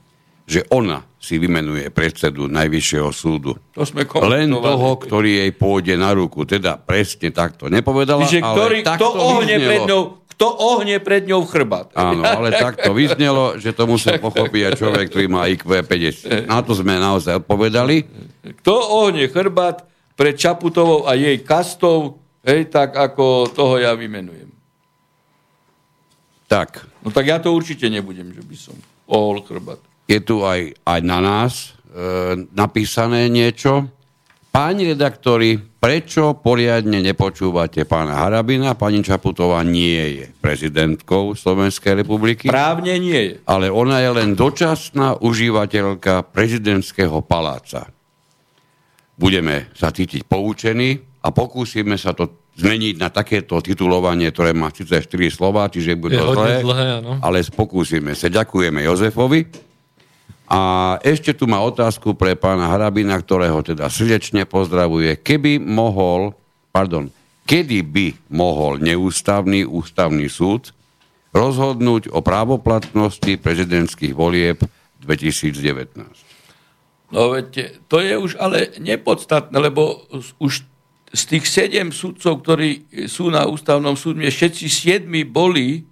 [0.46, 3.58] že ona si vymenuje predsedu Najvyššieho súdu.
[3.74, 6.46] To sme Len toho, ktorý jej pôjde na ruku.
[6.46, 9.66] Teda presne takto nepovedala, Čiže ktorý, ale kto, takto ohne vyznelo.
[9.66, 11.88] pred ňou, kto ohne pred ňou v chrbát.
[11.98, 16.46] Áno, ale takto vyznelo, že to musel pochopiť aj človek, ktorý má IQ 50.
[16.46, 18.06] Na to sme naozaj odpovedali.
[18.62, 19.82] Kto ohne chrbát
[20.14, 24.54] pred Čaputovou a jej kastou, hej, tak ako toho ja vymenujem.
[26.46, 28.74] Tak, No tak ja to určite nebudem, že by som
[29.06, 29.78] ohol chrbát.
[30.06, 33.90] Je tu aj, aj na nás e, napísané niečo.
[34.56, 38.72] Páni redaktori, prečo poriadne nepočúvate pána Harabina?
[38.80, 43.34] Pani Čaputová nie je prezidentkou Slovenskej republiky, Právne nie je.
[43.44, 47.92] ale ona je len dočasná užívateľka prezidentského paláca.
[49.20, 55.04] Budeme sa cítiť poučení a pokúsime sa to zmeniť na takéto titulovanie, ktoré má síce
[55.04, 57.20] 4 slova, čiže bude to zlé, dlhé, áno.
[57.20, 58.32] ale pokúsime sa.
[58.32, 59.44] Ďakujeme Jozefovi.
[60.46, 65.18] A ešte tu má otázku pre pána Harabina, ktorého teda srdečne pozdravuje.
[65.18, 66.38] Keby mohol,
[66.70, 67.10] pardon,
[67.50, 70.70] kedy by mohol neústavný ústavný súd
[71.36, 74.62] rozhodnúť o právoplatnosti prezidentských volieb
[75.04, 76.26] 2019?
[77.12, 80.06] No veď, to je už ale nepodstatné, lebo
[80.42, 80.66] už
[81.16, 85.86] z tých sedem sudcov, ktorí sú na ústavnom súdne, všetci siedmi boli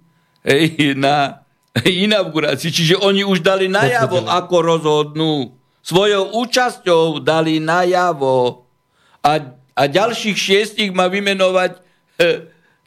[0.44, 1.43] hej, na
[2.06, 2.70] inaugurácii.
[2.70, 5.58] Čiže oni už dali najavo, ako rozhodnú.
[5.84, 8.64] Svojou účasťou dali najavo.
[9.20, 9.32] A,
[9.76, 11.84] a ďalších šiestich má vymenovať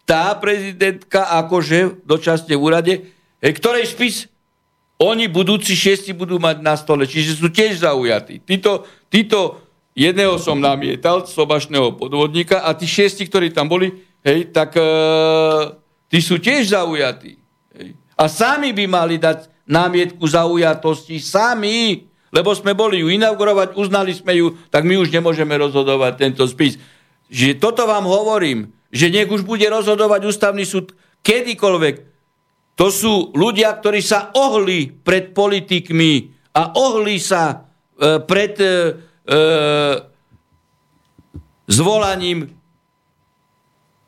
[0.07, 2.93] tá prezidentka akože dočasne v úrade,
[3.43, 4.31] ktorej spis
[4.97, 8.41] oni budúci šiesti budú mať na stole, čiže sú tiež zaujatí.
[8.41, 9.61] Títo, títo
[9.93, 13.93] jedného som namietal, sobašného podvodníka a tí šiesti, ktorí tam boli,
[14.25, 14.89] hej, tak e,
[16.09, 17.37] tí sú tiež zaujatí.
[18.17, 24.33] A sami by mali dať námietku zaujatosti, sami, lebo sme boli ju inaugurovať, uznali sme
[24.35, 26.81] ju, tak my už nemôžeme rozhodovať tento spis.
[27.29, 31.95] Že toto vám hovorím, že nech už bude rozhodovať ústavný súd kedykoľvek,
[32.77, 37.65] to sú ľudia, ktorí sa ohli pred politikmi a ohli sa
[37.97, 38.65] e, pred e,
[39.25, 39.39] e,
[41.65, 42.53] zvolaním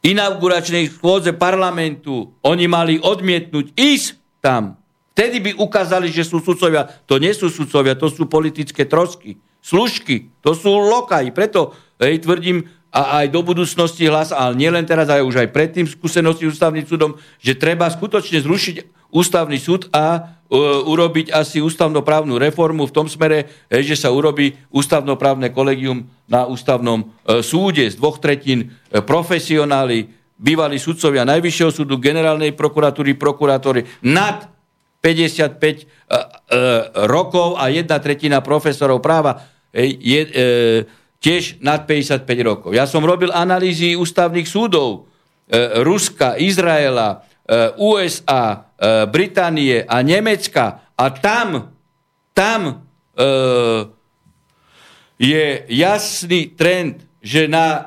[0.03, 2.31] inauguračnej schôdze parlamentu.
[2.43, 4.07] Oni mali odmietnúť ísť
[4.39, 4.79] tam.
[5.13, 6.87] Vtedy by ukázali, že sú sudcovia.
[7.07, 11.35] To nie sú sudcovia, to sú politické trosky, služky, to sú lokaji.
[11.35, 15.85] Preto hej, tvrdím, a aj do budúcnosti hlas, ale nielen teraz, ale už aj predtým
[15.85, 20.21] skúsenosti s ústavným súdom, že treba skutočne zrušiť ústavný súd a e,
[20.85, 27.41] urobiť asi ústavnoprávnu reformu v tom smere, že sa urobí ústavnoprávne kolegium na ústavnom e,
[27.41, 34.45] súde z dvoch tretín e, profesionáli, bývalí sudcovia Najvyššieho súdu, generálnej prokuratúry, prokurátory nad
[35.01, 35.83] 55 e, e,
[37.09, 40.25] rokov a jedna tretina profesorov práva je,
[41.21, 42.69] tiež nad 55 rokov.
[42.73, 45.05] Ja som robil analýzy ústavných súdov
[45.85, 47.21] Ruska, Izraela,
[47.77, 48.68] USA,
[49.11, 50.87] Británie a Nemecka.
[50.95, 51.75] A tam,
[52.31, 52.73] tam e,
[55.19, 57.81] je jasný trend, že na e,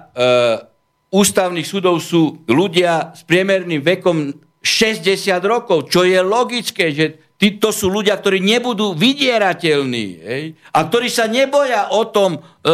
[1.13, 5.09] ústavných súdov sú ľudia s priemerným vekom 60
[5.45, 10.45] rokov, čo je logické, že títo sú ľudia, ktorí nebudú vydierateľní hej?
[10.71, 12.71] a ktorí sa neboja o tom, e,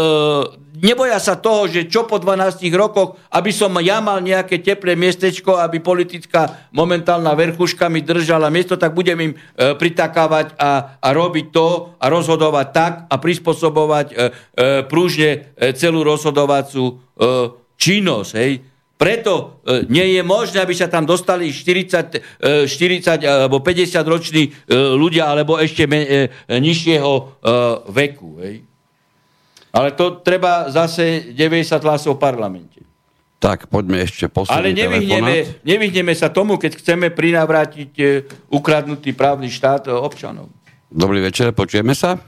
[0.84, 5.56] neboja sa toho, že čo po 12 rokoch, aby som ja mal nejaké teplé miestečko,
[5.56, 9.36] aby politická momentálna verchuška mi držala miesto, tak budem im e,
[9.72, 14.20] pritakávať a, a robiť to a rozhodovať tak a prispôsobovať e, e,
[14.84, 16.94] prúžne e, celú rozhodovacú e,
[17.80, 18.32] činnosť.
[18.36, 18.52] Hej.
[18.98, 24.50] Preto e, nie je možné, aby sa tam dostali 40, e, 40 alebo 50 roční
[24.50, 27.22] e, ľudia, alebo ešte me, e, nižšieho e,
[27.94, 28.42] veku.
[28.42, 28.66] Hej.
[29.70, 32.82] Ale to treba zase 90 hlasov v parlamente.
[33.38, 38.04] Tak, poďme ešte posledný Ale nevyhneme, nevyhneme sa tomu, keď chceme prinavrátiť e,
[38.50, 40.50] ukradnutý právny štát e, občanov.
[40.90, 42.18] Dobrý večer, počujeme sa?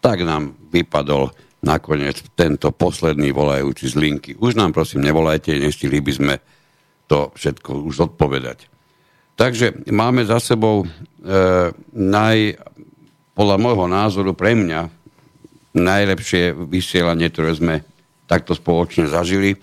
[0.00, 1.28] Tak nám vypadol
[1.64, 4.30] nakoniec tento posledný volajúci z linky.
[4.36, 6.34] Už nám prosím nevolajte, nestihli by sme
[7.08, 8.68] to všetko už odpovedať.
[9.34, 10.86] Takže máme za sebou e,
[11.96, 12.38] naj,
[13.34, 14.86] podľa môjho názoru pre mňa
[15.74, 17.74] najlepšie vysielanie, ktoré sme
[18.30, 19.58] takto spoločne zažili.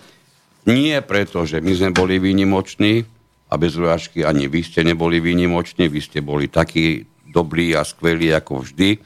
[0.68, 3.08] Nie preto, že my sme boli výnimoční
[3.48, 8.28] a bez urážky ani vy ste neboli výnimoční, vy ste boli takí dobrí a skvelí
[8.36, 9.00] ako vždy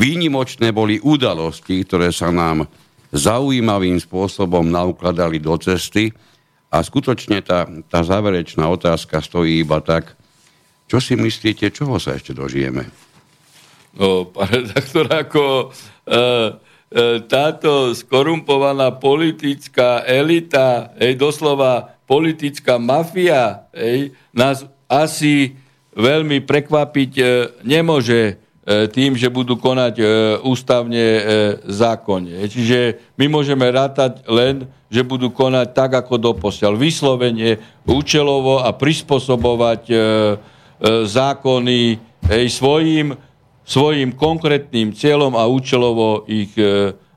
[0.00, 2.64] Výnimočné boli udalosti, ktoré sa nám
[3.12, 6.08] zaujímavým spôsobom naukladali do cesty.
[6.72, 10.16] A skutočne tá, tá záverečná otázka stojí iba tak,
[10.88, 12.88] čo si myslíte, čoho sa ešte dožijeme?
[14.00, 15.64] No, pán redaktor, ako e,
[16.08, 16.22] e,
[17.26, 25.58] táto skorumpovaná politická elita, ej, doslova politická mafia, ej, nás asi
[25.92, 27.24] veľmi prekvapiť e,
[27.66, 28.38] nemôže
[28.70, 30.04] tým, že budú konať e,
[30.46, 31.22] ústavne e,
[31.66, 32.46] zákonne.
[32.46, 36.78] Čiže my môžeme rátať len, že budú konať tak, ako doposiaľ.
[36.78, 39.86] Vyslovene, účelovo a prispôsobovať
[41.06, 41.80] zákony
[42.50, 43.14] svojim,
[43.62, 46.50] svojim konkrétnym cieľom a účelovo ich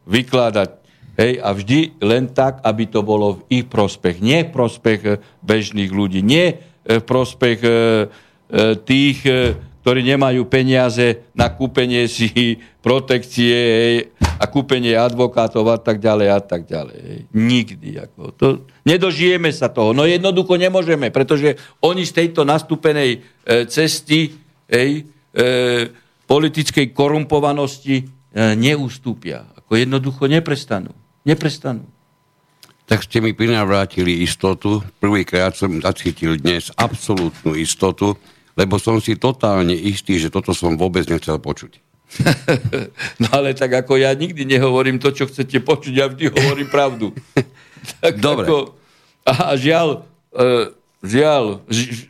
[0.05, 0.69] vykladať.
[1.17, 4.21] Hej, a vždy len tak, aby to bolo v ich prospech.
[4.21, 5.01] Nie v prospech
[5.41, 7.57] bežných ľudí, nie v prospech
[8.85, 9.19] tých,
[9.83, 13.59] ktorí nemajú peniaze na kúpenie si protekcie
[14.39, 16.99] a kúpenie advokátov a tak ďalej a tak ďalej.
[17.03, 17.19] Hej.
[17.35, 17.89] Nikdy.
[17.99, 18.21] Ako.
[18.39, 18.47] To,
[18.87, 19.91] nedožijeme sa toho.
[19.91, 24.31] No jednoducho nemôžeme, pretože oni z tejto nastúpenej e, cesty
[24.71, 25.03] hej,
[25.35, 25.41] e,
[26.31, 28.03] politickej korumpovanosti e,
[28.55, 29.51] neustúpia.
[29.59, 30.95] Ako jednoducho neprestanú.
[31.27, 31.83] Neprestanú.
[32.87, 34.79] Tak ste mi prinavrátili istotu.
[34.99, 38.15] Prvýkrát som zacítil dnes absolútnu istotu,
[38.53, 41.81] lebo som si totálne istý, že toto som vôbec nechcel počuť.
[43.21, 47.09] no ale tak ako ja nikdy nehovorím to, čo chcete počuť, ja vždy hovorím pravdu.
[48.01, 48.45] tak Dobre.
[48.45, 48.57] Ako,
[49.25, 50.05] a žiaľ,
[50.37, 50.69] uh,
[51.01, 52.05] žiaľ, ž,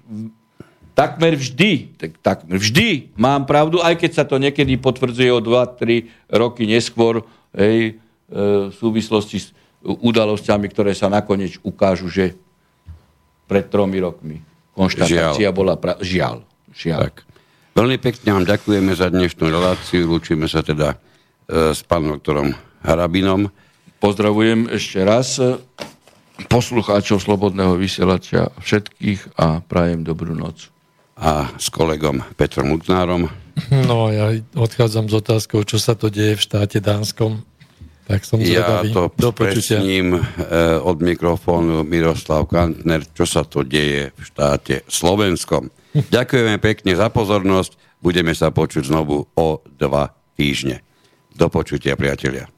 [0.92, 6.12] takmer vždy, tak, takmer vždy mám pravdu, aj keď sa to niekedy potvrdzuje o 2-3
[6.36, 7.24] roky neskôr,
[7.56, 7.96] hej,
[8.28, 9.48] uh, v súvislosti s
[9.84, 12.36] udalosťami, ktoré sa nakoniec ukážu, že
[13.48, 15.54] pred tromi rokmi konštatácia žiaľ.
[15.56, 15.98] bola pra...
[16.02, 16.46] žiaľ.
[16.74, 17.10] žiaľ.
[17.10, 17.16] Tak.
[17.74, 20.06] Veľmi pekne vám ďakujeme za dnešnú reláciu.
[20.06, 20.94] Lúčime sa teda
[21.50, 22.54] e, s pánom doktorom
[22.86, 23.50] Harabinom.
[23.98, 25.58] Pozdravujem ešte raz e,
[26.50, 30.70] poslucháčov Slobodného vysielača všetkých a prajem dobrú noc.
[31.18, 33.30] A s kolegom Petrom Mutnárom.
[33.70, 37.46] No ja odchádzam s otázkou, čo sa to deje v štáte Dánskom.
[38.04, 38.92] Tak som zvedavý.
[38.92, 45.72] Ja to presním eh, od mikrofónu Miroslav Kantner, čo sa to deje v štáte Slovenskom.
[46.16, 47.80] Ďakujeme pekne za pozornosť.
[48.04, 49.48] Budeme sa počuť znovu o
[49.80, 50.84] dva týždne.
[51.34, 52.52] Do počutia, priatelia.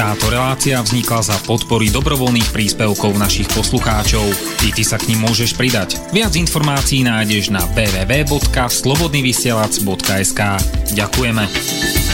[0.00, 4.24] Táto relácia vznikla za podpory dobrovoľných príspevkov našich poslucháčov.
[4.64, 6.00] I ty sa k ním môžeš pridať.
[6.16, 10.40] Viac informácií nájdeš na www.slobodnyvysielac.sk
[10.96, 12.09] Ďakujeme.